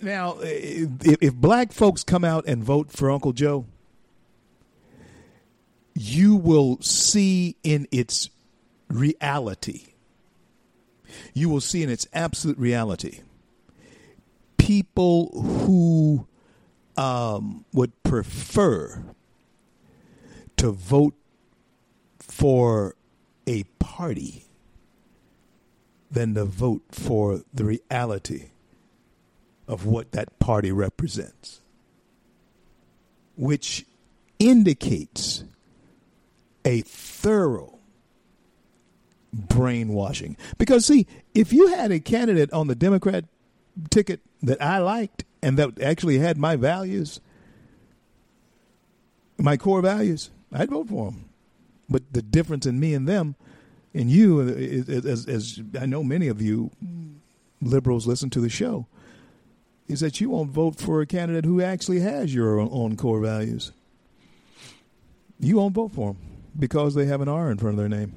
[0.03, 3.65] Now, if, if, black folks come out and vote for Uncle Joe,
[5.95, 8.29] you will see in its
[8.89, 9.95] reality,
[11.33, 13.21] you will see in its absolute reality,
[14.59, 15.31] people
[15.65, 16.27] who
[16.99, 19.03] um, would prefer
[20.59, 21.15] to vote
[22.19, 22.95] for
[23.47, 24.45] a party
[26.11, 28.51] than to vote for the reality
[29.69, 31.61] of what that party represents,
[33.37, 33.85] which
[34.39, 35.45] indicates
[36.65, 37.79] a thorough
[39.33, 40.37] brainwashing.
[40.57, 43.27] Because, see, if you had a candidate on the Democrat
[43.91, 47.21] ticket that I liked and that actually had my values,
[49.37, 51.29] my core values, I'd vote for him.
[51.89, 53.37] But the difference in me and them,
[53.95, 56.71] and you, as, as I know many of you
[57.61, 58.87] liberals listen to the show,
[59.89, 63.73] is that you won't vote for a candidate who actually has your own core values.
[65.41, 66.23] You won't vote for them
[66.59, 68.13] because they have an R in front of their name.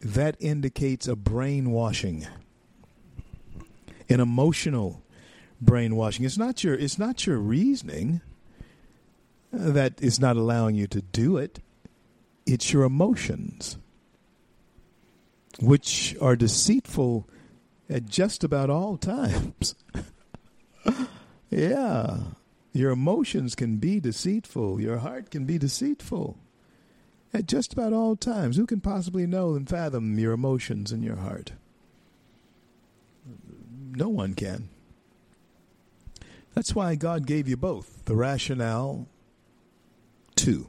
[0.00, 2.26] That indicates a brainwashing,
[4.08, 5.02] an emotional
[5.60, 6.24] brainwashing.
[6.24, 8.22] It's not your it's not your reasoning
[9.52, 11.60] that is not allowing you to do it.
[12.46, 13.76] It's your emotions,
[15.60, 17.28] which are deceitful
[17.90, 19.74] at just about all times.
[21.50, 22.18] yeah.
[22.72, 24.80] Your emotions can be deceitful.
[24.80, 26.38] Your heart can be deceitful
[27.34, 28.56] at just about all times.
[28.56, 31.52] Who can possibly know and fathom your emotions and your heart?
[33.92, 34.68] No one can.
[36.54, 39.08] That's why God gave you both the rationale,
[40.36, 40.68] too.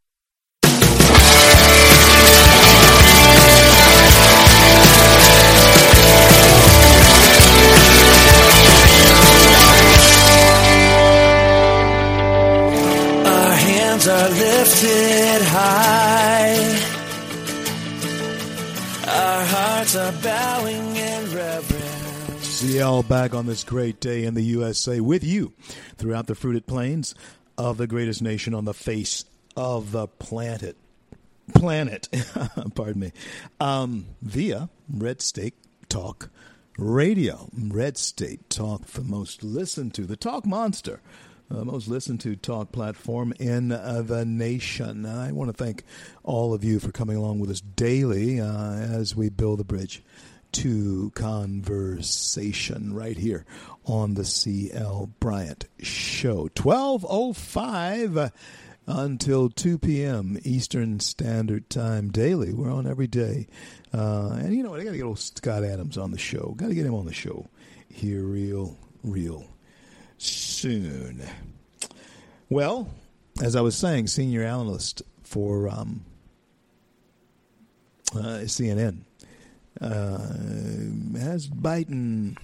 [22.61, 22.73] Reverence.
[22.73, 25.53] CL back on this great day in the USA with you
[25.97, 27.15] throughout the fruited plains
[27.57, 29.25] of the greatest nation on the face
[29.55, 30.77] of the planet.
[31.53, 32.07] Planet,
[32.75, 33.11] pardon me,
[33.59, 35.55] um, via Red State
[35.89, 36.29] Talk
[36.77, 37.49] Radio.
[37.53, 41.01] Red State Talk, the most listened to, the Talk Monster,
[41.49, 45.05] the most listened to talk platform in uh, the nation.
[45.05, 45.83] I want to thank
[46.23, 50.01] all of you for coming along with us daily uh, as we build the bridge
[50.53, 53.45] to conversation right here
[53.85, 56.49] on the CL Bryant Show.
[56.55, 58.29] 1205 uh,
[58.87, 60.37] until 2 p.m.
[60.43, 62.53] Eastern Standard Time daily.
[62.53, 63.47] We're on every day.
[63.93, 64.75] Uh, and you know?
[64.75, 66.53] I got to get old Scott Adams on the show.
[66.57, 67.47] Got to get him on the show
[67.89, 69.45] here real, real
[70.17, 71.21] soon.
[72.49, 72.89] Well,
[73.41, 76.05] as I was saying, senior analyst for um,
[78.13, 79.03] uh, CNN
[79.81, 82.37] has Biden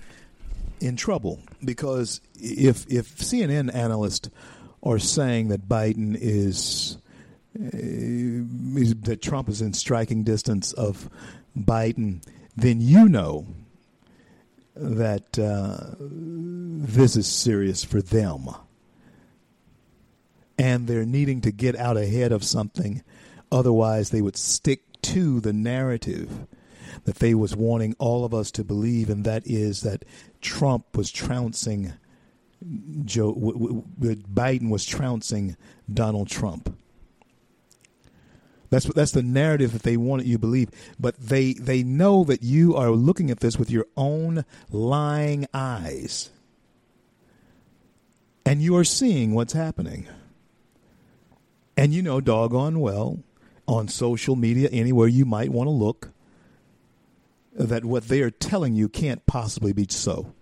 [0.80, 4.30] in trouble because if if CNN analysts
[4.84, 6.98] are saying that Biden is,
[7.60, 11.10] uh, is that Trump is in striking distance of
[11.58, 12.24] Biden,
[12.56, 13.46] then you know
[14.76, 18.48] that uh, this is serious for them.
[20.60, 23.04] And they're needing to get out ahead of something.
[23.52, 26.48] Otherwise, they would stick to the narrative
[27.08, 30.04] that they was wanting all of us to believe, and that is that
[30.42, 31.94] Trump was trouncing
[33.06, 35.56] Joe, w- w- Biden was trouncing
[35.92, 36.76] Donald Trump.
[38.70, 40.70] That's that's the narrative that they wanted you to believe,
[41.00, 46.30] but they they know that you are looking at this with your own lying eyes,
[48.46, 50.08] and you are seeing what's happening.
[51.78, 53.24] And you know, doggone well,
[53.66, 56.12] on social media, anywhere you might want to look,
[57.58, 60.34] that what they are telling you can't possibly be so.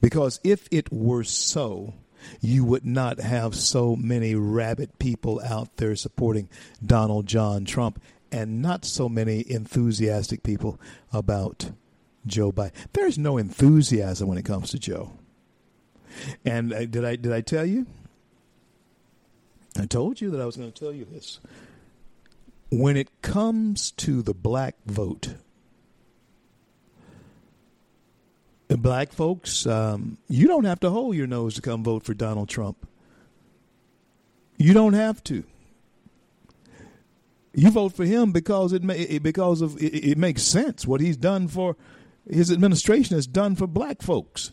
[0.00, 1.94] Because if it were so,
[2.40, 6.48] you would not have so many rabid people out there supporting
[6.84, 10.80] Donald John Trump and not so many enthusiastic people
[11.12, 11.70] about
[12.26, 12.72] Joe Biden.
[12.92, 15.12] There's no enthusiasm when it comes to Joe.
[16.44, 17.86] And uh, did I did I tell you?
[19.78, 21.40] I told you that I was going to tell you this.
[22.70, 25.34] When it comes to the black vote,
[28.72, 32.14] the black folks, um, you don't have to hold your nose to come vote for
[32.14, 32.88] Donald Trump.
[34.56, 35.44] You don't have to.
[37.52, 41.18] You vote for him because it, may, because of it, it makes sense what he's
[41.18, 41.76] done for
[42.26, 44.52] his administration has done for black folks.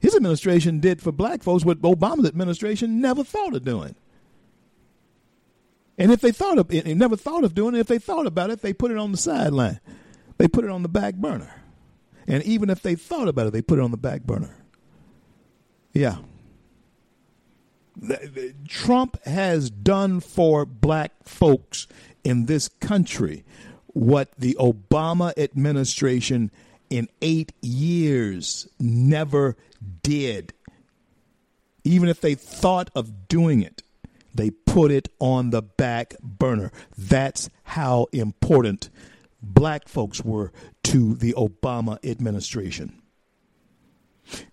[0.00, 3.94] His administration did for black folks what Obama's administration never thought of doing.
[5.96, 8.50] And if they thought of it, never thought of doing it, if they thought about
[8.50, 9.78] it, they put it on the sideline.
[10.38, 11.59] They put it on the back burner.
[12.26, 14.54] And even if they thought about it, they put it on the back burner.
[15.92, 16.18] Yeah.
[18.68, 21.86] Trump has done for black folks
[22.24, 23.44] in this country
[23.88, 26.50] what the Obama administration
[26.88, 29.56] in eight years never
[30.02, 30.52] did.
[31.84, 33.82] Even if they thought of doing it,
[34.34, 36.70] they put it on the back burner.
[36.96, 38.90] That's how important
[39.42, 40.52] black folks were
[40.84, 43.00] to the Obama administration.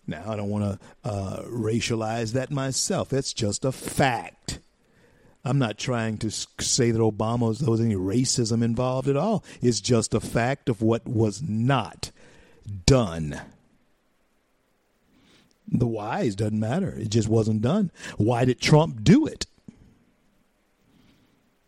[0.05, 3.09] Now, I don't want to uh, racialize that myself.
[3.09, 4.59] That's just a fact.
[5.43, 9.43] I'm not trying to say that Obama was, there was any racism involved at all.
[9.61, 12.11] It's just a fact of what was not
[12.85, 13.39] done.
[15.69, 16.95] The whys doesn't matter.
[16.97, 17.91] It just wasn't done.
[18.17, 19.45] Why did Trump do it?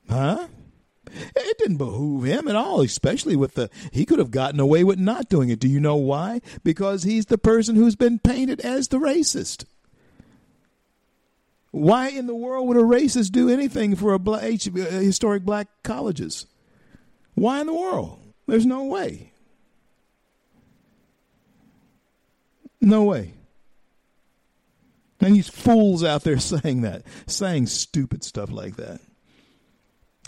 [0.09, 0.47] Huh?
[1.35, 3.69] It didn't behoove him at all, especially with the.
[3.91, 5.59] He could have gotten away with not doing it.
[5.59, 6.41] Do you know why?
[6.63, 9.65] Because he's the person who's been painted as the racist.
[11.71, 15.67] Why in the world would a racist do anything for a black, uh, historic black
[15.83, 16.45] colleges?
[17.35, 18.19] Why in the world?
[18.47, 19.31] There's no way.
[22.81, 23.33] No way.
[25.21, 29.01] And these fools out there saying that, saying stupid stuff like that,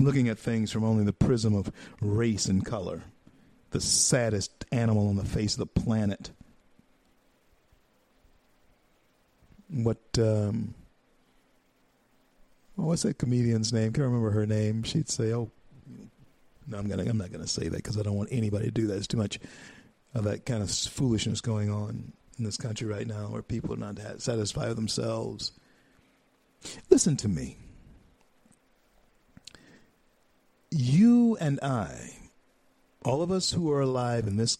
[0.03, 1.72] looking at things from only the prism of
[2.02, 3.02] race and color,
[3.72, 6.32] the saddest animal on the face of the planet.
[9.69, 10.73] What, um,
[12.76, 13.94] what's that comedian's name?
[13.94, 14.84] Can't remember her name.
[14.84, 15.49] She'd say, "Oh,
[16.68, 18.88] no, I'm gonna, I'm not gonna say that because I don't want anybody to do
[18.88, 18.98] that.
[18.98, 19.40] It's too much
[20.14, 23.78] of that kind of foolishness going on in this country right now, where people are
[23.78, 25.53] not satisfied with themselves.
[26.90, 27.57] Listen to me.
[30.72, 32.15] You and I,
[33.03, 34.57] all of us who are alive in this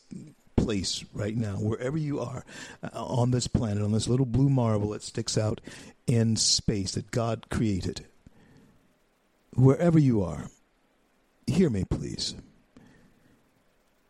[0.58, 2.46] place right now, wherever you are
[2.84, 5.62] uh, on this planet, on this little blue marble that sticks out
[6.06, 8.06] in space that God created,
[9.56, 10.50] wherever you are,
[11.48, 12.36] hear me, please.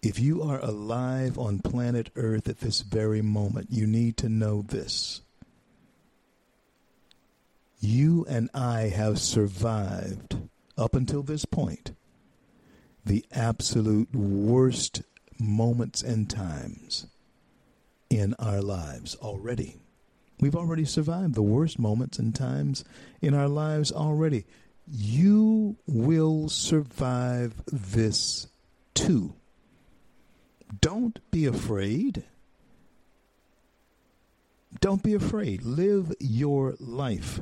[0.02, 4.64] If you are alive on planet Earth at this very moment, you need to know
[4.64, 5.22] this.
[7.80, 10.38] You and I have survived
[10.82, 11.94] up until this point
[13.06, 15.02] the absolute worst
[15.40, 17.08] moments and times
[18.10, 19.78] in our lives already.
[20.40, 22.84] We've already survived the worst moments and times
[23.22, 24.45] in our lives already.
[24.88, 28.48] You will survive this
[28.94, 29.34] too.
[30.80, 32.24] Don't be afraid.
[34.80, 35.64] Don't be afraid.
[35.64, 37.41] Live your life.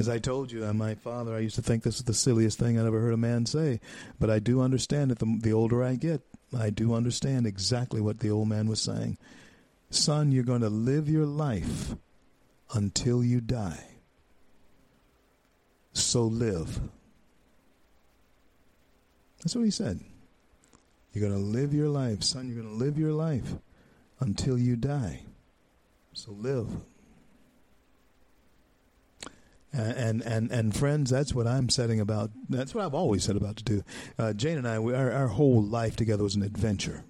[0.00, 2.78] As I told you, my father, I used to think this was the silliest thing
[2.78, 3.80] I'd ever heard a man say.
[4.18, 6.22] But I do understand that the, the older I get,
[6.58, 9.18] I do understand exactly what the old man was saying.
[9.90, 11.96] Son, you're going to live your life
[12.72, 13.88] until you die.
[15.92, 16.80] So live.
[19.42, 20.00] That's what he said.
[21.12, 22.22] You're going to live your life.
[22.22, 23.52] Son, you're going to live your life
[24.18, 25.24] until you die.
[26.14, 26.68] So live.
[29.72, 32.30] And and and friends, that's what I'm setting about.
[32.48, 33.84] That's what I've always set about to do.
[34.18, 37.04] Uh, Jane and I, we, our, our whole life together was an adventure.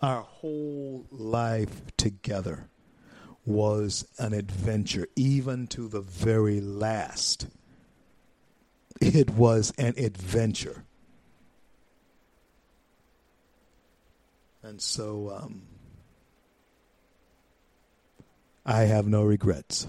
[0.00, 2.68] Our whole life together
[3.44, 7.48] was an adventure, even to the very last.
[9.00, 10.84] It was an adventure.
[14.62, 15.62] And so um,
[18.64, 19.88] I have no regrets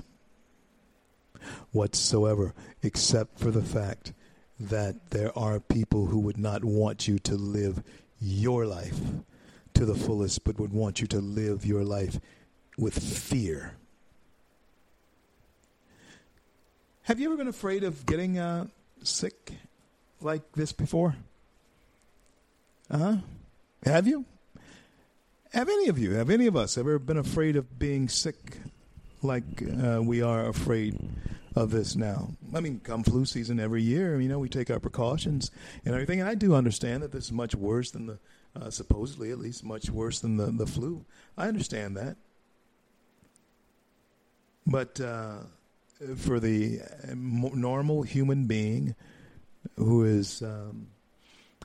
[1.72, 4.14] whatsoever, except for the fact
[4.60, 7.84] that there are people who would not want you to live
[8.20, 9.00] your life
[9.74, 12.20] to the fullest, but would want you to live your life
[12.78, 13.74] with fear.
[17.04, 18.68] Have you ever been afraid of getting uh,
[19.04, 19.54] sick
[20.22, 21.16] like this before?
[22.90, 23.16] Uh huh.
[23.84, 24.26] Have you?
[25.54, 28.58] Have any of you, have any of us ever been afraid of being sick
[29.26, 30.98] like uh, we are afraid
[31.56, 32.32] of this now?
[32.54, 35.52] I mean, come flu season every year, you know, we take our precautions
[35.84, 36.20] and everything.
[36.20, 38.20] And I do understand that this is much worse than the,
[38.56, 41.06] uh, supposedly at least, much worse than the, the flu.
[41.38, 42.18] I understand that.
[44.68, 45.38] But uh,
[46.16, 48.96] for the uh, normal human being
[49.78, 50.88] who is, um,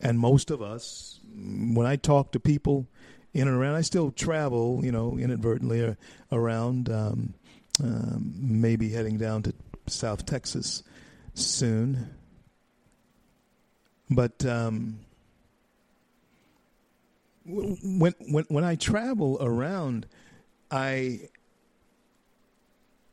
[0.02, 2.86] and most of us, when I talk to people,
[3.32, 3.76] in and around.
[3.76, 5.94] I still travel, you know, inadvertently uh,
[6.32, 6.90] around.
[6.90, 7.34] Um,
[7.82, 9.54] um, maybe heading down to
[9.86, 10.82] South Texas
[11.34, 12.10] soon.
[14.08, 15.00] But um,
[17.44, 20.06] when when when I travel around,
[20.70, 21.28] I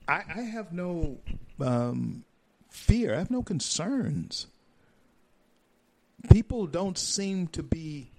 [0.07, 1.17] I, I have no
[1.59, 2.23] um,
[2.69, 3.13] fear.
[3.13, 4.47] I have no concerns.
[6.31, 8.11] People don't seem to be,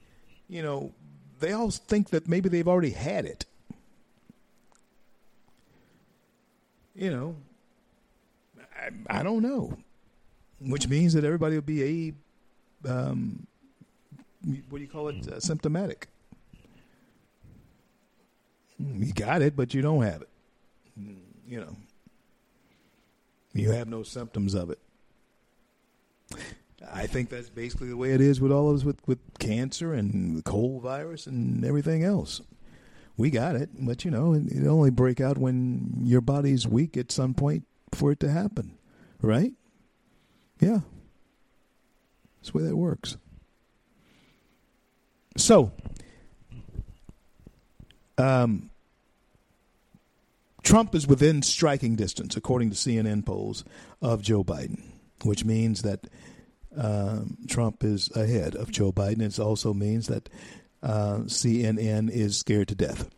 [0.48, 0.92] you know,
[1.40, 3.44] they all think that maybe they've already had it.
[6.98, 7.36] You know,
[8.76, 9.72] I, I don't know,
[10.60, 12.12] which means that everybody will be
[12.84, 13.46] a, um,
[14.68, 16.08] what do you call it, uh, symptomatic.
[18.80, 20.28] You got it, but you don't have it.
[21.46, 21.76] You know,
[23.54, 24.80] you have no symptoms of it.
[26.92, 29.94] I think that's basically the way it is with all of us with, with cancer
[29.94, 32.40] and the cold virus and everything else.
[33.18, 37.10] We got it, but you know, it only break out when your body's weak at
[37.10, 38.78] some point for it to happen,
[39.20, 39.52] right?
[40.60, 40.80] Yeah.
[42.38, 43.16] That's the way that works.
[45.36, 45.72] So,
[48.16, 48.70] um,
[50.62, 53.64] Trump is within striking distance, according to CNN polls,
[54.00, 54.82] of Joe Biden,
[55.24, 56.06] which means that
[56.76, 59.22] um, Trump is ahead of Joe Biden.
[59.22, 60.28] It also means that
[60.82, 63.08] uh, CNN is scared to death.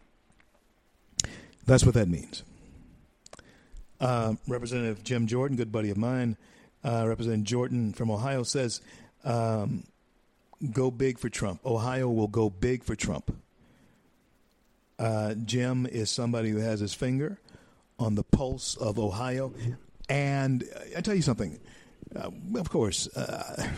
[1.66, 2.42] That's what that means.
[4.00, 6.36] Uh, Representative Jim Jordan, good buddy of mine,
[6.82, 8.80] uh, Representative Jordan from Ohio says,
[9.24, 9.84] um,
[10.72, 11.64] "Go big for Trump.
[11.66, 13.36] Ohio will go big for Trump."
[14.98, 17.38] Uh, Jim is somebody who has his finger
[17.98, 19.52] on the pulse of Ohio,
[20.08, 20.64] and
[20.96, 21.60] I tell you something.
[22.16, 23.70] Uh, of course, uh,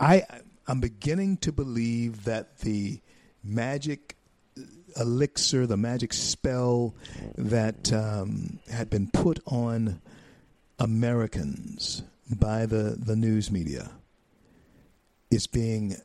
[0.00, 0.24] I
[0.66, 3.00] I'm beginning to believe that the
[3.42, 4.16] magic
[4.96, 6.94] elixir, the magic spell
[7.36, 10.00] that um, had been put on
[10.78, 13.90] Americans by the, the news media
[15.30, 15.96] is being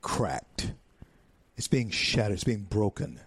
[0.00, 0.72] cracked.
[1.56, 2.34] It's being shattered.
[2.34, 3.20] It's being broken.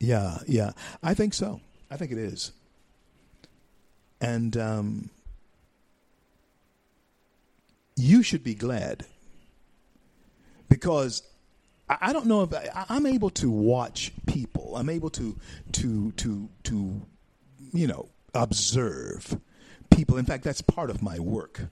[0.00, 0.72] Yeah, yeah.
[1.02, 1.60] I think so.
[1.90, 2.52] I think it is.
[4.20, 5.10] And um,
[7.96, 9.04] you should be glad
[10.68, 11.22] because
[11.88, 14.76] I don't know if I, I'm able to watch people.
[14.76, 15.36] I'm able to
[15.72, 17.02] to to to
[17.72, 19.38] you know observe
[19.94, 20.16] people.
[20.16, 21.68] In fact, that's part of my work.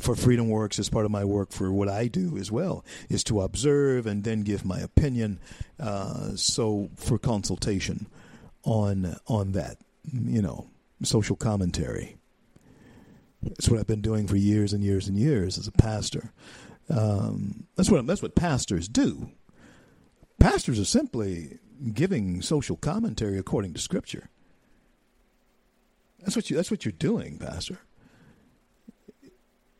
[0.00, 3.22] For Freedom Works, as part of my work for what I do as well, is
[3.24, 5.38] to observe and then give my opinion.
[5.78, 8.06] Uh, so for consultation
[8.64, 9.76] on on that,
[10.10, 10.70] you know,
[11.02, 12.16] social commentary.
[13.42, 16.32] That's what I've been doing for years and years and years as a pastor.
[16.88, 19.30] Um, that's what that's what pastors do.
[20.38, 21.58] Pastors are simply
[21.92, 24.28] giving social commentary according to Scripture.
[26.20, 26.56] That's what you.
[26.56, 27.78] That's what you're doing, Pastor.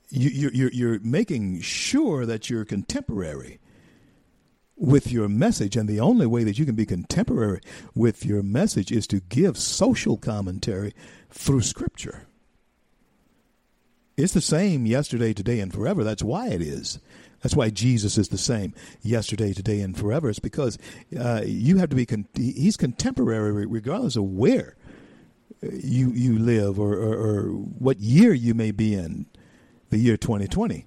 [0.09, 3.61] You, you're you're making sure that you're contemporary
[4.77, 7.61] with your message, and the only way that you can be contemporary
[7.95, 10.93] with your message is to give social commentary
[11.31, 12.27] through Scripture.
[14.17, 16.05] It's the same yesterday, today, and forever.
[16.05, 16.99] That's why it is.
[17.43, 20.29] That's why Jesus is the same yesterday, today, and forever.
[20.29, 20.79] It's because
[21.19, 22.07] uh, you have to be.
[22.07, 24.77] Con- he's contemporary, regardless of where
[25.63, 29.27] you you live or, or, or what year you may be in,
[29.91, 30.85] the year 2020.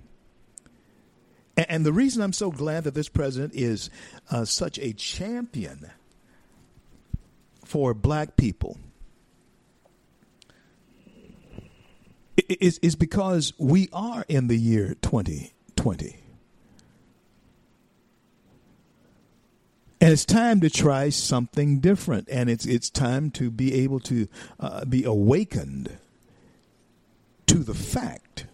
[1.58, 3.90] And, and the reason I'm so glad that this president is
[4.30, 5.92] uh, such a champion
[7.64, 8.78] for black people
[12.50, 16.18] is, is because we are in the year 2020.
[20.02, 24.28] And it's time to try something different, and it's it's time to be able to
[24.60, 25.98] uh, be awakened
[27.48, 28.46] to the fact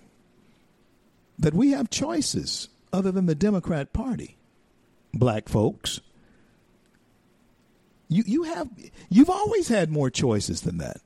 [1.40, 4.38] that we have choices other than the Democrat Party.
[5.14, 6.00] Black folks,
[8.08, 8.70] you you have
[9.10, 11.02] you've always had more choices than that.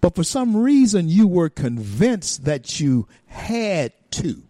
[0.00, 4.42] But for some reason, you were convinced that you had to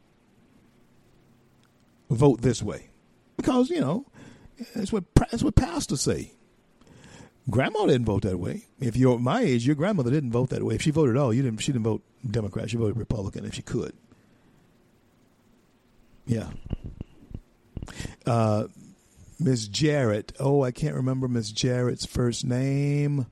[2.10, 2.90] vote this way
[3.36, 4.06] because you know
[4.74, 6.32] that's what that's what pastors say.
[7.48, 8.64] Grandma didn't vote that way.
[8.80, 10.74] If you're my age, your grandmother didn't vote that way.
[10.74, 11.60] If she voted at all, you didn't.
[11.60, 12.70] She didn't vote Democrat.
[12.70, 13.92] She voted Republican if she could.
[16.26, 16.48] Yeah.
[18.26, 18.64] Uh,
[19.38, 20.32] Miss Jarrett.
[20.40, 23.26] Oh, I can't remember Miss Jarrett's first name.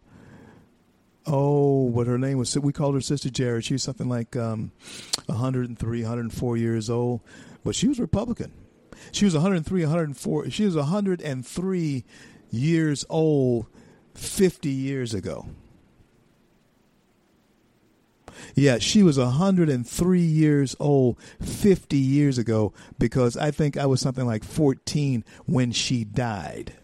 [1.26, 2.56] Oh, what her name was.
[2.58, 3.64] We called her Sister Jarrett.
[3.64, 4.72] She was something like um,
[5.26, 7.20] 103, 104 years old,
[7.64, 8.52] but she was Republican.
[9.12, 10.50] She was 103, 104.
[10.50, 12.04] She was 103
[12.50, 13.66] years old
[14.14, 15.48] 50 years ago.
[18.54, 24.26] Yeah, she was 103 years old 50 years ago because I think I was something
[24.26, 26.74] like 14 when she died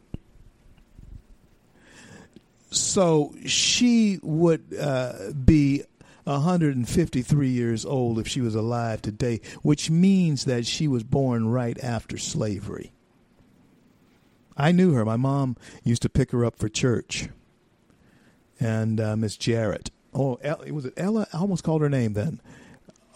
[2.70, 5.84] so she would uh, be
[6.24, 11.78] 153 years old if she was alive today, which means that she was born right
[11.82, 12.92] after slavery.
[14.56, 15.04] I knew her.
[15.04, 17.28] My mom used to pick her up for church.
[18.58, 19.90] And uh, Miss Jarrett.
[20.12, 20.38] Oh,
[20.70, 21.26] was it Ella?
[21.32, 22.40] I almost called her name then.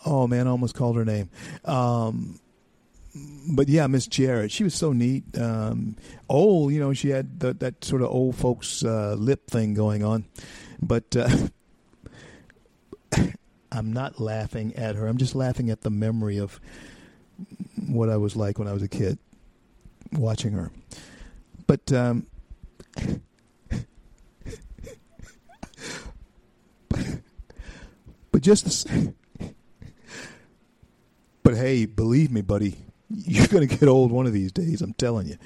[0.06, 1.28] Oh man, I almost called her name.
[1.64, 2.40] Um,
[3.14, 5.22] but yeah, Miss Jarrett, she was so neat.
[5.38, 5.96] Um,
[6.28, 10.02] old, you know, she had the, that sort of old folks uh, lip thing going
[10.02, 10.24] on.
[10.82, 11.28] But uh,
[13.72, 15.06] I'm not laughing at her.
[15.06, 16.60] I'm just laughing at the memory of
[17.86, 19.18] what I was like when I was a kid,
[20.12, 20.72] watching her.
[21.66, 22.26] But um,
[28.30, 28.88] but just.
[31.44, 32.78] But hey, believe me, buddy,
[33.26, 34.82] you're going to get old one of these days.
[34.82, 35.36] I'm telling you.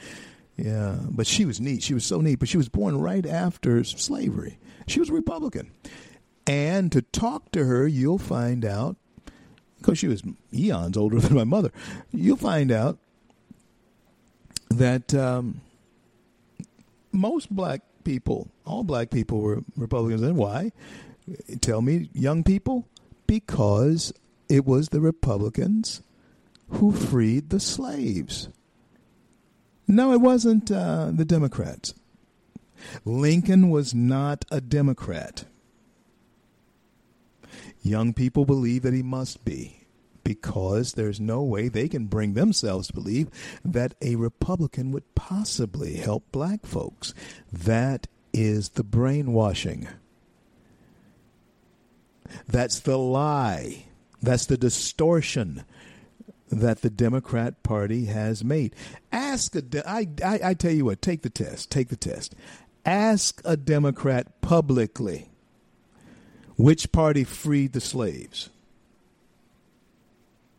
[0.56, 1.82] Yeah, but she was neat.
[1.82, 2.40] She was so neat.
[2.40, 4.58] But she was born right after slavery.
[4.86, 5.70] She was a Republican.
[6.46, 8.96] And to talk to her, you'll find out,
[9.78, 10.22] because she was
[10.52, 11.70] eons older than my mother,
[12.10, 12.98] you'll find out
[14.70, 15.60] that um,
[17.12, 20.22] most black people, all black people were Republicans.
[20.22, 20.72] And why?
[21.60, 22.88] Tell me, young people,
[23.26, 24.12] because
[24.48, 26.02] it was the Republicans
[26.70, 28.48] who freed the slaves.
[29.86, 31.94] No, it wasn't uh, the Democrats.
[33.04, 35.44] Lincoln was not a Democrat.
[37.82, 39.86] Young people believe that he must be
[40.24, 43.28] because there's no way they can bring themselves to believe
[43.64, 47.14] that a Republican would possibly help black folks.
[47.50, 49.88] That is the brainwashing.
[52.46, 53.86] That's the lie.
[54.20, 55.64] That's the distortion
[56.50, 58.74] that the Democrat Party has made.
[59.12, 61.70] Ask a de- I, I, I tell you what, take the test.
[61.70, 62.34] Take the test.
[62.84, 65.28] Ask a Democrat publicly
[66.56, 68.50] which party freed the slaves.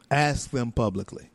[0.10, 1.30] Ask them publicly.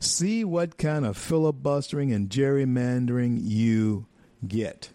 [0.00, 4.06] See what kind of filibustering and gerrymandering you
[4.46, 4.90] get.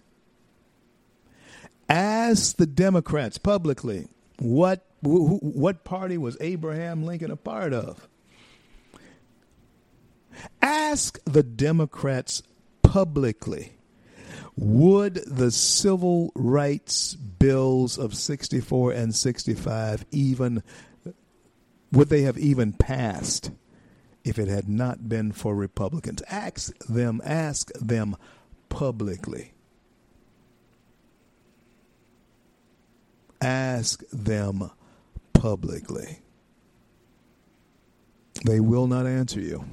[1.89, 4.07] Ask the Democrats publicly
[4.39, 8.07] what what party was Abraham Lincoln a part of?
[10.61, 12.41] Ask the Democrats
[12.81, 13.73] publicly
[14.55, 20.61] would the civil rights bills of 64 and 65 even
[21.91, 23.51] would they have even passed
[24.23, 26.23] if it had not been for Republicans?
[26.29, 28.15] Ask them, ask them
[28.69, 29.53] publicly.
[33.41, 34.71] Ask them
[35.43, 36.19] publicly.
[38.45, 39.65] They will not answer you.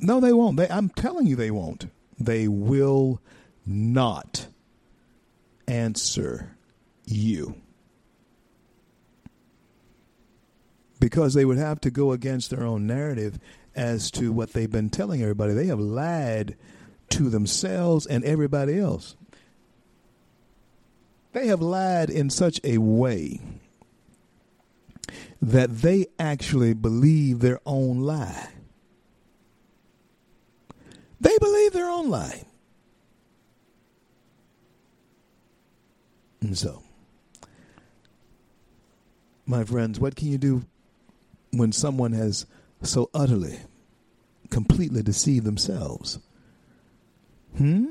[0.00, 0.56] No, they won't.
[0.56, 1.90] They, I'm telling you, they won't.
[2.16, 3.20] They will
[3.66, 4.46] not
[5.66, 6.56] answer
[7.06, 7.56] you.
[11.00, 13.40] Because they would have to go against their own narrative
[13.74, 15.54] as to what they've been telling everybody.
[15.54, 16.56] They have lied
[17.08, 19.16] to themselves and everybody else.
[21.32, 23.40] They have lied in such a way
[25.40, 28.48] that they actually believe their own lie.
[31.20, 32.44] They believe their own lie.
[36.40, 36.82] And so,
[39.46, 40.64] my friends, what can you do
[41.52, 42.46] when someone has
[42.82, 43.58] so utterly,
[44.48, 46.18] completely deceived themselves?
[47.56, 47.88] Hmm?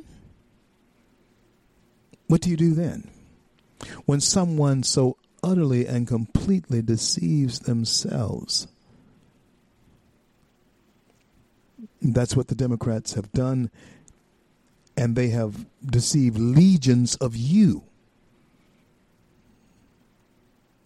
[2.28, 3.10] What do you do then?
[4.06, 8.68] When someone so utterly and completely deceives themselves.
[12.02, 13.72] That's what the Democrats have done,
[14.96, 17.89] and they have deceived legions of you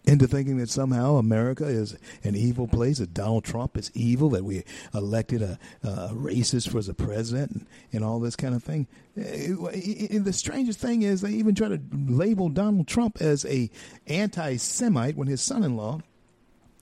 [0.06, 4.44] into thinking that somehow America is an evil place, that Donald Trump is evil, that
[4.44, 8.86] we elected a, a racist for the president, and, and, all this kind of thing.
[9.14, 13.70] the strangest thing is they even try to label Donald Trump as a
[14.06, 16.00] anti-Semite when his son-in-law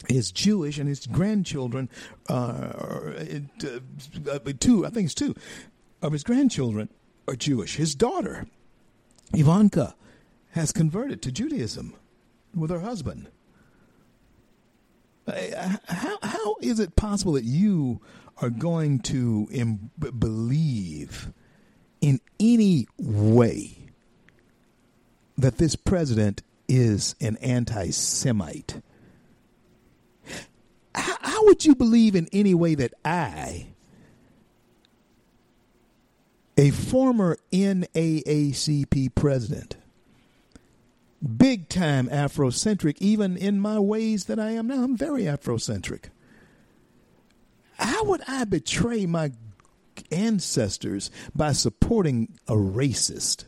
[0.09, 1.89] is Jewish and his grandchildren,
[2.29, 5.35] uh, uh, two, I think it's two,
[6.01, 6.89] of his grandchildren
[7.29, 7.77] are Jewish.
[7.77, 8.47] His daughter,
[9.33, 9.95] Ivanka,
[10.51, 11.95] has converted to Judaism
[12.55, 13.29] with her husband.
[15.27, 18.01] Uh, how how is it possible that you
[18.39, 21.33] are going to Im- believe
[22.01, 23.77] in any way
[25.39, 28.83] that this president is an anti-Semite?
[30.95, 33.69] How, how would you believe in any way that I,
[36.57, 39.77] a former NAACP president,
[41.23, 44.83] big time Afrocentric, even in my ways that I am now.
[44.83, 46.07] I'm very Afrocentric.
[47.79, 49.33] How would I betray my
[50.11, 53.45] ancestors by supporting a racist?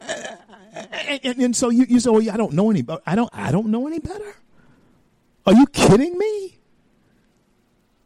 [0.00, 2.84] And, and, and so you, you say, oh, "Well, I don't know any.
[3.06, 3.30] I don't.
[3.32, 4.34] I don't know any better."
[5.46, 6.58] Are you kidding me?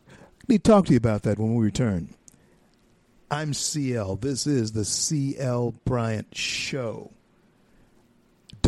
[0.09, 2.15] Let me talk to you about that when we return.
[3.31, 4.17] I'm CL.
[4.17, 7.13] This is the CL Bryant Show.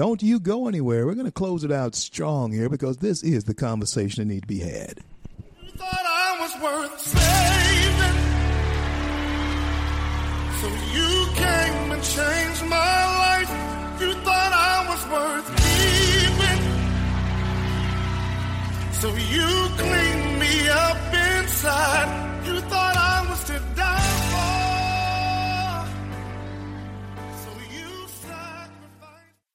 [0.03, 1.07] Don't you go anywhere.
[1.07, 4.41] We're going to close it out strong here because this is the conversation that needs
[4.41, 4.99] to be had.
[5.62, 8.16] You thought I was worth saving.
[10.59, 13.51] So you came and changed my life.
[14.01, 16.62] You thought I was worth keeping.
[19.03, 22.09] So you cleaned me up inside.
[22.45, 23.02] You thought I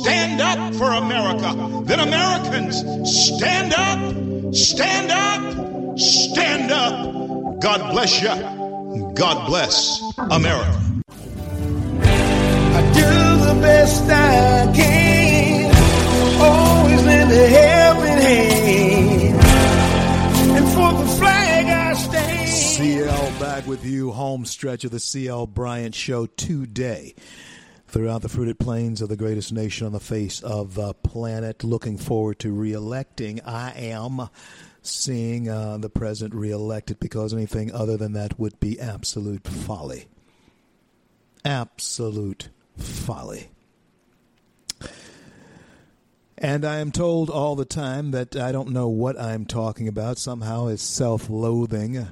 [0.00, 1.84] Stand up for America.
[1.84, 7.60] Then Americans, stand up, stand up, stand up.
[7.60, 9.12] God bless you.
[9.14, 11.02] God bless America.
[11.16, 15.70] I do the best I can,
[16.40, 19.40] always lend a helping hand.
[20.56, 22.48] And for the flag I stand.
[22.48, 27.14] CL back with you, home stretch of the CL Bryant Show today.
[27.94, 31.96] Throughout the fruited plains of the greatest nation on the face of the planet, looking
[31.96, 33.40] forward to re-electing.
[33.42, 34.30] I am
[34.82, 40.06] seeing uh, the president re-elected because anything other than that would be absolute folly.
[41.44, 43.50] Absolute folly.
[46.36, 50.18] And I am told all the time that I don't know what I'm talking about.
[50.18, 52.08] Somehow it's self loathing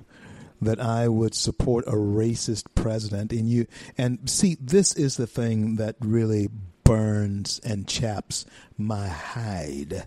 [0.62, 3.32] that I would support a racist president.
[3.32, 3.66] And you
[3.98, 6.48] and see, this is the thing that really
[6.84, 8.44] burns and chaps
[8.78, 10.06] my hide.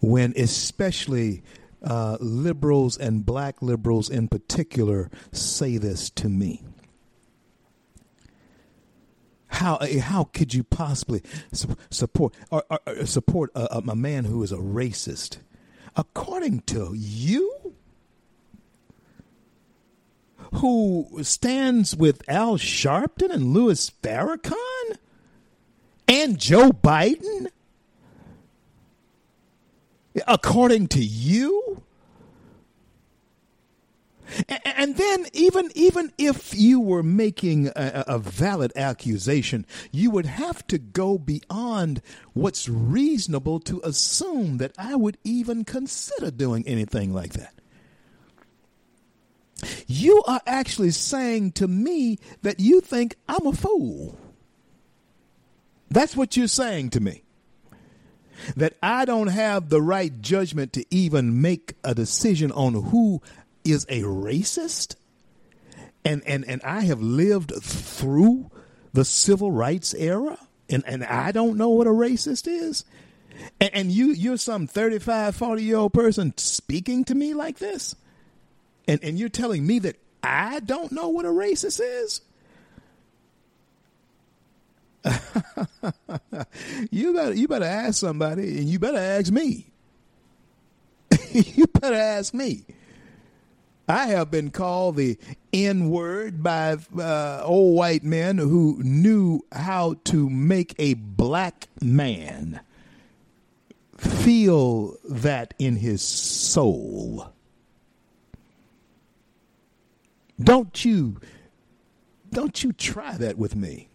[0.00, 1.42] When especially
[1.82, 6.62] uh, liberals and black liberals in particular say this to me.
[9.46, 11.22] How how could you possibly
[11.52, 15.38] su- support or, or- or support a, a man who is a racist?
[15.96, 17.67] According to you,
[20.54, 24.98] who stands with Al Sharpton and Louis Farrakhan
[26.06, 27.48] and Joe Biden?
[30.26, 31.82] According to you?
[34.64, 40.66] And then, even even if you were making a, a valid accusation, you would have
[40.66, 42.02] to go beyond
[42.34, 47.54] what's reasonable to assume that I would even consider doing anything like that.
[49.86, 54.18] You are actually saying to me that you think I'm a fool.
[55.90, 57.22] That's what you're saying to me.
[58.56, 63.20] That I don't have the right judgment to even make a decision on who
[63.64, 64.94] is a racist.
[66.04, 68.50] And and and I have lived through
[68.92, 70.38] the civil rights era
[70.70, 72.84] and and I don't know what a racist is.
[73.60, 77.96] And, and you you're some 35 40 year old person speaking to me like this?
[78.88, 82.22] And and you're telling me that I don't know what a racist is?
[86.90, 89.70] you better you better ask somebody, and you better ask me.
[91.32, 92.64] you better ask me.
[93.90, 95.18] I have been called the
[95.52, 102.60] N word by uh, old white men who knew how to make a black man
[103.96, 107.32] feel that in his soul.
[110.40, 111.20] Don't you
[112.30, 113.88] don't you try that with me.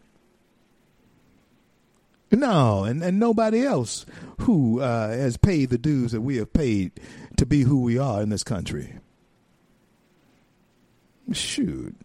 [2.31, 4.07] No, and, and nobody else
[4.41, 6.91] who uh, has paid the dues that we have paid
[7.37, 8.95] to be who we are in this country.
[11.31, 11.95] Shoot.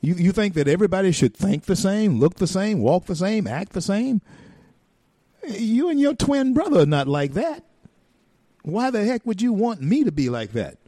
[0.00, 3.46] You you think that everybody should think the same, look the same, walk the same,
[3.46, 4.22] act the same?
[5.46, 7.64] You and your twin brother are not like that.
[8.62, 10.79] Why the heck would you want me to be like that?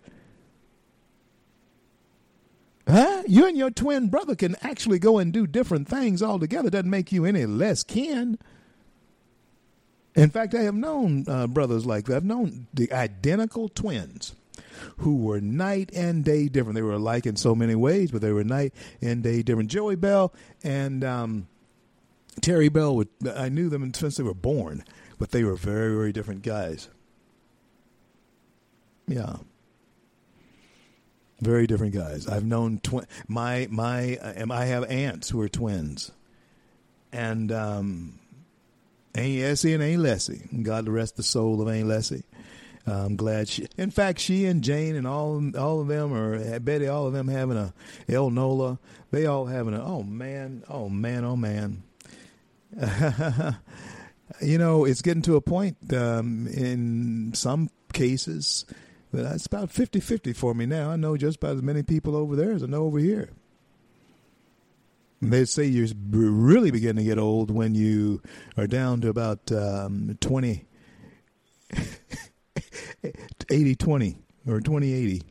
[2.92, 3.22] Huh?
[3.26, 6.68] You and your twin brother can actually go and do different things altogether.
[6.68, 8.38] Doesn't make you any less kin.
[10.14, 12.16] In fact, I have known uh, brothers like that.
[12.16, 14.34] I've known the identical twins
[14.98, 16.74] who were night and day different.
[16.74, 19.70] They were alike in so many ways, but they were night and day different.
[19.70, 21.48] Joey Bell and um,
[22.42, 23.04] Terry Bell,
[23.34, 24.84] I knew them since they were born,
[25.18, 26.90] but they were very, very different guys.
[29.08, 29.36] Yeah.
[31.42, 32.28] Very different guys.
[32.28, 32.80] I've known.
[33.26, 34.16] My my.
[34.18, 36.12] Um, I have aunts who are twins,
[37.12, 38.20] and um,
[39.16, 40.42] Aunt Essie and Aunt Leslie.
[40.62, 42.22] God rest the soul of Aunt Leslie.
[42.86, 43.66] I'm glad she.
[43.76, 46.86] In fact, she and Jane and all all of them are Betty.
[46.86, 47.74] All of them having a
[48.08, 48.78] El Nola.
[49.10, 49.84] They all having a.
[49.84, 50.62] Oh man.
[50.68, 51.24] Oh man.
[51.24, 51.82] Oh man.
[54.40, 58.64] you know, it's getting to a point um, in some cases
[59.12, 60.90] that it's about 50 50 for me now.
[60.90, 63.30] I know just about as many people over there as I know over here.
[65.20, 68.20] They say you're really beginning to get old when you
[68.56, 70.64] are down to about um, 20,
[73.50, 74.18] 80 20
[74.48, 75.22] or 20 80.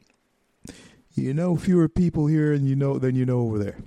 [1.13, 3.83] You know fewer people here and you know than you know over there.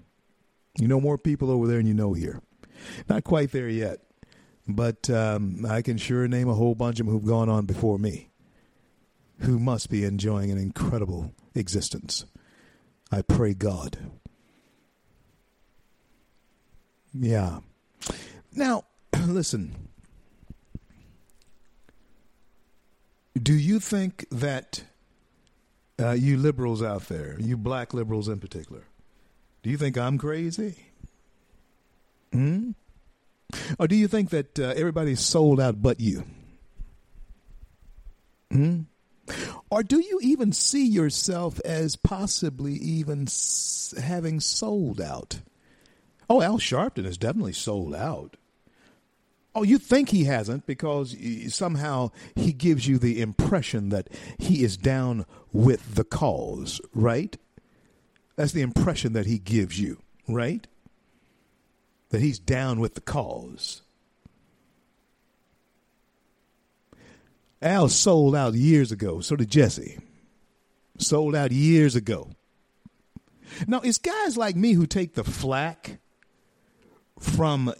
[0.78, 2.42] You know more people over there than you know here.
[3.08, 4.00] Not quite there yet,
[4.68, 7.98] but um, I can sure name a whole bunch of them who've gone on before
[7.98, 8.28] me,
[9.40, 12.24] who must be enjoying an incredible existence.
[13.10, 13.98] I pray God.
[17.12, 17.60] Yeah.
[18.52, 18.84] Now,
[19.26, 19.88] listen.
[23.40, 24.84] Do you think that
[26.00, 28.84] uh, you liberals out there, you black liberals in particular,
[29.62, 30.74] do you think I'm crazy?
[32.32, 32.72] Hmm?
[33.78, 36.24] Or do you think that uh, everybody's sold out but you?
[38.50, 38.82] Hmm?
[39.70, 43.26] Or do you even see yourself as possibly even
[44.00, 45.40] having sold out?
[46.28, 48.36] Oh, Al Sharpton is definitely sold out.
[49.54, 51.16] Oh, you think he hasn't because
[51.48, 57.36] somehow he gives you the impression that he is down with the cause, right?
[58.34, 60.66] That's the impression that he gives you, right?
[62.08, 63.82] That he's down with the cause.
[67.64, 69.20] Al sold out years ago.
[69.20, 69.98] So did Jesse.
[70.98, 72.30] Sold out years ago.
[73.66, 75.98] Now, it's guys like me who take the flack
[77.18, 77.72] from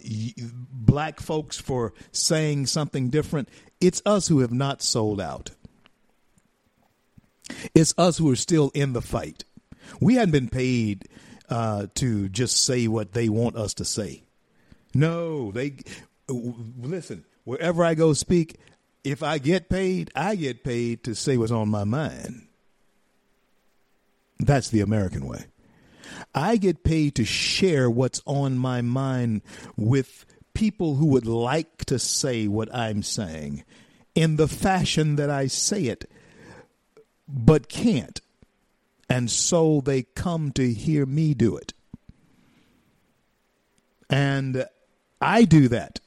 [0.71, 3.49] black folks for saying something different.
[3.79, 5.51] It's us who have not sold out.
[7.73, 9.43] It's us who are still in the fight.
[9.99, 11.07] We hadn't been paid
[11.49, 14.23] uh, to just say what they want us to say.
[14.93, 15.75] No, they
[16.27, 17.25] listen.
[17.43, 18.57] Wherever I go speak,
[19.05, 22.47] if I get paid, I get paid to say what's on my mind.
[24.39, 25.45] That's the American way.
[26.33, 29.43] I get paid to share what's on my mind
[29.77, 33.63] with people who would like to say what I'm saying
[34.15, 36.09] in the fashion that I say it,
[37.27, 38.19] but can't.
[39.07, 41.73] And so they come to hear me do it.
[44.09, 44.65] And
[45.21, 45.99] I do that.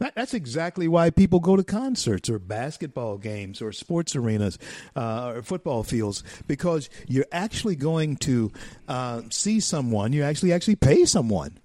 [0.00, 4.58] That, that's exactly why people go to concerts or basketball games or sports arenas
[4.96, 8.50] uh, or football fields because you're actually going to
[8.88, 10.12] uh, see someone.
[10.12, 11.58] You actually actually pay someone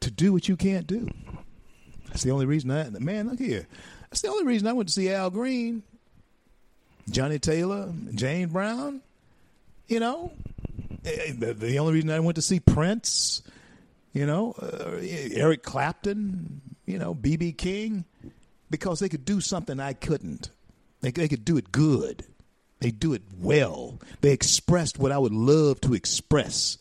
[0.00, 1.08] to do what you can't do.
[2.08, 3.30] That's the only reason I man.
[3.30, 3.66] Look here.
[4.10, 5.82] That's the only reason I went to see Al Green,
[7.08, 9.00] Johnny Taylor, James Brown.
[9.88, 10.32] You know,
[11.04, 13.42] Eh, the the only reason I went to see Prince
[14.14, 18.04] you know, uh, Eric Clapton, you know, BB King,
[18.70, 20.50] because they could do something I couldn't.
[21.00, 22.24] They, they could do it good.
[22.80, 24.00] They do it well.
[24.20, 26.78] They expressed what I would love to express,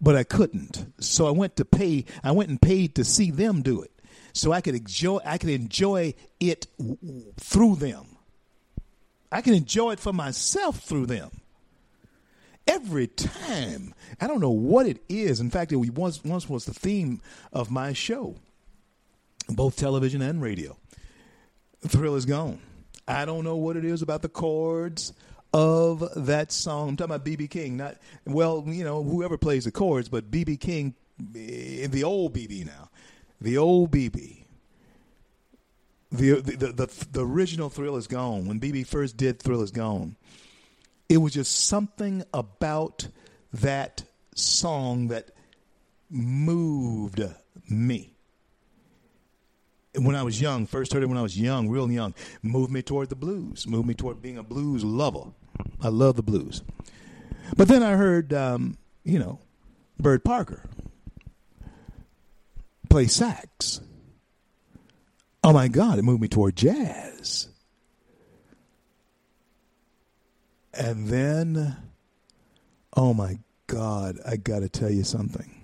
[0.00, 0.92] but I couldn't.
[1.00, 2.04] So I went to pay.
[2.22, 3.90] I went and paid to see them do it,
[4.32, 5.18] so I could enjoy.
[5.24, 6.66] I could enjoy it
[7.40, 8.06] through them.
[9.32, 11.30] I can enjoy it for myself through them
[12.68, 13.94] every time.
[14.20, 15.40] I don't know what it is.
[15.40, 17.20] In fact, it once once was the theme
[17.52, 18.36] of my show,
[19.48, 20.76] both television and radio.
[21.86, 22.60] Thrill is gone.
[23.06, 25.12] I don't know what it is about the chords
[25.52, 26.90] of that song.
[26.90, 27.96] I'm talking about BB King, not
[28.26, 30.94] well, you know, whoever plays the chords, but BB King,
[31.34, 32.90] eh, the old BB now,
[33.40, 34.44] the old BB.
[36.10, 38.46] The, the the the the original Thrill is gone.
[38.46, 40.16] When BB first did Thrill is gone,
[41.08, 43.08] it was just something about
[43.52, 44.04] that
[44.34, 45.30] song that
[46.10, 47.22] moved
[47.68, 48.17] me.
[49.98, 52.82] When I was young, first heard it when I was young, real young, moved me
[52.82, 55.32] toward the blues, moved me toward being a blues lover.
[55.80, 56.62] I love the blues.
[57.56, 59.40] But then I heard, um, you know,
[59.98, 60.62] Bird Parker
[62.88, 63.80] play sax.
[65.42, 67.48] Oh my God, it moved me toward jazz.
[70.74, 71.76] And then,
[72.96, 75.57] oh my God, I got to tell you something.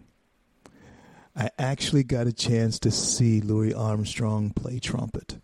[1.36, 5.38] I actually got a chance to see Louis Armstrong play trumpet.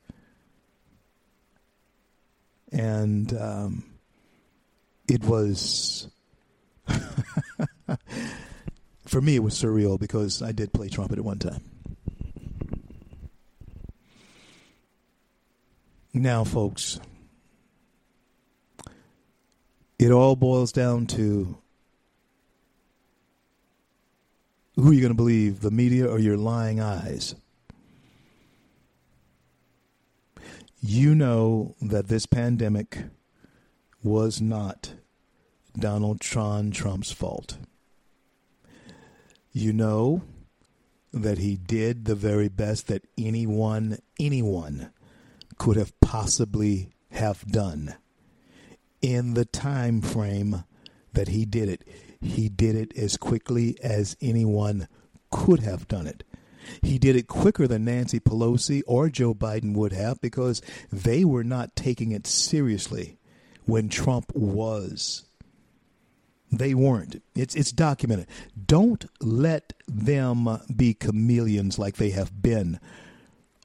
[2.73, 3.85] And um,
[5.09, 6.09] it was,
[9.05, 11.65] for me, it was surreal because I did play trumpet at one time.
[16.13, 17.01] Now, folks,
[19.99, 21.59] it all boils down to
[24.81, 27.35] who are you going to believe, the media or your lying eyes?
[30.81, 33.05] You know that this pandemic
[34.03, 34.95] was not
[35.79, 37.59] Donald Tron Trump's fault.
[39.53, 40.23] You know
[41.13, 44.93] that he did the very best that anyone, anyone
[45.59, 47.97] could have possibly have done
[49.03, 50.65] in the time frame
[51.13, 51.85] that he did it.
[52.21, 54.89] He did it as quickly as anyone
[55.31, 56.25] could have done it.
[56.83, 60.61] He did it quicker than Nancy Pelosi or Joe Biden would have because
[60.93, 63.19] they were not taking it seriously
[63.65, 65.25] when Trump was.
[66.53, 67.23] They weren't.
[67.35, 68.27] It's it's documented.
[68.67, 72.81] Don't let them be chameleons like they have been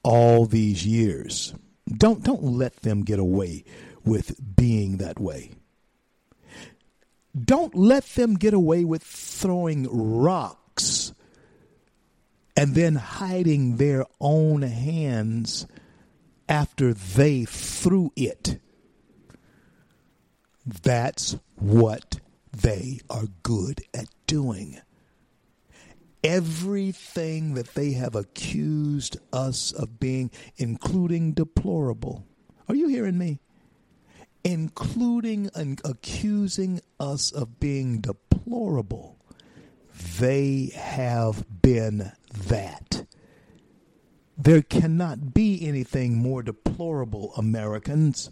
[0.03, 1.55] all these years.
[1.87, 3.63] Don't don't let them get away
[4.03, 5.51] with being that way.
[7.43, 11.13] Don't let them get away with throwing rocks
[12.55, 15.67] and then hiding their own hands
[16.47, 18.59] after they threw it.
[20.65, 22.19] That's what
[22.51, 24.79] they are good at doing.
[26.23, 32.25] Everything that they have accused us of being, including deplorable.
[32.67, 33.39] Are you hearing me?
[34.45, 39.17] Including and accusing us of being deplorable.
[40.19, 43.07] They have been that.
[44.37, 48.29] There cannot be anything more deplorable, Americans,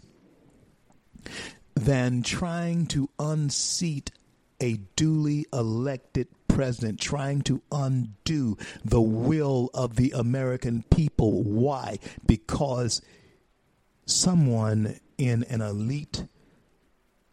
[1.74, 4.12] than trying to unseat
[4.60, 11.42] a duly elected president, trying to undo the will of the American people.
[11.42, 11.98] Why?
[12.24, 13.02] Because
[14.06, 16.26] someone in an elite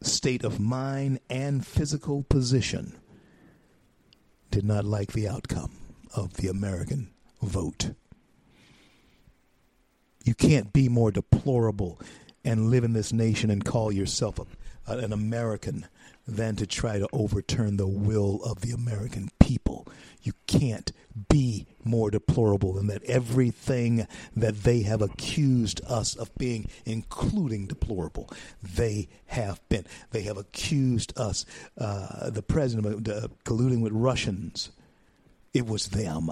[0.01, 2.97] state of mind and physical position
[4.49, 5.71] did not like the outcome
[6.15, 7.91] of the American vote.
[10.23, 11.99] You can't be more deplorable
[12.43, 15.87] and live in this nation and call yourself a, an American
[16.27, 19.60] than to try to overturn the will of the American people.
[20.23, 20.91] You can't
[21.29, 23.03] be more deplorable than that.
[23.03, 28.29] Everything that they have accused us of being, including deplorable,
[28.61, 29.85] they have been.
[30.11, 31.45] They have accused us,
[31.77, 34.71] uh, the president, of uh, colluding with Russians.
[35.53, 36.31] It was them.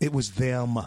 [0.00, 0.78] It was them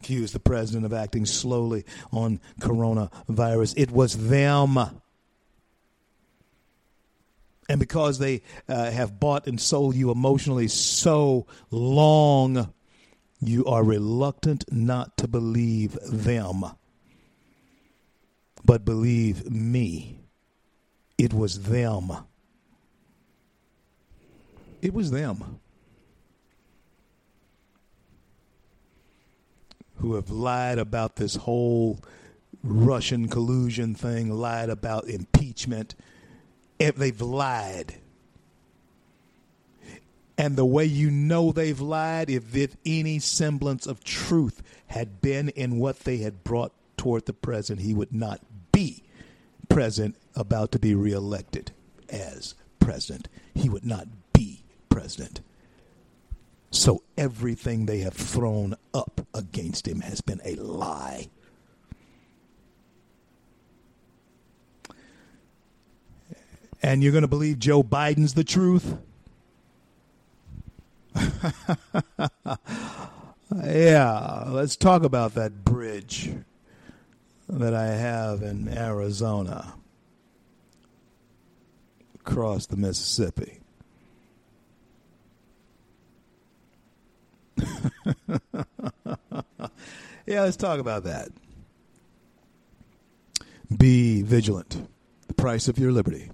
[0.00, 3.74] accused the president of acting slowly on coronavirus.
[3.76, 4.78] It was them.
[7.68, 12.72] And because they uh, have bought and sold you emotionally so long,
[13.40, 16.64] you are reluctant not to believe them.
[18.64, 20.20] But believe me,
[21.18, 22.12] it was them.
[24.82, 25.60] It was them.
[29.98, 31.98] who have lied about this whole
[32.62, 35.94] Russian collusion thing, lied about impeachment.
[36.78, 37.96] If they've lied.
[40.38, 45.48] And the way you know they've lied, if, if any semblance of truth had been
[45.50, 48.40] in what they had brought toward the president, he would not
[48.70, 49.02] be
[49.68, 51.72] president about to be reelected
[52.10, 53.28] as president.
[53.54, 55.40] He would not be president.
[56.70, 61.28] So everything they have thrown up against him has been a lie.
[66.82, 68.98] And you're going to believe Joe Biden's the truth?
[73.64, 76.30] yeah, let's talk about that bridge
[77.48, 79.74] that I have in Arizona
[82.14, 83.60] across the Mississippi.
[90.26, 91.28] yeah, let's talk about that.
[93.74, 94.88] Be vigilant.
[95.28, 96.30] The price of your liberty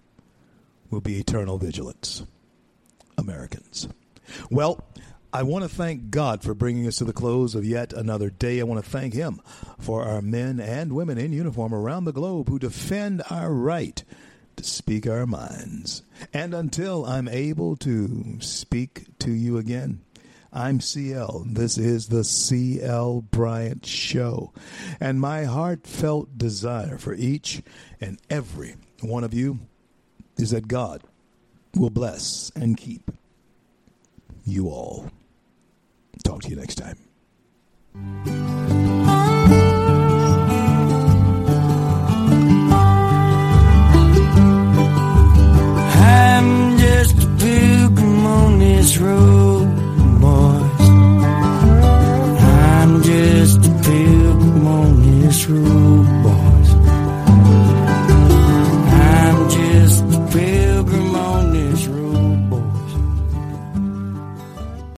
[0.92, 2.24] will be eternal vigilance.
[3.18, 3.88] Americans.
[4.50, 4.84] Well,
[5.32, 8.60] I want to thank God for bringing us to the close of yet another day.
[8.60, 9.40] I want to thank Him
[9.78, 14.04] for our men and women in uniform around the globe who defend our right
[14.56, 16.02] to speak our minds.
[16.34, 20.02] And until I'm able to speak to you again,
[20.52, 21.46] I'm CL.
[21.48, 24.52] This is the CL Bryant Show.
[25.00, 27.62] And my heartfelt desire for each
[28.02, 29.60] and every one of you
[30.38, 31.02] is that God
[31.76, 33.10] will bless and keep
[34.44, 35.10] you all.
[36.24, 36.98] Talk to you next time.
[46.04, 49.61] I'm just a pilgrim on this road.